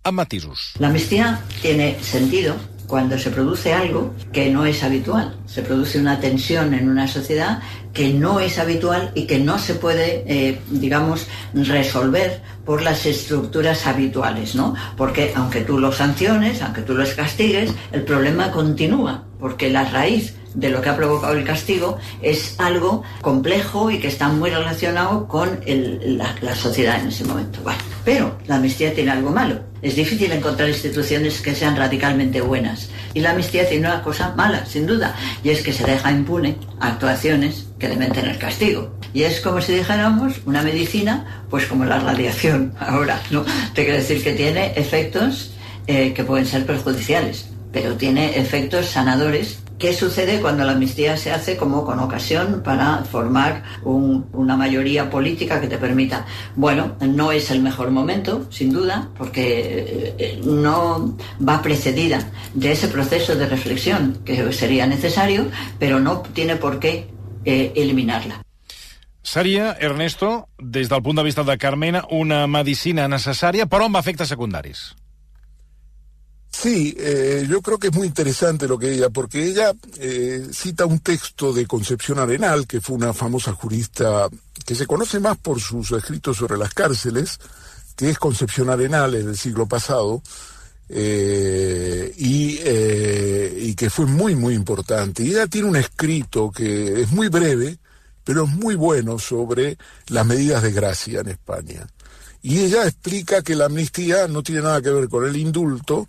amb 0.02 0.18
matisos. 0.18 0.74
L'amnistia 0.82 1.36
tiene 1.62 1.94
sentido 2.02 2.58
cuando 2.90 3.20
se 3.20 3.30
produce 3.30 3.72
algo 3.72 4.16
que 4.34 4.50
no 4.50 4.66
es 4.66 4.84
habitual. 4.84 5.36
Se 5.46 5.62
produce 5.62 6.00
una 6.00 6.20
tensión 6.20 6.74
en 6.74 6.90
una 6.90 7.08
sociedad 7.08 7.60
que 7.94 8.12
no 8.12 8.40
es 8.40 8.58
habitual 8.58 9.12
y 9.14 9.28
que 9.28 9.38
no 9.38 9.60
se 9.60 9.76
puede, 9.76 10.24
eh, 10.26 10.60
digamos, 10.72 11.28
resolver 11.54 12.42
por 12.66 12.82
las 12.82 13.06
estructuras 13.06 13.86
habituales, 13.86 14.56
¿no? 14.56 14.74
Porque 14.98 15.32
aunque 15.36 15.62
tú 15.62 15.78
lo 15.78 15.92
sanciones, 15.92 16.64
aunque 16.64 16.82
tú 16.82 16.96
los 16.96 17.14
castigues, 17.14 17.72
el 17.92 18.02
problema 18.02 18.52
continúa, 18.52 19.24
porque 19.40 19.70
la 19.70 19.86
raíz 19.86 20.34
de 20.56 20.70
lo 20.70 20.82
que 20.82 20.90
ha 20.90 20.98
provocado 20.98 21.34
el 21.34 21.44
castigo 21.44 22.00
es 22.24 22.56
algo 22.60 23.04
complejo 23.22 23.92
y 23.92 24.00
que 24.00 24.08
está 24.08 24.30
muy 24.30 24.50
relacionado 24.50 25.28
con 25.28 25.60
la, 25.68 26.56
sociedad 26.56 27.00
en 27.00 27.10
ese 27.10 27.24
momento. 27.24 27.60
pero 28.04 28.36
la 28.48 28.56
amnistía 28.56 28.96
tiene 28.96 29.12
algo 29.12 29.30
malo. 29.30 29.69
Es 29.82 29.96
difícil 29.96 30.32
encontrar 30.32 30.70
instituciones 30.70 31.42
que 31.42 31.56
sean 31.56 31.76
radicalmente 31.76 32.42
buenas. 32.42 32.90
Y 33.14 33.22
la 33.22 33.32
amnistía 33.32 33.68
tiene 33.68 33.88
una 33.88 34.04
cosa 34.04 34.34
mala, 34.36 34.66
sin 34.66 34.86
duda, 34.86 35.16
y 35.44 35.50
es 35.50 35.62
que 35.62 35.74
se 35.74 35.86
deja 35.86 36.12
impune 36.12 36.58
actuaciones 36.80 37.68
que 37.80 37.88
deben 37.88 38.12
tener 38.12 38.38
castigo. 38.38 38.96
Y 39.14 39.24
es 39.24 39.40
como 39.40 39.62
si 39.62 39.74
dijéramos 39.74 40.42
una 40.46 40.62
medicina, 40.62 41.44
pues 41.50 41.66
como 41.66 41.86
la 41.86 42.00
radiación 42.00 42.74
ahora, 42.80 43.22
¿no? 43.32 43.46
Te 43.74 43.84
quiero 43.84 43.98
decir 43.98 44.24
que 44.24 44.34
tiene 44.34 44.74
efectos 44.76 45.52
eh, 45.88 46.14
que 46.14 46.24
pueden 46.24 46.46
ser 46.46 46.66
perjudiciales, 46.66 47.48
pero 47.72 47.96
tiene 47.96 48.38
efectos 48.38 48.88
sanadores 48.88 49.60
¿Qué 49.80 49.94
sucede 49.94 50.42
cuando 50.42 50.66
la 50.66 50.74
amnistía 50.74 51.16
se 51.16 51.32
hace 51.32 51.56
como 51.56 51.86
con 51.86 52.00
ocasión 52.00 52.62
para 52.64 53.06
formar 53.06 53.64
una 53.86 54.58
mayoría 54.58 55.10
política 55.10 55.62
que 55.62 55.68
te 55.68 55.78
permita? 55.78 56.26
Bueno, 56.58 56.98
no 57.00 57.32
es 57.32 57.50
el 57.50 57.62
mejor 57.62 57.90
momento, 57.90 58.46
sin 58.52 58.74
duda, 58.74 59.08
porque 59.18 60.14
eh, 60.18 60.42
no 60.44 61.16
va 61.48 61.62
precedida 61.62 62.30
de 62.54 62.74
ese 62.74 62.90
proceso 62.90 63.38
de 63.38 63.48
reflexión 63.48 64.20
que 64.26 64.52
sería 64.52 64.86
necesario, 64.86 65.48
pero 65.80 66.02
no 66.02 66.24
tiene 66.34 66.58
por 66.58 66.80
qué 66.80 67.08
eh, 67.46 67.72
eliminarla. 67.74 68.44
Seria, 69.24 69.78
Ernesto, 69.80 70.50
des 70.58 70.90
del 70.90 71.02
punt 71.02 71.20
de 71.20 71.24
vista 71.24 71.44
de 71.44 71.58
Carmena, 71.58 72.04
una 72.10 72.48
medicina 72.48 73.08
necessària, 73.08 73.68
però 73.70 73.88
amb 73.88 74.00
efectes 74.00 74.28
secundaris. 74.28 74.90
Sí, 76.52 76.96
eh, 76.98 77.46
yo 77.48 77.62
creo 77.62 77.78
que 77.78 77.88
es 77.88 77.94
muy 77.94 78.08
interesante 78.08 78.68
lo 78.68 78.78
que 78.78 78.94
ella, 78.94 79.10
porque 79.10 79.46
ella 79.46 79.72
eh, 79.98 80.48
cita 80.52 80.86
un 80.86 81.00
texto 81.00 81.54
de 81.54 81.66
Concepción 81.66 82.20
Arenal, 82.20 82.68
que 82.68 82.82
fue 82.82 82.96
una 82.96 83.14
famosa 83.14 83.54
jurista 83.54 84.28
que 84.66 84.76
se 84.76 84.88
conoce 84.88 85.20
más 85.20 85.38
por 85.38 85.62
sus 85.62 85.92
escritos 85.92 86.38
sobre 86.38 86.58
las 86.58 86.74
cárceles, 86.74 87.40
que 87.96 88.10
es 88.10 88.18
Concepción 88.18 88.70
Arenal 88.70 89.16
en 89.16 89.30
el 89.30 89.38
siglo 89.38 89.68
pasado, 89.68 90.22
eh, 90.90 92.14
y, 92.18 92.60
y 93.70 93.76
que 93.76 93.90
fue 93.90 94.08
muy, 94.08 94.36
muy 94.36 94.56
importante. 94.56 95.24
Y 95.24 95.30
ella 95.30 95.48
tiene 95.48 95.70
un 95.70 95.76
escrito 95.76 96.52
que 96.52 97.02
es 97.02 97.12
muy 97.12 97.30
breve, 97.30 97.78
pero 98.24 98.44
es 98.44 98.50
muy 98.50 98.76
bueno 98.76 99.18
sobre 99.18 99.78
las 100.08 100.26
medidas 100.26 100.64
de 100.64 100.72
gracia 100.72 101.22
en 101.22 101.30
España. 101.30 101.88
Y 102.42 102.60
ella 102.60 102.86
explica 102.86 103.42
que 103.42 103.56
la 103.56 103.66
amnistía 103.66 104.28
no 104.28 104.44
tiene 104.44 104.62
nada 104.62 104.82
que 104.82 104.90
ver 104.90 105.10
con 105.10 105.28
el 105.28 105.36
indulto, 105.36 106.08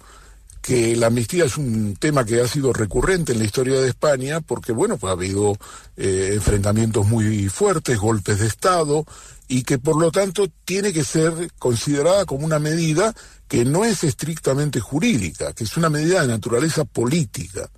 que 0.60 0.94
la 0.96 1.06
amnistía 1.06 1.44
es 1.44 1.56
un 1.56 1.96
tema 1.96 2.24
que 2.24 2.40
ha 2.40 2.48
sido 2.48 2.72
recurrente 2.72 3.32
en 3.32 3.38
la 3.38 3.44
historia 3.44 3.80
de 3.80 3.88
España 3.88 4.40
porque, 4.40 4.72
bueno, 4.72 4.98
pues 4.98 5.10
ha 5.10 5.14
habido 5.14 5.56
eh, 5.96 6.32
enfrentamientos 6.34 7.06
muy 7.06 7.48
fuertes, 7.48 7.98
golpes 7.98 8.40
de 8.40 8.46
Estado, 8.46 9.04
y 9.48 9.64
que 9.64 9.78
por 9.78 10.00
lo 10.00 10.12
tanto 10.12 10.46
tiene 10.64 10.92
que 10.92 11.02
ser 11.02 11.50
considerada 11.58 12.24
como 12.24 12.46
una 12.46 12.60
medida 12.60 13.14
que 13.48 13.64
no 13.64 13.84
es 13.84 14.04
estrictamente 14.04 14.78
jurídica, 14.78 15.52
que 15.54 15.64
es 15.64 15.76
una 15.76 15.90
medida 15.90 16.20
de 16.20 16.28
naturaleza 16.28 16.84
política 16.84 17.68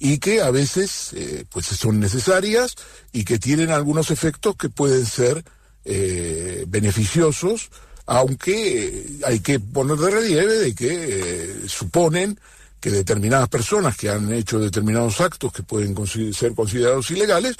y 0.00 0.18
que 0.18 0.42
a 0.42 0.50
veces 0.50 1.12
eh, 1.12 1.44
pues 1.48 1.66
son 1.66 2.00
necesarias 2.00 2.74
y 3.12 3.24
que 3.24 3.38
tienen 3.38 3.70
algunos 3.70 4.10
efectos 4.10 4.56
que 4.56 4.68
pueden 4.68 5.06
ser 5.06 5.44
eh, 5.84 6.64
beneficiosos 6.66 7.70
aunque 8.12 9.06
hay 9.24 9.40
que 9.40 9.58
poner 9.58 9.96
de 9.96 10.10
relieve 10.10 10.58
de 10.58 10.74
que 10.74 10.90
eh, 10.90 11.54
suponen 11.66 12.38
que 12.78 12.90
determinadas 12.90 13.48
personas 13.48 13.96
que 13.96 14.10
han 14.10 14.30
hecho 14.32 14.58
determinados 14.58 15.18
actos 15.22 15.50
que 15.50 15.62
pueden 15.62 15.94
ser 16.34 16.54
considerados 16.54 17.10
ilegales, 17.10 17.56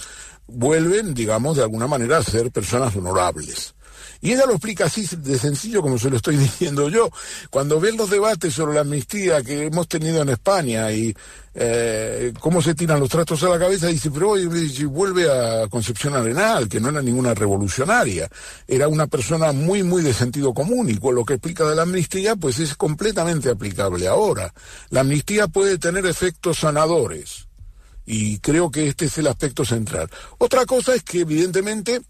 vuelven, 0.46 1.14
digamos, 1.14 1.56
de 1.56 1.62
alguna 1.62 1.86
manera 1.86 2.18
a 2.18 2.22
ser 2.22 2.50
personas 2.50 2.94
honorables. 2.94 3.74
Y 4.22 4.32
ella 4.32 4.46
lo 4.46 4.52
explica 4.52 4.84
así 4.84 5.04
de 5.16 5.36
sencillo 5.36 5.82
como 5.82 5.98
se 5.98 6.08
lo 6.08 6.16
estoy 6.16 6.36
diciendo 6.38 6.88
yo. 6.88 7.10
Cuando 7.50 7.80
ven 7.80 7.96
los 7.96 8.08
debates 8.08 8.54
sobre 8.54 8.74
la 8.74 8.82
amnistía 8.82 9.42
que 9.42 9.66
hemos 9.66 9.88
tenido 9.88 10.22
en 10.22 10.28
España 10.28 10.90
y 10.92 11.14
eh, 11.54 12.32
cómo 12.38 12.62
se 12.62 12.74
tiran 12.76 13.00
los 13.00 13.10
trastos 13.10 13.42
a 13.42 13.48
la 13.48 13.58
cabeza, 13.58 13.88
dice, 13.88 14.12
pero 14.12 14.30
hoy 14.30 14.46
vuelve 14.86 15.28
a 15.28 15.66
Concepción 15.68 16.14
Arenal, 16.14 16.68
que 16.68 16.80
no 16.80 16.90
era 16.90 17.02
ninguna 17.02 17.34
revolucionaria, 17.34 18.28
era 18.66 18.86
una 18.86 19.08
persona 19.08 19.50
muy, 19.52 19.82
muy 19.82 20.02
de 20.02 20.14
sentido 20.14 20.54
común 20.54 20.88
y 20.88 20.96
con 20.98 21.16
lo 21.16 21.24
que 21.24 21.34
explica 21.34 21.68
de 21.68 21.74
la 21.74 21.82
amnistía, 21.82 22.36
pues 22.36 22.60
es 22.60 22.76
completamente 22.76 23.50
aplicable 23.50 24.06
ahora. 24.06 24.54
La 24.90 25.00
amnistía 25.00 25.48
puede 25.48 25.78
tener 25.78 26.06
efectos 26.06 26.60
sanadores 26.60 27.48
y 28.06 28.38
creo 28.38 28.70
que 28.70 28.86
este 28.86 29.06
es 29.06 29.18
el 29.18 29.26
aspecto 29.26 29.64
central. 29.64 30.08
Otra 30.38 30.64
cosa 30.64 30.94
es 30.94 31.02
que 31.02 31.20
evidentemente 31.20 32.02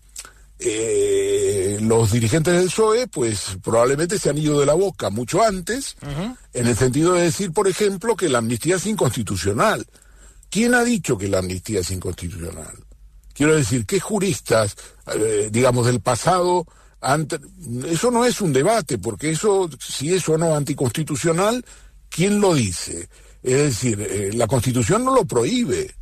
eh, 0.65 1.79
los 1.81 2.13
dirigentes 2.13 2.55
del 2.55 2.67
PSOE, 2.67 3.07
pues 3.09 3.57
probablemente 3.63 4.19
se 4.19 4.31
han 4.31 4.39
ido 4.39 4.61
de 4.61 4.67
la 4.67 4.75
boca 4.75 5.11
mucho 5.11 5.43
antes, 5.43 5.97
en 6.53 6.67
el 6.67 6.77
sentido 6.77 7.15
de 7.15 7.23
decir, 7.23 7.53
por 7.53 7.69
ejemplo, 7.69 8.17
que 8.17 8.29
la 8.29 8.39
amnistía 8.39 8.77
es 8.77 8.87
inconstitucional. 8.87 9.87
¿Quién 10.51 10.75
ha 10.75 10.85
dicho 10.85 11.17
que 11.17 11.29
la 11.29 11.39
amnistía 11.39 11.81
es 11.81 11.91
inconstitucional? 11.91 12.73
Quiero 13.35 13.57
decir, 13.57 13.87
¿qué 13.87 14.01
juristas, 14.01 14.77
eh, 15.15 15.49
digamos, 15.51 15.87
del 15.87 16.01
pasado, 16.01 16.67
eso 17.89 18.11
no 18.11 18.25
es 18.25 18.41
un 18.41 18.53
debate, 18.53 18.99
porque 18.99 19.31
eso, 19.31 19.69
si 19.81 20.15
es 20.15 20.29
o 20.29 20.39
no 20.39 20.55
anticonstitucional, 20.55 21.65
¿quién 22.09 22.41
lo 22.41 22.55
dice? 22.55 23.09
Es 23.43 23.57
decir, 23.57 24.01
eh, 24.01 24.31
la 24.35 24.47
Constitución 24.47 25.05
no 25.05 25.15
lo 25.15 25.25
prohíbe. 25.25 25.95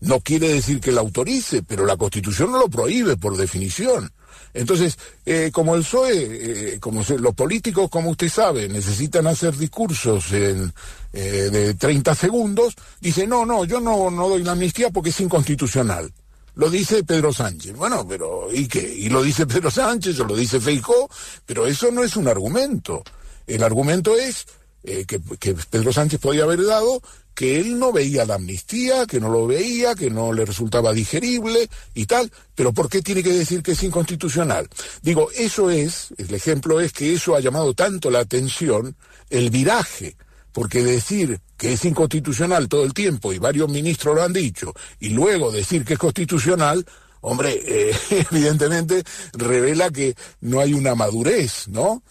No 0.00 0.20
quiere 0.20 0.48
decir 0.48 0.80
que 0.80 0.92
la 0.92 1.00
autorice, 1.00 1.62
pero 1.62 1.86
la 1.86 1.96
Constitución 1.96 2.52
no 2.52 2.58
lo 2.58 2.68
prohíbe 2.68 3.16
por 3.16 3.36
definición. 3.36 4.12
Entonces, 4.54 4.96
eh, 5.26 5.50
como 5.52 5.74
el 5.74 5.82
PSOE, 5.82 6.74
eh, 6.74 6.80
como 6.80 7.02
los 7.18 7.34
políticos, 7.34 7.90
como 7.90 8.10
usted 8.10 8.28
sabe, 8.28 8.68
necesitan 8.68 9.26
hacer 9.26 9.56
discursos 9.56 10.26
eh, 10.32 10.70
de 11.12 11.74
30 11.74 12.14
segundos, 12.14 12.74
dice, 13.00 13.26
no, 13.26 13.44
no, 13.44 13.64
yo 13.64 13.80
no, 13.80 14.10
no 14.12 14.28
doy 14.28 14.44
la 14.44 14.52
amnistía 14.52 14.90
porque 14.90 15.10
es 15.10 15.20
inconstitucional. 15.20 16.10
Lo 16.54 16.70
dice 16.70 17.02
Pedro 17.02 17.32
Sánchez. 17.32 17.74
Bueno, 17.74 18.06
pero 18.06 18.48
¿y 18.52 18.68
qué? 18.68 18.80
Y 18.80 19.08
lo 19.08 19.24
dice 19.24 19.44
Pedro 19.48 19.72
Sánchez 19.72 20.20
o 20.20 20.24
lo 20.24 20.36
dice 20.36 20.60
Feijó, 20.60 21.10
pero 21.44 21.66
eso 21.66 21.90
no 21.90 22.04
es 22.04 22.14
un 22.16 22.28
argumento. 22.28 23.02
El 23.48 23.64
argumento 23.64 24.16
es 24.16 24.46
que, 24.82 25.20
que 25.40 25.54
Pedro 25.54 25.92
Sánchez 25.92 26.20
podía 26.20 26.44
haber 26.44 26.64
dado 26.64 27.02
que 27.34 27.58
él 27.58 27.78
no 27.78 27.92
veía 27.92 28.24
la 28.24 28.36
amnistía, 28.36 29.06
que 29.06 29.20
no 29.20 29.28
lo 29.28 29.46
veía, 29.46 29.94
que 29.94 30.10
no 30.10 30.32
le 30.32 30.44
resultaba 30.44 30.92
digerible 30.92 31.68
y 31.94 32.06
tal, 32.06 32.30
pero 32.54 32.72
¿por 32.72 32.88
qué 32.88 33.02
tiene 33.02 33.22
que 33.22 33.32
decir 33.32 33.62
que 33.62 33.72
es 33.72 33.82
inconstitucional? 33.82 34.68
Digo, 35.02 35.28
eso 35.36 35.70
es, 35.70 36.08
el 36.16 36.32
ejemplo 36.34 36.80
es 36.80 36.92
que 36.92 37.12
eso 37.12 37.34
ha 37.34 37.40
llamado 37.40 37.74
tanto 37.74 38.10
la 38.10 38.20
atención, 38.20 38.96
el 39.30 39.50
viraje 39.50 40.16
porque 40.54 40.84
decir 40.84 41.40
que 41.56 41.72
es 41.72 41.84
inconstitucional 41.84 42.68
todo 42.68 42.84
el 42.84 42.94
tiempo, 42.94 43.32
y 43.32 43.38
varios 43.38 43.68
ministros 43.68 44.14
lo 44.14 44.22
han 44.22 44.32
dicho, 44.32 44.72
y 45.00 45.08
luego 45.08 45.50
decir 45.50 45.84
que 45.84 45.94
es 45.94 45.98
constitucional, 45.98 46.86
hombre, 47.22 47.60
eh, 47.66 47.92
evidentemente 48.30 49.02
revela 49.32 49.90
que 49.90 50.14
no 50.42 50.60
hay 50.60 50.72
una 50.72 50.94
madurez, 50.94 51.66
¿no? 51.66 52.04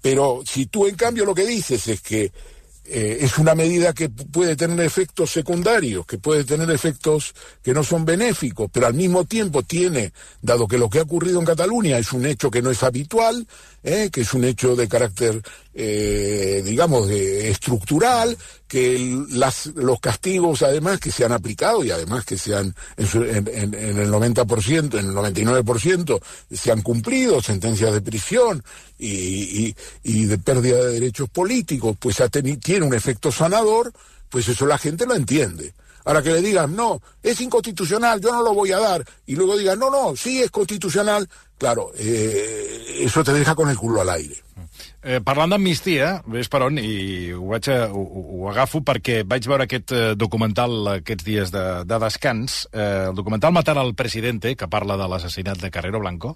Pero 0.00 0.40
si 0.46 0.64
tú 0.64 0.86
en 0.86 0.94
cambio 0.94 1.26
lo 1.26 1.34
que 1.34 1.44
dices 1.44 1.88
es 1.88 2.00
que 2.00 2.32
eh, 2.92 3.18
es 3.20 3.38
una 3.38 3.54
medida 3.54 3.92
que 3.92 4.08
puede 4.08 4.56
tener 4.56 4.80
efectos 4.84 5.30
secundarios, 5.30 6.04
que 6.06 6.18
puede 6.18 6.42
tener 6.42 6.68
efectos 6.72 7.32
que 7.62 7.72
no 7.72 7.84
son 7.84 8.04
benéficos, 8.04 8.68
pero 8.72 8.88
al 8.88 8.94
mismo 8.94 9.24
tiempo 9.24 9.62
tiene, 9.62 10.12
dado 10.42 10.66
que 10.66 10.76
lo 10.76 10.90
que 10.90 10.98
ha 10.98 11.02
ocurrido 11.02 11.38
en 11.38 11.46
Cataluña 11.46 11.98
es 11.98 12.12
un 12.12 12.26
hecho 12.26 12.50
que 12.50 12.62
no 12.62 12.70
es 12.70 12.82
habitual, 12.82 13.46
eh, 13.84 14.10
que 14.12 14.22
es 14.22 14.34
un 14.34 14.42
hecho 14.42 14.74
de 14.74 14.88
carácter, 14.88 15.40
eh, 15.72 16.62
digamos, 16.64 17.08
estructural, 17.08 18.36
que 18.70 19.26
los 19.74 20.00
castigos 20.00 20.62
además 20.62 21.00
que 21.00 21.10
se 21.10 21.24
han 21.24 21.32
aplicado 21.32 21.84
y 21.84 21.90
además 21.90 22.24
que 22.24 22.38
se 22.38 22.54
han, 22.54 22.72
en, 22.96 23.74
el 23.74 24.12
90%, 24.12 24.96
en 24.96 25.06
el 25.06 25.12
99% 25.12 26.20
se 26.52 26.70
han 26.70 26.80
cumplido, 26.80 27.42
sentencias 27.42 27.92
de 27.92 28.00
prisión 28.00 28.62
y, 28.96 29.74
y, 30.04 30.24
de 30.26 30.38
pérdida 30.38 30.84
de 30.84 30.92
derechos 30.92 31.28
políticos, 31.30 31.96
pues 31.98 32.20
ha 32.20 32.28
tiene 32.28 32.86
un 32.86 32.94
efecto 32.94 33.32
sanador, 33.32 33.92
pues 34.28 34.46
eso 34.46 34.64
la 34.66 34.78
gente 34.78 35.04
lo 35.04 35.16
entiende. 35.16 35.74
Ahora 36.04 36.22
que 36.22 36.30
le 36.30 36.40
digan, 36.40 36.76
no, 36.76 37.02
es 37.24 37.40
inconstitucional, 37.40 38.20
yo 38.20 38.30
no 38.30 38.40
lo 38.40 38.54
voy 38.54 38.70
a 38.70 38.78
dar, 38.78 39.04
y 39.26 39.34
luego 39.34 39.56
digan, 39.56 39.80
no, 39.80 39.90
no, 39.90 40.14
sí 40.14 40.40
es 40.40 40.50
constitucional, 40.52 41.28
claro, 41.60 41.90
eh, 41.98 43.04
eso 43.04 43.22
te 43.22 43.32
deja 43.32 43.54
con 43.54 43.68
el 43.68 43.76
culo 43.76 44.00
al 44.00 44.10
aire. 44.10 44.40
Eh, 45.00 45.20
parlant 45.24 45.54
d'amnistia, 45.54 46.10
ves 46.28 46.50
per 46.52 46.60
on, 46.66 46.76
i 46.80 47.30
ho, 47.32 47.46
vaig 47.52 47.70
a, 47.72 47.78
ho, 47.88 48.02
ho 48.04 48.48
agafo 48.50 48.82
perquè 48.84 49.22
vaig 49.28 49.46
veure 49.48 49.64
aquest 49.64 49.94
eh, 49.96 50.02
documental 50.16 50.96
aquests 50.98 51.24
dies 51.24 51.52
de, 51.54 51.64
de 51.88 51.98
descans, 52.02 52.62
eh, 52.72 53.06
el 53.08 53.16
documental 53.16 53.54
Matar 53.56 53.78
al 53.80 53.94
Presidente, 53.96 54.52
que 54.56 54.68
parla 54.68 54.98
de 55.00 55.08
l'assassinat 55.08 55.60
de 55.62 55.70
Carrero 55.72 56.02
Blanco, 56.04 56.34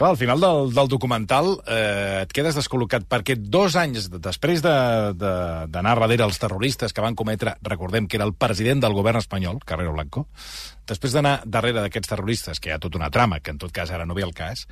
Clar, 0.00 0.14
al 0.14 0.16
final 0.16 0.40
del, 0.40 0.70
del 0.72 0.88
documental 0.88 1.58
eh, 1.68 2.22
et 2.22 2.30
quedes 2.32 2.56
descol·locat 2.56 3.02
perquè 3.04 3.34
dos 3.36 3.74
anys 3.76 4.06
després 4.08 4.62
d'anar 4.64 5.10
de, 5.12 5.32
de, 5.68 5.82
darrere 5.84 6.24
els 6.24 6.38
terroristes 6.40 6.94
que 6.96 7.02
van 7.04 7.12
cometre, 7.12 7.52
recordem 7.68 8.06
que 8.08 8.16
era 8.16 8.24
el 8.24 8.32
president 8.32 8.80
del 8.80 8.94
govern 8.96 9.20
espanyol, 9.20 9.58
Carrero 9.60 9.92
Blanco, 9.92 10.22
després 10.88 11.12
d'anar 11.12 11.34
darrere 11.44 11.82
d'aquests 11.82 12.14
terroristes, 12.14 12.62
que 12.64 12.70
hi 12.70 12.72
ha 12.72 12.80
tota 12.80 12.96
una 12.96 13.10
trama, 13.12 13.42
que 13.44 13.52
en 13.52 13.60
tot 13.60 13.74
cas 13.76 13.92
ara 13.92 14.06
no 14.08 14.16
ve 14.16 14.24
el 14.24 14.32
cas, 14.32 14.62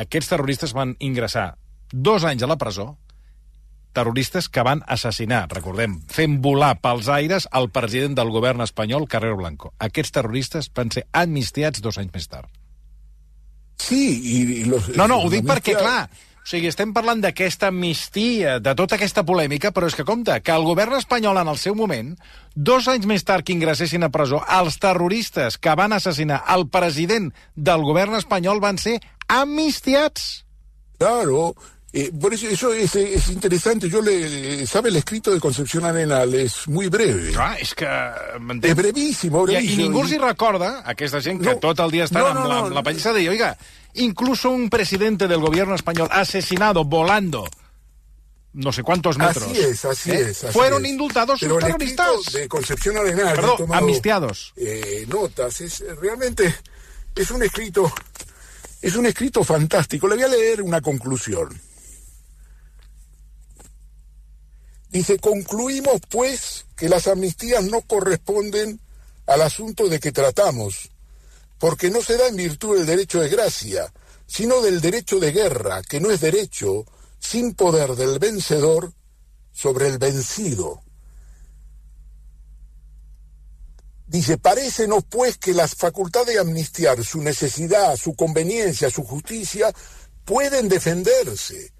aquests 0.00 0.32
terroristes 0.32 0.72
van 0.72 0.94
ingressar 0.96 1.50
dos 1.92 2.24
anys 2.24 2.46
a 2.46 2.48
la 2.48 2.56
presó, 2.56 2.94
terroristes 3.92 4.48
que 4.48 4.64
van 4.64 4.80
assassinar, 4.88 5.42
recordem, 5.52 5.98
fent 6.08 6.38
volar 6.40 6.78
pels 6.80 7.12
aires 7.12 7.50
el 7.52 7.68
president 7.68 8.16
del 8.16 8.32
govern 8.32 8.64
espanyol, 8.64 9.04
Carrero 9.12 9.36
Blanco. 9.42 9.74
Aquests 9.76 10.16
terroristes 10.16 10.72
van 10.72 10.88
ser 10.96 11.04
amnistiats 11.12 11.84
dos 11.84 12.00
anys 12.00 12.16
més 12.16 12.32
tard. 12.32 12.48
Sí, 13.80 14.04
i, 14.20 14.64
los, 14.68 14.90
no, 14.96 15.06
no, 15.08 15.22
ho 15.24 15.30
dic 15.32 15.46
perquè, 15.48 15.74
clar, 15.78 16.04
o 16.40 16.48
sigui, 16.50 16.70
estem 16.70 16.92
parlant 16.96 17.20
d'aquesta 17.22 17.68
amnistia, 17.70 18.58
de 18.64 18.72
tota 18.76 18.96
aquesta 18.96 19.24
polèmica, 19.28 19.70
però 19.76 19.88
és 19.90 19.96
que, 19.96 20.06
compte, 20.08 20.34
que 20.44 20.54
el 20.54 20.64
govern 20.68 20.96
espanyol 20.98 21.40
en 21.40 21.50
el 21.52 21.58
seu 21.60 21.76
moment, 21.78 22.14
dos 22.54 22.88
anys 22.92 23.08
més 23.08 23.24
tard 23.28 23.46
que 23.46 23.54
ingressessin 23.56 24.06
a 24.06 24.10
presó, 24.12 24.40
els 24.58 24.80
terroristes 24.82 25.58
que 25.60 25.76
van 25.78 25.96
assassinar 25.96 26.42
el 26.54 26.66
president 26.72 27.30
del 27.56 27.84
govern 27.86 28.16
espanyol 28.20 28.62
van 28.64 28.80
ser 28.80 28.98
amnistiats. 29.28 30.46
Claro, 31.00 31.54
eh, 31.92 32.10
por 32.18 32.32
eso, 32.32 32.46
eso 32.48 32.72
es, 32.72 32.94
es, 32.94 33.28
interesante. 33.28 33.88
Yo 33.88 34.00
le, 34.00 34.66
sabe 34.66 34.90
el 34.90 34.96
escrito 34.96 35.32
de 35.32 35.40
Concepción 35.40 35.84
Arenal, 35.84 36.34
es 36.34 36.68
muy 36.68 36.88
breve. 36.88 37.32
Clar, 37.32 37.58
és 37.60 37.74
que... 37.74 37.86
Es 37.86 38.76
brevísimo, 38.76 39.42
brevísimo. 39.42 39.70
I, 39.70 39.74
I 39.74 39.88
ningú 39.88 40.04
els 40.04 40.12
hi 40.14 40.20
recorda, 40.22 40.82
aquesta 40.86 41.20
gent 41.20 41.42
que 41.42 41.54
no, 41.54 41.58
tot 41.62 41.82
el 41.82 41.90
dia 41.90 42.06
estan 42.06 42.22
no, 42.22 42.34
no, 42.34 42.44
amb, 42.44 42.52
la, 42.52 42.60
amb 42.68 42.76
la 42.78 42.84
pallissa 42.86 43.12
de 43.12 43.26
oiga, 43.28 43.56
incluso 43.94 44.50
un 44.50 44.68
presidente 44.70 45.26
del 45.26 45.40
gobierno 45.40 45.74
español 45.74 46.08
asesinado 46.12 46.84
volando 46.84 47.46
no 48.52 48.72
sé 48.72 48.82
cuántos 48.82 49.16
metros. 49.16 49.44
Así 49.44 49.60
es, 49.60 49.84
así 49.84 50.10
¿eh? 50.10 50.20
es. 50.30 50.44
Así 50.44 50.52
Fueron 50.52 50.84
es. 50.84 50.90
indultados 50.90 51.38
Pero 51.40 51.54
sus 51.54 51.64
terroristas. 51.64 52.32
de 52.32 52.48
Concepción 52.48 52.96
Arenal. 52.96 53.36
Perdón, 53.36 53.56
tomado, 53.58 53.80
amnistiados. 53.80 54.52
Eh, 54.56 55.06
notas, 55.08 55.60
es 55.60 55.84
realmente 56.00 56.54
es 57.14 57.30
un 57.30 57.42
escrito 57.42 57.92
es 58.82 58.96
un 58.96 59.06
escrito 59.06 59.44
fantástico. 59.44 60.08
Le 60.08 60.16
voy 60.16 60.24
a 60.24 60.28
leer 60.28 60.62
una 60.62 60.80
conclusión. 60.80 61.48
Dice, 64.90 65.18
concluimos 65.18 66.00
pues 66.08 66.66
que 66.76 66.88
las 66.88 67.06
amnistías 67.06 67.64
no 67.64 67.80
corresponden 67.82 68.80
al 69.26 69.42
asunto 69.42 69.88
de 69.88 70.00
que 70.00 70.10
tratamos, 70.10 70.90
porque 71.58 71.90
no 71.90 72.02
se 72.02 72.16
da 72.16 72.26
en 72.26 72.36
virtud 72.36 72.76
del 72.76 72.86
derecho 72.86 73.20
de 73.20 73.28
gracia, 73.28 73.92
sino 74.26 74.60
del 74.60 74.80
derecho 74.80 75.20
de 75.20 75.30
guerra, 75.30 75.82
que 75.82 76.00
no 76.00 76.10
es 76.10 76.20
derecho 76.20 76.84
sin 77.20 77.54
poder 77.54 77.94
del 77.94 78.18
vencedor 78.18 78.92
sobre 79.52 79.86
el 79.86 79.98
vencido. 79.98 80.82
Dice, 84.08 84.38
parécenos 84.38 85.04
pues 85.08 85.38
que 85.38 85.54
la 85.54 85.68
facultad 85.68 86.26
de 86.26 86.40
amnistiar 86.40 87.04
su 87.04 87.22
necesidad, 87.22 87.96
su 87.96 88.16
conveniencia, 88.16 88.90
su 88.90 89.04
justicia, 89.04 89.72
pueden 90.24 90.68
defenderse 90.68 91.72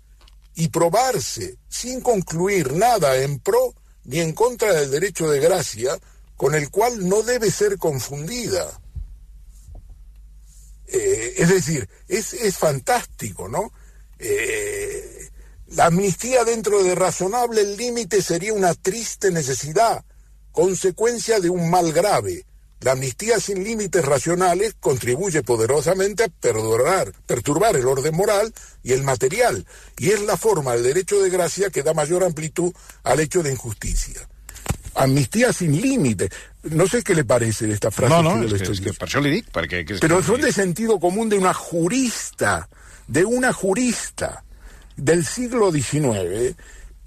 y 0.60 0.68
probarse 0.68 1.56
sin 1.70 2.02
concluir 2.02 2.74
nada 2.74 3.16
en 3.16 3.38
pro 3.38 3.74
ni 4.04 4.20
en 4.20 4.34
contra 4.34 4.74
del 4.74 4.90
derecho 4.90 5.30
de 5.30 5.40
gracia, 5.40 5.98
con 6.36 6.54
el 6.54 6.70
cual 6.70 7.08
no 7.08 7.22
debe 7.22 7.50
ser 7.50 7.78
confundida. 7.78 8.78
Eh, 10.86 11.34
es 11.38 11.48
decir, 11.48 11.88
es, 12.08 12.34
es, 12.34 12.58
fantástico, 12.58 13.48
¿no? 13.48 13.72
Eh, 14.18 15.30
la 15.68 15.86
amnistía 15.86 16.44
dentro 16.44 16.82
de 16.82 16.94
razonable 16.94 17.64
límite 17.76 18.20
sería 18.20 18.52
una 18.52 18.74
triste 18.74 19.30
necesidad, 19.30 20.04
consecuencia 20.52 21.40
de 21.40 21.48
un 21.48 21.70
mal 21.70 21.90
grave, 21.92 22.44
la 22.80 22.92
amnistía 22.92 23.38
sin 23.38 23.62
límites 23.62 24.04
racionales 24.04 24.74
contribuye 24.80 25.42
poderosamente 25.42 26.24
a 26.24 26.28
perdurar, 26.28 27.12
perturbar 27.26 27.76
el 27.76 27.86
orden 27.86 28.14
moral 28.14 28.52
y 28.82 28.92
el 28.92 29.02
material, 29.02 29.66
y 29.98 30.10
es 30.10 30.22
la 30.22 30.36
forma 30.36 30.72
del 30.72 30.84
derecho 30.84 31.20
de 31.20 31.30
gracia 31.30 31.70
que 31.70 31.82
da 31.82 31.92
mayor 31.92 32.24
amplitud 32.24 32.72
al 33.04 33.20
hecho 33.20 33.42
de 33.42 33.52
injusticia. 33.52 34.26
Amnistía 34.94 35.52
sin 35.52 35.80
límite. 35.80 36.30
No 36.64 36.86
sé 36.88 37.02
qué 37.02 37.14
le 37.14 37.24
parece 37.24 37.66
de 37.66 37.74
esta 37.74 37.90
frase. 37.90 38.12
No, 38.12 38.22
no, 38.22 38.44
es 38.44 38.62
que, 38.62 38.72
es 38.72 38.80
que 38.80 38.92
per 38.92 39.06
això 39.06 39.20
li 39.22 39.30
dic, 39.30 39.52
perquè... 39.54 39.84
Que 39.86 40.00
Pero 40.02 40.22
son 40.22 40.40
de 40.40 40.52
sentido 40.52 40.98
común 40.98 41.28
de 41.28 41.38
una 41.38 41.54
jurista, 41.54 42.68
de 43.06 43.24
una 43.24 43.52
jurista 43.52 44.42
del 44.96 45.24
siglo 45.24 45.70
XIX, 45.70 46.56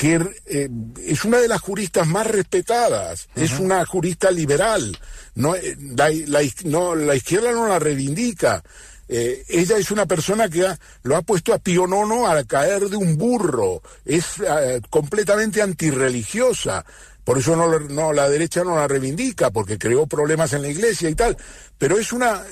que 0.03 0.19
eh, 0.47 0.69
es 1.05 1.23
una 1.23 1.39
de 1.39 1.47
las 1.47 1.61
juristas 1.61 2.05
más 2.05 2.27
respetadas, 2.27 3.29
uh 3.35 3.39
-huh. 3.39 3.43
es 3.43 3.57
una 3.57 3.85
jurista 3.85 4.31
liberal, 4.31 4.97
no, 5.35 5.55
la, 5.95 6.09
la, 6.27 6.41
no, 6.65 6.93
la 6.93 7.15
izquierda 7.15 7.53
no 7.53 7.69
la 7.69 7.79
reivindica. 7.79 8.61
Eh, 9.07 9.45
ella 9.47 9.77
es 9.77 9.91
una 9.91 10.05
persona 10.05 10.49
que 10.49 10.67
ha, 10.67 10.77
lo 11.03 11.15
ha 11.15 11.21
puesto 11.21 11.53
a 11.53 11.57
Pío 11.57 11.87
Nono 11.87 12.27
a 12.27 12.43
caer 12.43 12.89
de 12.89 12.97
un 12.97 13.17
burro, 13.17 13.81
es 14.03 14.25
eh, 14.45 14.81
completamente 14.89 15.61
antirreligiosa. 15.61 16.83
Por 17.23 17.37
eso 17.37 17.55
no, 17.55 17.79
no, 17.79 18.11
la 18.11 18.27
derecha 18.27 18.61
no 18.65 18.75
la 18.75 18.89
reivindica, 18.89 19.51
porque 19.51 19.77
creó 19.77 20.05
problemas 20.05 20.51
en 20.51 20.63
la 20.63 20.67
iglesia 20.67 21.09
y 21.09 21.15
tal. 21.15 21.37
Pero 21.77 21.97
es 21.97 22.11
una 22.11 22.43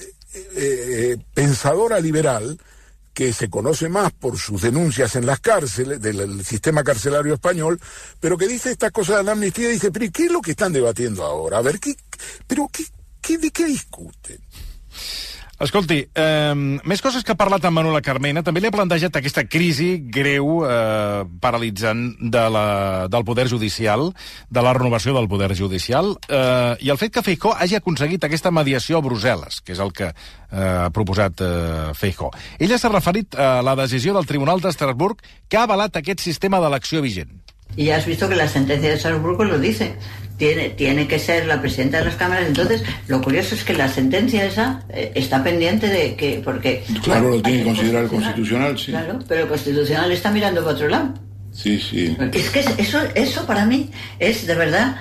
eh, 0.55 1.17
pensadora 1.33 1.99
liberal 1.99 2.57
que 3.13 3.33
se 3.33 3.49
conoce 3.49 3.89
más 3.89 4.11
por 4.13 4.37
sus 4.37 4.61
denuncias 4.61 5.15
en 5.15 5.25
las 5.25 5.39
cárceles, 5.39 6.01
del, 6.01 6.45
sistema 6.45 6.83
carcelario 6.83 7.33
español, 7.33 7.79
pero 8.19 8.37
que 8.37 8.47
dice 8.47 8.71
estas 8.71 8.91
cosas 8.91 9.17
de 9.17 9.23
la 9.23 9.33
amnistía 9.33 9.69
y 9.69 9.73
dice, 9.73 9.91
pero 9.91 10.11
¿qué 10.11 10.25
es 10.25 10.31
lo 10.31 10.41
que 10.41 10.51
están 10.51 10.73
debatiendo 10.73 11.23
ahora? 11.23 11.57
A 11.57 11.61
ver, 11.61 11.79
¿qué, 11.79 11.95
pero 12.47 12.69
qué, 12.71 12.85
qué, 13.21 13.37
¿de 13.37 13.51
qué 13.51 13.65
discuten? 13.65 14.39
Escolti, 15.61 15.99
eh, 16.15 16.53
més 16.57 17.03
coses 17.05 17.21
que 17.21 17.35
ha 17.35 17.37
parlat 17.37 17.65
amb 17.67 17.77
Manuela 17.77 18.01
Carmena. 18.01 18.41
També 18.41 18.63
li 18.63 18.69
ha 18.69 18.73
plantejat 18.73 19.19
aquesta 19.19 19.43
crisi 19.45 19.91
greu, 20.09 20.63
eh, 20.65 21.21
paralitzant 21.39 22.15
de 22.19 22.45
la, 22.49 23.07
del 23.07 23.23
poder 23.23 23.47
judicial, 23.47 24.07
de 24.49 24.63
la 24.65 24.73
renovació 24.73 25.13
del 25.13 25.29
poder 25.29 25.53
judicial, 25.55 26.15
eh, 26.27 26.77
i 26.81 26.89
el 26.89 26.97
fet 26.97 27.13
que 27.13 27.21
Feijó 27.21 27.53
hagi 27.53 27.77
aconseguit 27.77 28.23
aquesta 28.25 28.49
mediació 28.49 28.97
a 28.97 29.05
Brussel·les, 29.05 29.61
que 29.61 29.73
és 29.73 29.79
el 29.79 29.93
que 29.93 30.09
eh, 30.09 30.15
ha 30.57 30.89
proposat 30.89 31.45
eh, 31.45 31.93
Feijó. 31.93 32.31
Ella 32.57 32.81
s'ha 32.81 32.89
referit 32.89 33.37
a 33.37 33.61
la 33.61 33.75
decisió 33.75 34.17
del 34.17 34.25
Tribunal 34.25 34.65
d'Estrasburg 34.65 35.21
que 35.47 35.61
ha 35.61 35.67
avalat 35.69 36.01
aquest 36.01 36.25
sistema 36.25 36.59
d'elecció 36.59 37.05
vigent. 37.05 37.37
Y 37.77 37.85
ya 37.85 37.97
has 37.97 38.05
visto 38.05 38.27
que 38.27 38.35
la 38.35 38.47
sentencia 38.47 38.89
de 38.89 38.99
Salzburgo 38.99 39.45
lo 39.45 39.57
dice. 39.57 39.95
Tiene, 40.41 40.69
tiene 40.71 41.07
que 41.07 41.19
ser 41.19 41.45
la 41.45 41.61
presidenta 41.61 41.99
de 41.99 42.05
las 42.05 42.15
cámaras. 42.15 42.47
Entonces, 42.47 42.83
lo 43.07 43.21
curioso 43.21 43.53
es 43.53 43.63
que 43.63 43.75
la 43.75 43.87
sentencia 43.87 44.43
esa 44.43 44.81
eh, 44.89 45.11
está 45.13 45.43
pendiente 45.43 45.85
de 45.85 46.15
que. 46.15 46.41
porque 46.43 46.83
Claro, 47.03 47.29
lo 47.29 47.41
tiene 47.43 47.59
que 47.59 47.65
considerar 47.65 48.03
el 48.05 48.09
constitucional, 48.09 48.75
sí. 48.75 48.87
Claro, 48.87 49.19
pero 49.27 49.43
el 49.43 49.47
constitucional 49.47 50.11
está 50.11 50.31
mirando 50.31 50.61
para 50.61 50.73
otro 50.73 50.87
lado. 50.87 51.13
Sí, 51.51 51.79
sí. 51.79 52.17
Es 52.33 52.49
que 52.49 52.65
eso, 52.79 53.01
eso 53.13 53.45
para 53.45 53.67
mí 53.67 53.91
es 54.17 54.47
de 54.47 54.55
verdad 54.55 54.95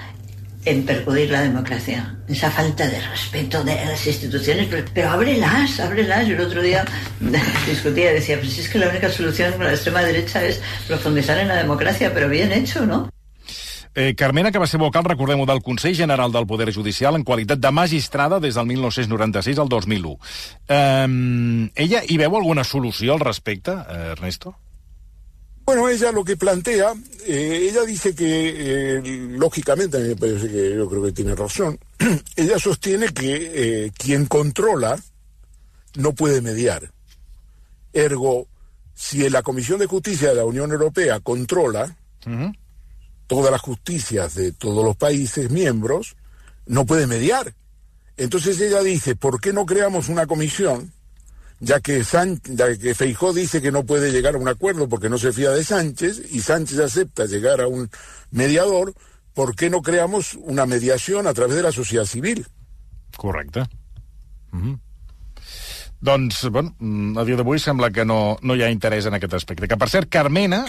en 0.67 0.85
percudir 0.85 1.31
la 1.31 1.41
democracia. 1.41 2.17
Esa 2.29 2.51
falta 2.51 2.87
de 2.87 3.01
respeto 3.01 3.65
de 3.65 3.77
las 3.77 4.07
instituciones, 4.07 4.67
pero, 4.69 4.85
pero 4.93 5.09
ábrelas, 5.09 5.81
ábrelas. 5.81 6.27
Yo 6.27 6.35
el 6.35 6.43
otro 6.43 6.61
día 6.61 6.85
discutía 7.67 8.11
y 8.11 8.17
decía, 8.17 8.39
pues 8.39 8.59
es 8.59 8.69
que 8.69 8.79
la 8.79 8.91
única 8.91 9.09
solución 9.09 9.53
con 9.53 9.65
la 9.65 9.73
extrema 9.73 10.03
derecha 10.03 10.45
es 10.45 10.61
profundizar 10.87 11.39
en 11.39 11.49
la 11.49 11.57
democracia, 11.57 12.13
pero 12.13 12.29
bien 12.29 12.53
hecho, 12.53 12.85
¿no? 12.85 13.09
Eh, 13.95 14.15
Carmena, 14.15 14.53
que 14.53 14.59
va 14.59 14.69
ser 14.71 14.79
vocal, 14.79 15.05
recordem-ho, 15.05 15.47
del 15.47 15.63
Consell 15.63 15.97
General 15.97 16.31
del 16.31 16.47
Poder 16.47 16.73
Judicial 16.73 17.17
en 17.17 17.25
qualitat 17.25 17.59
de 17.59 17.71
magistrada 17.75 18.39
des 18.39 18.55
del 18.55 18.67
1996 18.67 19.59
al 19.59 19.69
2001. 19.69 20.17
Eh, 20.69 21.71
ella 21.75 22.03
hi 22.07 22.17
veu 22.17 22.37
alguna 22.37 22.65
solució 22.65 23.15
al 23.15 23.21
respecte, 23.21 23.73
eh, 23.73 24.13
Ernesto? 24.13 24.55
Bueno, 25.65 25.89
ella 25.89 26.11
lo 26.11 26.25
que 26.25 26.37
plantea, 26.37 26.95
eh, 27.27 27.69
ella 27.71 27.83
dice 27.85 28.15
que, 28.15 28.97
eh, 28.97 29.03
lógicamente, 29.31 29.99
a 29.99 30.01
mí 30.01 30.09
me 30.09 30.17
parece 30.17 30.49
que 30.49 30.75
yo 30.75 30.89
creo 30.89 31.03
que 31.05 31.13
tiene 31.13 31.35
razón, 31.35 31.79
ella 32.37 32.59
sostiene 32.59 33.09
que 33.09 33.53
eh, 33.87 33.93
quien 33.97 34.27
controla 34.27 34.99
no 35.97 36.13
puede 36.13 36.41
mediar. 36.41 36.91
Ergo, 37.93 38.49
si 38.95 39.29
la 39.31 39.43
Comisión 39.43 39.79
de 39.79 39.87
Justicia 39.87 40.31
de 40.31 40.37
la 40.37 40.45
Unión 40.45 40.73
Europea 40.73 41.21
controla 41.21 41.97
uh 42.27 42.31
-huh. 42.31 42.55
Todas 43.31 43.53
las 43.53 43.61
justicias 43.61 44.35
de 44.35 44.51
todos 44.51 44.85
los 44.85 44.97
países 44.97 45.53
miembros, 45.53 46.17
no 46.67 46.85
puede 46.85 47.07
mediar. 47.07 47.55
Entonces 48.17 48.61
ella 48.61 48.83
dice, 48.83 49.15
¿por 49.15 49.41
qué 49.41 49.53
no 49.53 49.65
creamos 49.67 50.09
una 50.09 50.27
comisión 50.27 50.93
ya 51.61 51.79
que, 51.79 52.03
San, 52.03 52.41
ya 52.43 52.77
que 52.77 52.93
Feijó 52.93 53.33
dice 53.33 53.63
que 53.63 53.71
no 53.71 53.85
puede 53.85 54.11
llegar 54.11 54.35
a 54.35 54.39
un 54.39 54.49
acuerdo 54.49 54.89
porque 54.89 55.09
no 55.09 55.17
se 55.17 55.33
fía 55.33 55.51
de 55.51 55.63
Sánchez 55.63 56.33
y 56.33 56.41
Sánchez 56.41 56.81
acepta 56.81 57.27
llegar 57.27 57.61
a 57.61 57.69
un 57.69 57.89
mediador, 58.33 58.95
¿por 59.33 59.55
qué 59.55 59.71
no 59.71 59.81
creamos 59.81 60.35
una 60.35 60.67
mediación 60.67 61.29
a 61.29 61.33
través 61.33 61.55
de 61.55 61.63
la 61.63 61.71
sociedad 61.71 62.07
civil? 62.07 62.49
Correcte. 63.17 63.61
Mm 64.51 64.63
-hmm. 64.63 64.79
Doncs, 66.01 66.49
bueno, 66.51 66.75
a 67.21 67.25
dia 67.25 67.37
d'avui 67.37 67.59
sembla 67.61 67.91
que 67.93 68.05
no, 68.05 68.39
no 68.41 68.57
hi 68.57 68.63
ha 68.63 68.71
interès 68.73 69.05
en 69.07 69.15
aquest 69.15 69.35
aspecte. 69.35 69.69
Que, 69.69 69.77
per 69.77 69.89
cert, 69.89 70.09
Carmena 70.09 70.65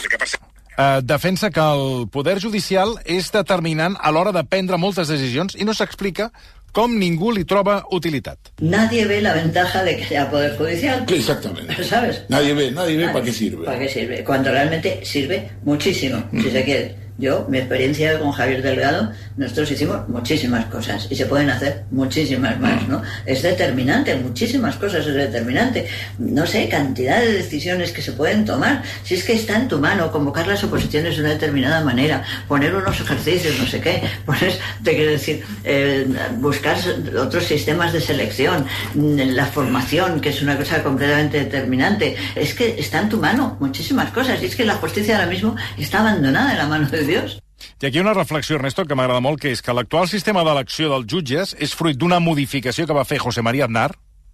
eh, 0.78 1.02
defensa 1.04 1.52
que 1.52 1.62
el 1.62 2.08
poder 2.12 2.40
judicial 2.40 2.96
és 3.06 3.32
determinant 3.32 3.98
a 4.00 4.12
l'hora 4.12 4.32
de 4.32 4.44
prendre 4.44 4.78
moltes 4.78 5.12
decisions 5.12 5.56
i 5.56 5.68
no 5.68 5.74
s'explica 5.74 6.32
com 6.72 6.94
ningú 6.96 7.34
li 7.36 7.44
troba 7.44 7.82
utilitat. 7.92 8.54
Nadie 8.64 9.06
ve 9.08 9.20
la 9.22 9.34
ventaja 9.36 9.84
de 9.84 9.98
que 9.98 10.08
sea 10.08 10.30
Poder 10.32 10.56
Judicial. 10.58 11.06
Exactamente. 11.08 11.84
¿Sabes? 11.84 12.24
Nadie 12.30 12.54
ve, 12.54 12.72
nadie 12.72 12.98
ve 12.98 13.10
para 13.10 13.26
qué 13.26 13.34
sirve. 13.34 13.66
¿Para 13.66 13.80
qué 13.80 13.90
sirve? 13.90 14.24
Cuando 14.24 14.52
realmente 14.52 15.06
sirve 15.06 15.52
muchísimo, 15.64 16.24
mm. 16.32 16.42
si 16.42 16.52
se 16.52 16.64
quiere. 16.64 16.96
Yo, 17.22 17.46
mi 17.48 17.60
experiencia 17.60 18.18
con 18.18 18.32
Javier 18.32 18.64
Delgado, 18.64 19.12
nosotros 19.38 19.70
hicimos 19.70 20.10
muchísimas 20.10 20.66
cosas 20.66 21.06
y 21.08 21.16
se 21.16 21.28
pueden 21.28 21.52
hacer 21.52 21.84
muchísimas 21.92 22.60
más, 22.60 22.88
¿no? 22.88 23.04
Es 23.28 23.44
determinante, 23.44 24.16
muchísimas 24.16 24.76
cosas 24.78 25.06
es 25.06 25.14
determinante. 25.14 25.88
No 26.18 26.48
sé, 26.48 26.68
cantidad 26.68 27.22
de 27.22 27.34
decisiones 27.34 27.92
que 27.92 28.02
se 28.02 28.14
pueden 28.14 28.44
tomar. 28.44 28.82
Si 29.04 29.14
es 29.14 29.24
que 29.24 29.34
está 29.34 29.56
en 29.56 29.68
tu 29.68 29.78
mano 29.78 30.12
convocar 30.12 30.48
las 30.48 30.64
oposiciones 30.64 31.16
de 31.16 31.22
una 31.22 31.30
determinada 31.30 31.82
manera, 31.82 32.24
poner 32.48 32.74
unos 32.74 33.00
ejercicios, 33.00 33.60
no 33.60 33.68
sé 33.68 33.80
qué, 33.80 34.02
pones, 34.26 34.60
te 34.84 34.96
quiero 34.96 35.12
decir, 35.12 35.44
eh, 35.64 36.08
buscar 36.40 36.76
otros 37.20 37.44
sistemas 37.44 37.94
de 37.94 38.02
selección, 38.02 38.66
la 38.96 39.46
formación, 39.46 40.22
que 40.22 40.30
es 40.30 40.42
una 40.42 40.58
cosa 40.58 40.82
completamente 40.82 41.38
determinante. 41.38 42.16
Es 42.34 42.56
que 42.56 42.80
está 42.80 43.00
en 43.00 43.10
tu 43.10 43.18
mano 43.18 43.58
muchísimas 43.60 44.10
cosas 44.10 44.42
y 44.42 44.48
es 44.48 44.56
que 44.56 44.66
la 44.66 44.74
justicia 44.78 45.18
ahora 45.18 45.30
mismo 45.30 45.56
está 45.78 46.00
abandonada 46.00 46.54
en 46.54 46.58
la 46.58 46.66
mano 46.66 46.90
de 46.90 47.11
Dios. 47.12 47.40
I 47.82 47.88
aquí 47.88 48.00
una 48.00 48.14
reflexió, 48.14 48.56
Ernesto, 48.56 48.86
que 48.88 48.96
m'agrada 48.98 49.22
molt, 49.22 49.42
que 49.42 49.52
és 49.54 49.62
que 49.62 49.74
l'actual 49.76 50.08
sistema 50.10 50.46
d'elecció 50.48 50.90
dels 50.90 51.08
jutges 51.12 51.56
és 51.60 51.76
fruit 51.78 51.98
d'una 52.00 52.22
modificació 52.24 52.88
que 52.88 52.98
va 52.98 53.06
fer 53.06 53.20
José 53.22 53.44
María 53.46 53.68
Aznar, 53.68 53.92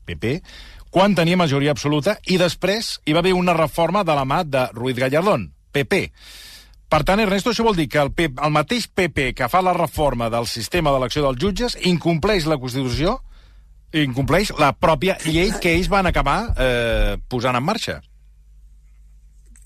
PP, 0.07 0.37
quan 0.93 1.15
tenia 1.15 1.39
majoria 1.39 1.73
absoluta, 1.75 2.17
i 2.25 2.37
després 2.39 2.97
hi 3.05 3.15
va 3.15 3.23
haver 3.23 3.35
una 3.35 3.55
reforma 3.57 4.05
de 4.07 4.15
la 4.15 4.25
mà 4.25 4.43
de 4.47 4.67
Ruiz 4.73 4.95
Gallardón, 4.99 5.49
PP. 5.75 6.05
Per 6.87 7.01
tant, 7.03 7.19
Ernesto, 7.19 7.51
això 7.51 7.65
vol 7.67 7.75
dir 7.75 7.89
que 7.91 7.99
el, 7.99 8.13
PP, 8.15 8.39
el 8.45 8.53
mateix 8.55 8.87
PP 8.87 9.33
que 9.35 9.49
fa 9.51 9.59
la 9.65 9.75
reforma 9.75 10.29
del 10.31 10.47
sistema 10.47 10.93
d'elecció 10.95 11.25
dels 11.25 11.41
jutges 11.41 11.75
incompleix 11.83 12.47
la 12.47 12.59
Constitució, 12.61 13.17
incompleix 13.91 14.53
la 14.59 14.71
pròpia 14.71 15.17
llei 15.25 15.51
que 15.59 15.73
ells 15.75 15.89
van 15.91 16.07
acabar 16.07 16.39
eh, 16.55 17.17
posant 17.27 17.59
en 17.59 17.67
marxa. 17.67 17.99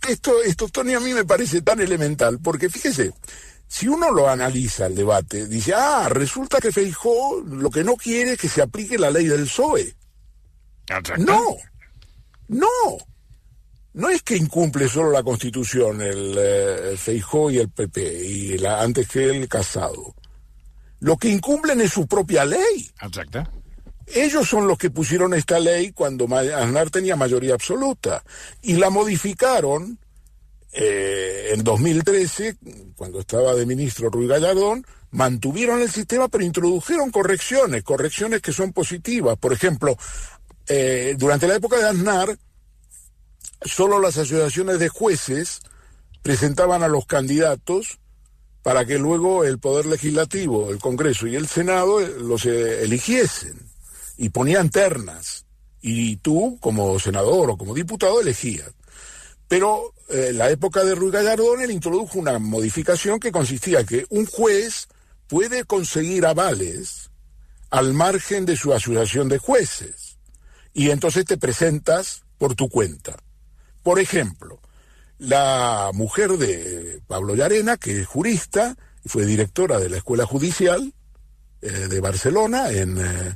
Esto, 0.07 0.41
esto, 0.41 0.67
Tony, 0.67 0.93
a 0.93 0.99
mí 0.99 1.13
me 1.13 1.25
parece 1.25 1.61
tan 1.61 1.79
elemental, 1.79 2.39
porque 2.39 2.69
fíjese, 2.69 3.13
si 3.67 3.87
uno 3.87 4.11
lo 4.11 4.27
analiza 4.27 4.87
el 4.87 4.95
debate, 4.95 5.47
dice, 5.47 5.73
ah, 5.75 6.09
resulta 6.09 6.59
que 6.59 6.71
Feijó 6.71 7.41
lo 7.41 7.69
que 7.69 7.83
no 7.83 7.95
quiere 7.95 8.33
es 8.33 8.39
que 8.39 8.49
se 8.49 8.61
aplique 8.61 8.97
la 8.97 9.11
ley 9.11 9.27
del 9.27 9.43
PSOE. 9.43 9.95
No, 11.17 11.55
no. 12.49 12.67
No 13.93 14.09
es 14.09 14.21
que 14.23 14.37
incumple 14.37 14.87
solo 14.87 15.11
la 15.11 15.23
Constitución 15.23 16.01
el, 16.01 16.35
eh, 16.37 16.95
Feijó 16.97 17.51
y 17.51 17.59
el 17.59 17.69
PP, 17.69 18.25
y 18.25 18.57
la, 18.57 18.81
antes 18.81 19.07
que 19.07 19.25
el 19.25 19.47
Casado. 19.47 20.15
Lo 20.99 21.17
que 21.17 21.29
incumplen 21.29 21.81
es 21.81 21.91
su 21.91 22.07
propia 22.07 22.45
ley. 22.45 22.89
Exacto. 23.01 23.43
Ellos 24.13 24.47
son 24.47 24.67
los 24.67 24.77
que 24.77 24.89
pusieron 24.89 25.33
esta 25.33 25.59
ley 25.59 25.91
cuando 25.91 26.25
Aznar 26.35 26.89
tenía 26.89 27.15
mayoría 27.15 27.53
absoluta 27.53 28.23
y 28.61 28.73
la 28.73 28.89
modificaron 28.89 29.99
eh, 30.73 31.49
en 31.53 31.63
2013, 31.63 32.57
cuando 32.95 33.19
estaba 33.19 33.53
de 33.53 33.65
ministro 33.65 34.09
Ruiz 34.09 34.29
Gallardón, 34.29 34.85
mantuvieron 35.11 35.81
el 35.81 35.91
sistema 35.91 36.29
pero 36.29 36.43
introdujeron 36.43 37.11
correcciones, 37.11 37.83
correcciones 37.83 38.41
que 38.41 38.53
son 38.53 38.71
positivas. 38.71 39.37
Por 39.37 39.53
ejemplo, 39.53 39.97
eh, 40.67 41.15
durante 41.17 41.47
la 41.47 41.55
época 41.55 41.77
de 41.77 41.89
Aznar, 41.89 42.37
solo 43.63 43.99
las 43.99 44.17
asociaciones 44.17 44.79
de 44.79 44.89
jueces 44.89 45.61
presentaban 46.21 46.83
a 46.83 46.87
los 46.87 47.05
candidatos 47.05 47.99
para 48.63 48.85
que 48.85 48.99
luego 48.99 49.43
el 49.43 49.59
Poder 49.59 49.87
Legislativo, 49.87 50.69
el 50.69 50.79
Congreso 50.79 51.27
y 51.27 51.35
el 51.35 51.47
Senado 51.47 51.99
los 51.99 52.45
eh, 52.45 52.83
eligiesen 52.83 53.70
y 54.21 54.29
ponían 54.29 54.69
ternas. 54.69 55.47
Y 55.81 56.17
tú, 56.17 56.59
como 56.61 56.99
senador 56.99 57.49
o 57.49 57.57
como 57.57 57.73
diputado, 57.73 58.21
elegías. 58.21 58.69
Pero 59.47 59.95
en 60.09 60.19
eh, 60.19 60.33
la 60.33 60.51
época 60.51 60.83
de 60.83 60.93
Ruiz 60.93 61.11
Gallardón, 61.11 61.59
él 61.61 61.71
introdujo 61.71 62.19
una 62.19 62.37
modificación 62.37 63.19
que 63.19 63.31
consistía 63.31 63.83
que 63.83 64.05
un 64.09 64.27
juez 64.27 64.87
puede 65.27 65.63
conseguir 65.63 66.27
avales 66.27 67.09
al 67.71 67.95
margen 67.95 68.45
de 68.45 68.55
su 68.55 68.71
asociación 68.71 69.27
de 69.27 69.39
jueces. 69.39 70.19
Y 70.71 70.91
entonces 70.91 71.25
te 71.25 71.37
presentas 71.37 72.21
por 72.37 72.53
tu 72.53 72.69
cuenta. 72.69 73.17
Por 73.81 73.97
ejemplo, 73.97 74.59
la 75.17 75.89
mujer 75.95 76.33
de 76.33 77.01
Pablo 77.07 77.33
Llarena, 77.33 77.77
que 77.77 78.01
es 78.01 78.07
jurista, 78.07 78.77
y 79.03 79.09
fue 79.09 79.25
directora 79.25 79.79
de 79.79 79.89
la 79.89 79.97
Escuela 79.97 80.27
Judicial, 80.27 80.93
eh, 81.61 81.71
de 81.87 81.99
Barcelona, 81.99 82.69
en 82.71 82.97
eh, 82.97 83.35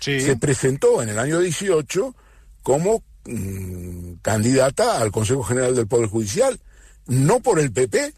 Sí. 0.00 0.20
se 0.20 0.36
presentó 0.36 1.02
en 1.02 1.08
el 1.08 1.18
año 1.18 1.40
18 1.40 2.14
como 2.62 3.02
mm, 3.24 4.14
candidata 4.22 5.00
al 5.00 5.10
Consejo 5.10 5.42
General 5.42 5.74
del 5.74 5.86
Poder 5.86 6.08
Judicial, 6.08 6.60
no 7.06 7.40
por 7.40 7.58
el 7.60 7.72
PP, 7.72 8.14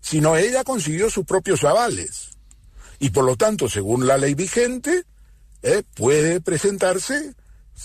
sino 0.00 0.36
ella 0.36 0.62
consiguió 0.64 1.10
sus 1.10 1.24
propios 1.24 1.64
avales. 1.64 2.30
Y 2.98 3.10
por 3.10 3.24
lo 3.24 3.36
tanto, 3.36 3.68
según 3.68 4.06
la 4.06 4.16
ley 4.16 4.34
vigente, 4.34 5.04
eh, 5.62 5.82
puede 5.94 6.40
presentarse 6.40 7.34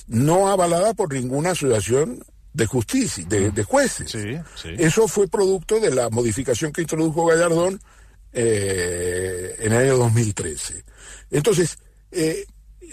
no 0.07 0.49
avalada 0.49 0.93
por 0.93 1.11
ninguna 1.13 1.51
asociación 1.51 2.23
de 2.53 2.65
justicia, 2.65 3.25
de, 3.27 3.51
de 3.51 3.63
jueces. 3.63 4.11
Sí, 4.11 4.37
sí. 4.55 4.69
Eso 4.77 5.07
fue 5.07 5.27
producto 5.27 5.79
de 5.79 5.93
la 5.93 6.09
modificación 6.09 6.71
que 6.71 6.81
introdujo 6.81 7.25
Gallardón 7.25 7.81
eh, 8.33 9.55
en 9.59 9.73
el 9.73 9.77
año 9.79 9.97
2013. 9.97 10.83
Entonces, 11.31 11.77
eh, 12.11 12.45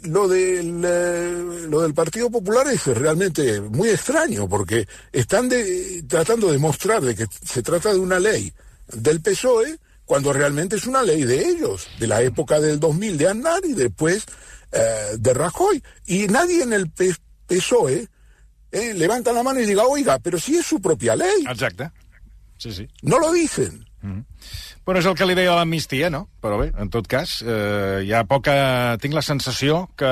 lo 0.04 0.28
del, 0.28 0.80
eh, 0.84 1.66
lo 1.68 1.80
del 1.82 1.94
Partido 1.94 2.30
Popular 2.30 2.68
es 2.68 2.86
realmente 2.86 3.60
muy 3.60 3.88
extraño, 3.88 4.48
porque 4.48 4.86
están 5.12 5.48
de- 5.48 6.04
tratando 6.06 6.52
de 6.52 6.58
mostrar 6.58 7.02
de 7.02 7.14
que 7.16 7.26
se 7.44 7.62
trata 7.62 7.92
de 7.92 7.98
una 7.98 8.20
ley 8.20 8.52
del 8.92 9.20
PSOE, 9.20 9.78
cuando 10.04 10.32
realmente 10.32 10.76
es 10.76 10.86
una 10.86 11.02
ley 11.02 11.24
de 11.24 11.46
ellos, 11.48 11.86
de 11.98 12.06
la 12.06 12.22
época 12.22 12.60
del 12.60 12.80
2000 12.80 13.18
de 13.18 13.28
Aznar 13.28 13.60
y 13.64 13.74
después 13.74 14.24
eh, 14.72 15.16
de 15.18 15.34
Rajoy. 15.34 15.82
Y 16.06 16.26
nadie 16.28 16.62
en 16.62 16.72
el 16.72 16.90
PSOE 17.46 18.08
eh, 18.70 18.94
levanta 18.94 19.32
la 19.32 19.42
mano 19.42 19.60
y 19.60 19.66
diga, 19.66 19.84
oiga, 19.84 20.18
pero 20.18 20.38
si 20.38 20.56
es 20.56 20.66
su 20.66 20.80
propia 20.80 21.16
ley. 21.16 21.44
Exacte. 21.50 21.90
Sí, 22.56 22.72
sí. 22.72 22.88
No 23.02 23.18
lo 23.18 23.32
dicen. 23.32 23.84
Mm. 24.02 24.22
Bueno, 24.86 25.00
és 25.02 25.06
el 25.10 25.16
que 25.18 25.26
li 25.26 25.34
deia 25.36 25.56
l'amnistia, 25.58 26.08
no? 26.08 26.22
Però 26.40 26.56
bé, 26.60 26.68
en 26.78 26.88
tot 26.92 27.08
cas, 27.10 27.38
eh, 27.42 28.04
hi 28.06 28.12
ha 28.14 28.22
poca... 28.28 28.96
Tinc 29.02 29.16
la 29.16 29.24
sensació 29.26 29.82
que, 29.98 30.10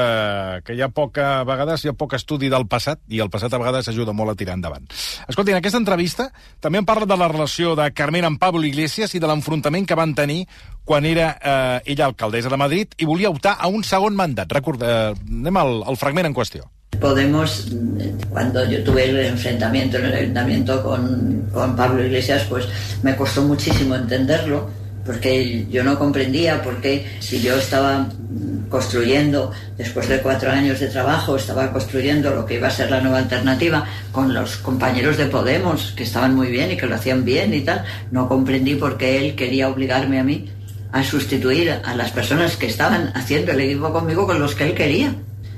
que 0.67 0.77
hi 0.77 0.83
ha 0.85 0.91
poca... 0.93 1.29
A 1.41 1.47
vegades 1.49 1.85
hi 1.85 1.93
ha 1.93 1.97
poc 1.97 2.17
estudi 2.19 2.51
del 2.53 2.67
passat, 2.69 3.01
i 3.09 3.23
el 3.25 3.31
passat 3.33 3.55
a 3.55 3.63
vegades 3.63 3.89
ajuda 3.93 4.13
molt 4.17 4.35
a 4.35 4.37
tirar 4.39 4.59
endavant. 4.59 4.85
Escolti, 5.31 5.55
en 5.55 5.61
aquesta 5.63 5.81
entrevista 5.81 6.29
també 6.61 6.83
en 6.83 6.89
parla 6.89 7.09
de 7.09 7.19
la 7.19 7.31
relació 7.33 7.77
de 7.79 7.89
Carmen 7.97 8.27
amb 8.29 8.43
Pablo 8.43 8.67
Iglesias 8.69 9.15
i 9.15 9.23
de 9.23 9.31
l'enfrontament 9.31 9.87
que 9.89 9.99
van 9.99 10.15
tenir 10.19 10.43
quan 10.85 11.07
era 11.09 11.33
eh, 11.41 11.93
ella 11.95 12.11
alcaldessa 12.11 12.53
de 12.53 12.61
Madrid 12.61 12.93
i 12.99 13.09
volia 13.09 13.33
optar 13.33 13.57
a 13.59 13.71
un 13.73 13.87
segon 13.87 14.19
mandat. 14.19 14.53
Recorda, 14.53 14.93
eh, 15.13 15.29
anem 15.41 15.63
al, 15.63 15.79
al 15.87 16.01
fragment 16.01 16.29
en 16.29 16.37
qüestió. 16.37 16.69
Podemos, 17.01 17.67
cuando 18.31 18.65
yo 18.69 18.83
tuve 18.83 19.11
el 19.11 19.19
enfrentamiento 19.19 19.99
en 19.99 20.07
el 20.07 20.15
ayuntamiento 20.15 20.83
con, 20.83 21.49
con 21.53 21.77
Pablo 21.77 22.05
Iglesias, 22.05 22.45
pues 22.49 22.67
me 23.03 23.17
costó 23.17 23.43
muchísimo 23.43 23.95
entenderlo, 23.95 24.69
porque 25.05 25.67
yo 25.71 25.85
no 25.85 25.99
comprendía 25.99 26.63
por 26.63 26.81
qué 26.81 27.07
si 27.21 27.41
yo 27.41 27.57
estaba 27.57 28.09
construyendo, 28.69 29.53
después 29.79 30.09
de 30.09 30.21
cuatro 30.21 30.51
años 30.51 30.81
de 30.81 30.89
trabajo, 30.89 31.37
estaba 31.37 31.73
construyendo 31.73 32.35
lo 32.35 32.45
que 32.45 32.55
iba 32.55 32.69
a 32.69 32.71
ser 32.71 32.91
la 32.91 33.01
nueva 33.01 33.19
alternativa 33.19 33.85
con 34.13 34.35
los 34.35 34.57
compañeros 34.57 35.17
de 35.17 35.27
Podemos, 35.27 35.93
que 35.97 36.03
estaban 36.03 36.35
muy 36.35 36.49
bien 36.49 36.73
y 36.73 36.77
que 36.77 36.87
lo 36.87 36.97
hacían 36.97 37.25
bien 37.25 37.55
y 37.55 37.61
tal, 37.61 37.85
no 38.11 38.29
comprendí 38.29 38.75
por 38.75 38.99
qué 38.99 39.19
él 39.19 39.35
quería 39.37 39.69
obligarme 39.69 40.19
a 40.19 40.25
mí 40.25 40.51
a 40.93 41.05
sustituir 41.05 41.71
a 41.71 41.95
las 41.95 42.11
personas 42.11 42.57
que 42.57 42.67
estaban 42.67 43.13
haciendo 43.15 43.53
el 43.53 43.61
equipo 43.61 43.93
conmigo 43.93 44.27
con 44.27 44.39
los 44.41 44.55
que 44.55 44.65
él 44.65 44.75
quería. 44.75 45.15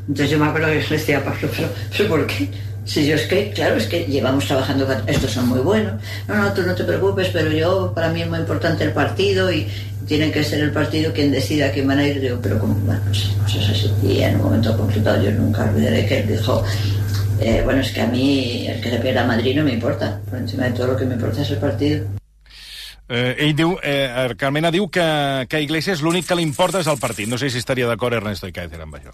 Entonces 0.08 0.30
yo 0.30 0.38
me 0.38 0.46
acuerdo 0.46 0.68
que 0.68 0.76
les 0.76 0.88
decía 0.88 1.18
a 1.18 1.24
Pablo, 1.24 1.48
pero, 1.54 1.68
pero 1.96 2.08
¿por 2.08 2.26
qué? 2.26 2.48
Si 2.84 3.06
yo 3.06 3.16
es 3.16 3.26
que, 3.26 3.50
claro, 3.50 3.76
es 3.76 3.86
que 3.86 4.06
llevamos 4.06 4.46
trabajando, 4.46 4.88
estos 5.06 5.30
son 5.30 5.48
muy 5.48 5.60
buenos. 5.60 6.00
No, 6.26 6.36
no, 6.36 6.52
tú 6.54 6.62
no 6.62 6.74
te 6.74 6.84
preocupes, 6.84 7.28
pero 7.28 7.50
yo, 7.50 7.92
para 7.94 8.08
mí 8.08 8.22
es 8.22 8.28
muy 8.28 8.38
importante 8.38 8.84
el 8.84 8.92
partido 8.92 9.52
y 9.52 9.68
tiene 10.06 10.32
que 10.32 10.42
ser 10.42 10.60
el 10.60 10.72
partido 10.72 11.12
quien 11.12 11.30
decida 11.30 11.70
quién 11.70 11.86
van 11.86 11.98
a 11.98 12.08
ir. 12.08 12.18
Digo, 12.18 12.38
pero 12.42 12.58
como, 12.58 12.74
bueno, 12.76 13.02
no 13.06 13.14
sé, 13.14 13.28
cosas 13.42 13.68
así. 13.68 13.92
Y 14.02 14.22
en 14.22 14.36
un 14.36 14.44
momento 14.44 14.74
concreto 14.74 15.22
yo 15.22 15.30
nunca 15.32 15.64
olvidaré 15.64 16.06
que 16.06 16.20
él 16.20 16.28
dijo, 16.28 16.64
eh, 17.40 17.60
bueno, 17.62 17.82
es 17.82 17.92
que 17.92 18.00
a 18.00 18.06
mí 18.06 18.66
el 18.66 18.80
que 18.80 18.90
le 18.90 18.98
pierda 19.00 19.24
a 19.24 19.26
Madrid 19.26 19.54
no 19.56 19.64
me 19.64 19.74
importa. 19.74 20.18
Por 20.30 20.38
encima 20.38 20.64
de 20.64 20.70
todo 20.70 20.86
lo 20.86 20.96
que 20.96 21.04
me 21.04 21.14
importa 21.14 21.42
es 21.42 21.50
el 21.50 21.58
partido. 21.58 22.06
Eh, 23.08 23.36
ell 23.38 23.54
diu, 23.56 23.78
eh, 23.82 24.34
Carmena 24.36 24.70
diu 24.72 24.88
que, 24.92 25.04
que 25.48 25.60
Iglesias 25.64 26.00
l'únic 26.04 26.26
que 26.28 26.36
li 26.36 26.44
importa 26.44 26.80
és 26.80 26.88
el 26.88 27.00
partit. 27.00 27.28
No 27.28 27.40
sé 27.40 27.48
si 27.48 27.60
estaria 27.60 27.88
d'acord 27.88 28.16
Ernesto 28.16 28.48
Icaezer 28.48 28.80
amb 28.84 28.96
això. 28.96 29.12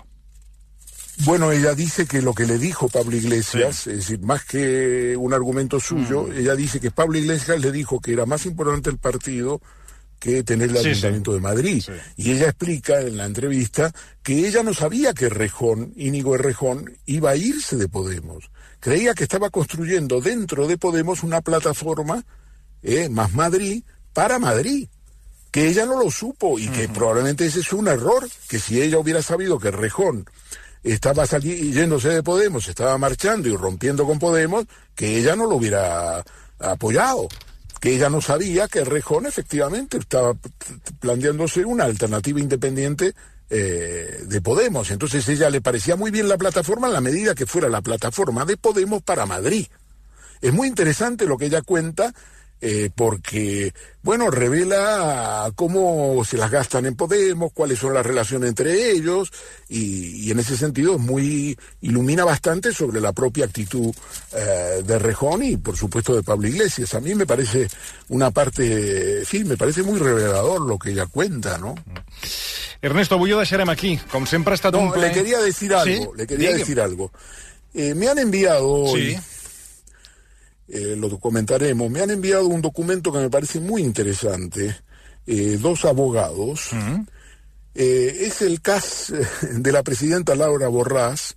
Bueno, 1.19 1.53
ella 1.53 1.75
dice 1.75 2.07
que 2.07 2.21
lo 2.21 2.35
que 2.35 2.45
le 2.45 2.59
dijo 2.59 2.89
Pablo 2.89 3.17
Iglesias, 3.17 3.87
es 3.87 3.97
decir, 3.99 4.21
más 4.21 4.45
que 4.45 5.17
un 5.17 5.33
argumento 5.33 5.79
suyo, 5.79 6.29
ella 6.33 6.57
dice 6.57 6.81
que 6.81 6.91
Pablo 6.91 7.19
Iglesias 7.19 7.61
le 7.61 7.71
dijo 7.71 8.01
que 8.01 8.13
era 8.13 8.27
más 8.27 8.47
importante 8.47 8.91
el 8.91 8.99
partido 8.99 9.61
que 10.19 10.43
tener 10.43 10.71
el 10.71 10.77
Sí, 10.77 10.83
sí. 10.83 10.89
Ayuntamiento 10.89 11.35
de 11.35 11.41
Madrid. 11.41 11.83
Sí. 11.85 11.93
Y 12.17 12.33
ella 12.33 12.47
explica 12.47 13.01
en 13.01 13.17
la 13.17 13.27
entrevista 13.27 13.93
que 14.23 14.47
ella 14.47 14.63
no 14.63 14.75
sabía 14.75 15.13
que 15.13 15.29
Rejón, 15.29 15.93
Íñigo 15.97 16.35
Errejón, 16.35 16.97
iba 17.07 17.31
a 17.31 17.37
irse 17.37 17.77
de 17.77 17.89
Podemos. 17.89 18.51
Creía 18.81 19.15
que 19.15 19.25
estaba 19.25 19.51
construyendo 19.51 20.21
dentro 20.21 20.67
de 20.67 20.79
Podemos 20.79 21.23
una 21.23 21.43
plataforma, 21.43 22.25
eh, 22.83 23.09
más 23.09 23.33
Madrid, 23.35 23.85
para 24.13 24.39
Madrid 24.39 24.89
que 25.55 25.69
ella 25.69 25.87
no 25.87 26.03
lo 26.03 26.11
supo 26.11 26.59
y 26.59 26.67
que 26.67 26.89
probablemente 26.89 27.47
ese 27.47 27.61
es 27.61 27.73
un 27.73 27.87
error, 27.87 28.29
que 28.49 28.59
si 28.59 28.83
ella 28.83 28.99
hubiera 28.99 29.23
sabido 29.23 29.61
que 29.61 29.71
Rejón 29.71 30.27
estaba 30.85 31.25
yéndose 31.25 32.11
de 32.11 32.23
Podemos, 32.23 32.69
estaba 32.69 32.97
marchando 32.99 33.49
y 33.49 33.57
rompiendo 33.57 34.05
con 34.05 34.19
Podemos, 34.19 34.67
que 34.95 35.19
ella 35.19 35.35
no 35.35 35.47
lo 35.47 35.57
hubiera 35.57 36.23
apoyado, 36.59 37.27
que 37.81 37.95
ella 37.95 38.11
no 38.11 38.21
sabía 38.21 38.69
que 38.69 38.85
Rejón 38.85 39.27
efectivamente 39.27 39.97
estaba 39.97 40.35
planteándose 41.01 41.65
una 41.65 41.85
alternativa 41.85 42.39
independiente 42.39 43.15
eh, 43.49 44.25
de 44.27 44.41
Podemos. 44.43 44.91
Entonces 44.91 45.27
ella 45.29 45.49
le 45.49 45.63
parecía 45.63 45.97
muy 45.97 46.11
bien 46.11 46.29
la 46.29 46.39
plataforma 46.39 46.87
en 46.87 46.93
la 46.93 47.01
medida 47.01 47.35
que 47.35 47.47
fuera 47.47 47.69
la 47.69 47.83
plataforma 47.83 48.45
de 48.45 48.57
Podemos 48.59 49.03
para 49.03 49.27
Madrid. 49.27 49.67
Es 50.41 50.53
muy 50.53 50.69
interesante 50.69 51.25
lo 51.25 51.39
que 51.39 51.47
ella 51.47 51.63
cuenta 51.63 52.13
eh, 52.61 52.89
porque, 52.95 53.75
bueno, 54.03 54.31
revela 54.31 55.51
cómo 55.55 56.25
se 56.25 56.37
las 56.39 56.51
gastan 56.51 56.87
en 56.87 56.97
Podemos, 56.97 57.53
cuáles 57.53 57.79
son 57.79 57.93
las 57.93 58.07
relaciones 58.07 58.49
entre 58.49 58.91
ellos 58.91 59.31
y, 59.69 60.27
y 60.27 60.31
en 60.31 60.39
ese 60.39 60.57
sentido 60.57 60.95
es 60.95 61.01
muy 61.01 61.59
ilumina 61.83 62.25
bastante 62.25 62.73
sobre 62.73 63.01
la 63.01 63.13
propia 63.13 63.45
actitud 63.45 63.93
eh, 64.33 64.83
de 64.85 64.99
Rejón 64.99 65.43
y 65.43 65.57
por 65.59 65.77
supuesto 65.77 66.15
de 66.17 66.23
Pablo 66.23 66.49
Iglesias. 66.49 66.95
A 66.95 67.01
mí 67.01 67.15
me 67.15 67.27
parece 67.27 67.69
una 68.09 68.31
parte, 68.31 69.25
sí, 69.27 69.45
me 69.45 69.57
parece 69.57 69.83
muy 69.83 69.99
revelador 69.99 70.63
lo 70.63 70.79
que 70.79 70.91
ella 70.91 71.07
cuenta, 71.07 71.59
¿no? 71.59 71.75
Ernesto, 72.81 73.17
ho 73.17 73.25
deixarem 73.25 73.69
aquí. 73.71 73.99
Com 74.13 74.27
sempre 74.27 74.53
ha 74.53 74.57
estat 74.57 74.75
un 74.75 74.87
No, 74.87 74.93
plaer. 74.93 75.09
le 75.09 75.15
quería 75.15 75.39
decir 75.41 75.73
algo, 75.75 75.85
Sí? 75.87 76.09
le 76.17 76.27
quería 76.27 76.53
decir 76.53 76.81
algo. 76.81 77.11
Eh, 77.73 77.95
me 77.95 78.09
han 78.09 78.19
enviado 78.19 78.69
hoy, 78.69 79.17
Sí. 79.17 79.21
Eh, 80.67 80.97
lo 80.97 81.19
comentaremos, 81.19 81.91
me 81.91 82.01
han 82.01 82.11
enviado 82.11 82.47
un 82.47 82.63
documento 82.63 83.13
que 83.13 83.19
me 83.19 83.31
parece 83.31 83.61
muy 83.61 83.83
interesante, 83.83 84.75
eh, 85.27 85.59
dos 85.61 85.85
abogados. 85.85 86.71
Eh, 87.75 88.17
es 88.21 88.41
el 88.41 88.61
caso 88.61 89.15
de 89.53 89.73
la 89.73 89.83
presidenta 89.83 90.35
Laura 90.35 90.69
Borrás, 90.69 91.37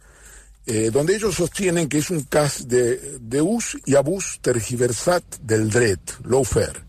donde 0.92 1.16
ellos 1.16 1.36
sostienen 1.36 1.88
que 1.88 2.00
es 2.00 2.10
un 2.10 2.24
caso 2.24 2.66
de, 2.66 3.20
de 3.22 3.42
us 3.42 3.78
y 3.86 3.96
abus 3.96 4.40
tergiversat 4.42 5.24
del 5.40 5.70
dret, 5.70 6.02
lawfare. 6.26 6.82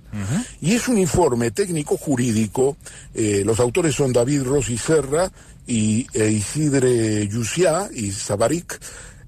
Y 0.60 0.74
es 0.74 0.88
un 0.88 0.98
informe 0.98 1.52
técnico 1.52 1.96
jurídico, 1.96 2.76
los 3.14 3.60
autores 3.60 3.94
son 3.94 4.12
David 4.12 4.42
Rossi 4.42 4.76
Serra 4.76 5.30
y 5.64 6.08
e 6.12 6.28
Isidre 6.28 7.28
Yusiá 7.28 7.88
y 7.94 8.10
Sabaric, 8.10 8.80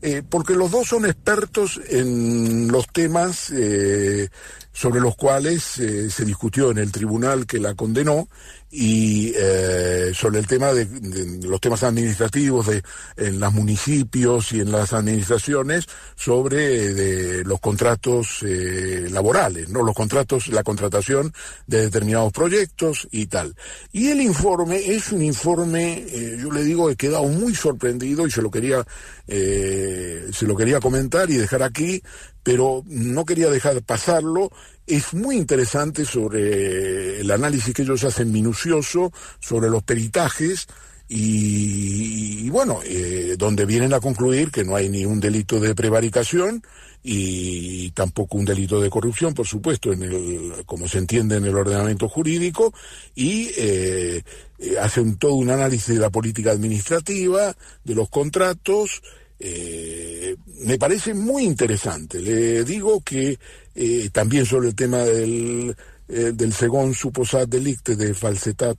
eh, 0.02 0.22
porque 0.28 0.54
los 0.54 0.70
dos 0.70 0.88
son 0.88 1.04
expertos 1.04 1.80
en 1.88 2.68
los 2.68 2.88
temas 2.88 3.50
eh, 3.50 4.28
sobre 4.80 5.00
los 5.00 5.14
cuales 5.14 5.78
eh, 5.78 6.08
se 6.08 6.24
discutió 6.24 6.70
en 6.70 6.78
el 6.78 6.90
tribunal 6.90 7.44
que 7.44 7.58
la 7.58 7.74
condenó 7.74 8.28
y 8.70 9.30
eh, 9.36 10.12
sobre 10.14 10.38
el 10.38 10.46
tema 10.46 10.72
de, 10.72 10.86
los 11.42 11.60
temas 11.60 11.82
administrativos 11.82 12.68
de 12.68 12.82
en 13.18 13.40
los 13.40 13.52
municipios 13.52 14.52
y 14.52 14.60
en 14.60 14.72
las 14.72 14.94
administraciones 14.94 15.86
sobre 16.16 16.94
de 16.94 17.44
los 17.44 17.60
contratos 17.60 18.42
eh, 18.42 19.08
laborales, 19.10 19.68
no 19.68 19.82
los 19.82 19.94
contratos, 19.94 20.48
la 20.48 20.62
contratación 20.62 21.34
de 21.66 21.82
determinados 21.82 22.32
proyectos 22.32 23.06
y 23.10 23.26
tal. 23.26 23.54
Y 23.92 24.08
el 24.08 24.22
informe 24.22 24.94
es 24.94 25.12
un 25.12 25.22
informe, 25.22 26.06
yo 26.38 26.50
le 26.52 26.62
digo, 26.62 26.88
he 26.88 26.96
quedado 26.96 27.24
muy 27.24 27.54
sorprendido 27.54 28.26
y 28.26 28.30
se 28.30 28.40
lo 28.40 28.50
quería 28.50 28.82
se 29.26 30.46
lo 30.46 30.56
quería 30.56 30.80
comentar 30.80 31.30
y 31.30 31.36
dejar 31.36 31.62
aquí, 31.62 32.02
pero 32.42 32.82
no 32.86 33.24
quería 33.24 33.50
dejar 33.50 33.82
pasarlo. 33.82 34.50
Es 34.86 35.14
muy 35.14 35.36
interesante 35.36 36.04
sobre 36.04 37.20
el 37.20 37.30
análisis 37.30 37.74
que 37.74 37.82
ellos 37.82 38.04
hacen 38.04 38.32
minucioso, 38.32 39.12
sobre 39.38 39.70
los 39.70 39.82
peritajes, 39.82 40.66
y, 41.12 42.48
bueno, 42.50 42.78
eh, 42.84 43.34
donde 43.36 43.66
vienen 43.66 43.92
a 43.92 43.98
concluir 43.98 44.52
que 44.52 44.62
no 44.62 44.76
hay 44.76 44.88
ni 44.88 45.04
un 45.04 45.18
delito 45.18 45.58
de 45.58 45.74
prevaricación 45.74 46.62
y 47.02 47.90
tampoco 47.90 48.38
un 48.38 48.44
delito 48.44 48.80
de 48.80 48.90
corrupción, 48.90 49.34
por 49.34 49.48
supuesto, 49.48 49.92
en 49.92 50.04
el, 50.04 50.52
como 50.66 50.86
se 50.86 50.98
entiende 50.98 51.36
en 51.36 51.46
el 51.46 51.56
ordenamiento 51.56 52.08
jurídico, 52.08 52.72
y 53.16 53.50
eh, 53.56 54.22
eh, 54.58 54.78
hacen 54.78 55.16
todo 55.16 55.34
un 55.34 55.50
análisis 55.50 55.94
de 55.94 56.00
la 56.00 56.10
política 56.10 56.52
administrativa, 56.52 57.56
de 57.82 57.94
los 57.96 58.08
contratos, 58.08 59.02
eh, 59.40 60.36
me 60.66 60.78
parece 60.78 61.14
muy 61.14 61.44
interesante. 61.44 62.20
Le 62.20 62.62
digo 62.64 63.00
que 63.00 63.38
eh, 63.74 64.10
también 64.12 64.44
sobre 64.44 64.68
el 64.68 64.74
tema 64.74 64.98
del, 64.98 65.74
eh, 66.08 66.32
del 66.34 66.52
según 66.52 66.94
suposat 66.94 67.48
delicte 67.48 67.96
de 67.96 68.12
falsetat 68.14 68.78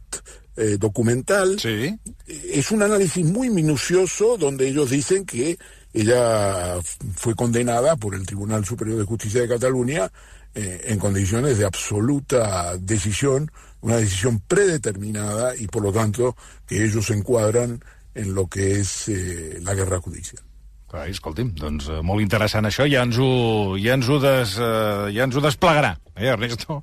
eh, 0.56 0.78
documental, 0.78 1.60
Sí. 1.60 1.98
es 2.28 2.70
un 2.72 2.84
análisis 2.84 3.26
muy 3.26 3.50
minucioso 3.50 4.38
donde 4.38 4.68
ellos 4.68 4.92
dicen 4.92 5.26
que 5.26 5.58
ella 5.94 6.80
fue 7.16 7.34
condenada 7.36 7.96
por 7.96 8.14
el 8.14 8.26
Tribunal 8.26 8.64
Superior 8.64 9.00
de 9.00 9.06
Justicia 9.06 9.42
de 9.42 9.48
Cataluña 9.48 10.12
en 10.54 11.00
condiciones 11.00 11.58
de 11.58 11.66
absoluta 11.66 12.76
decisión, 12.78 13.50
una 13.80 13.96
decisión 13.98 14.42
predeterminada 14.42 15.56
y 15.56 15.68
por 15.68 15.82
lo 15.82 15.94
tanto 15.94 16.36
que 16.68 16.84
ellos 16.84 17.06
se 17.06 17.14
encuadran 17.14 17.82
en 18.14 18.34
lo 18.36 18.48
que 18.48 18.80
es 18.82 19.08
eh, 19.08 19.60
la 19.62 19.74
guerra 19.74 20.00
judicial. 20.02 20.44
Clar, 20.92 21.06
escolti'm, 21.08 21.54
doncs 21.56 21.88
eh, 21.88 22.02
molt 22.04 22.20
interessant 22.20 22.68
això, 22.68 22.84
ja 22.90 23.06
ens 23.08 23.16
ho, 23.16 23.78
ja 23.80 23.96
ens 23.96 24.10
ho, 24.12 24.18
des, 24.20 24.58
eh, 24.60 25.08
ja 25.16 25.24
ens 25.24 25.38
ho 25.40 25.44
desplegarà, 25.44 25.94
eh, 26.18 26.28
Ernesto? 26.34 26.82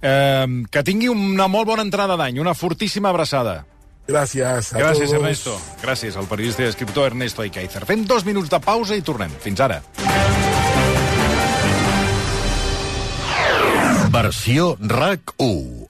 Eh, 0.00 0.46
que 0.72 0.82
tingui 0.84 1.10
una 1.12 1.44
molt 1.52 1.68
bona 1.68 1.84
entrada 1.84 2.16
d'any, 2.16 2.40
una 2.40 2.54
fortíssima 2.56 3.12
abraçada. 3.12 3.66
Gracias 4.08 4.72
a 4.72 4.78
Gràcies, 4.78 5.10
todos. 5.10 5.20
Ernesto. 5.20 5.58
Gràcies 5.82 6.16
al 6.16 6.28
periodista 6.28 6.64
i 6.64 6.68
escriptor 6.68 7.06
Ernesto 7.12 7.44
Aikaizer. 7.44 7.84
Fem 7.88 8.04
dos 8.04 8.24
minuts 8.24 8.52
de 8.52 8.60
pausa 8.60 8.96
i 8.96 9.04
tornem. 9.04 9.32
Fins 9.40 9.60
ara. 9.64 9.80
Versió 14.12 14.76
RAC 14.80 15.36
1 15.40 15.83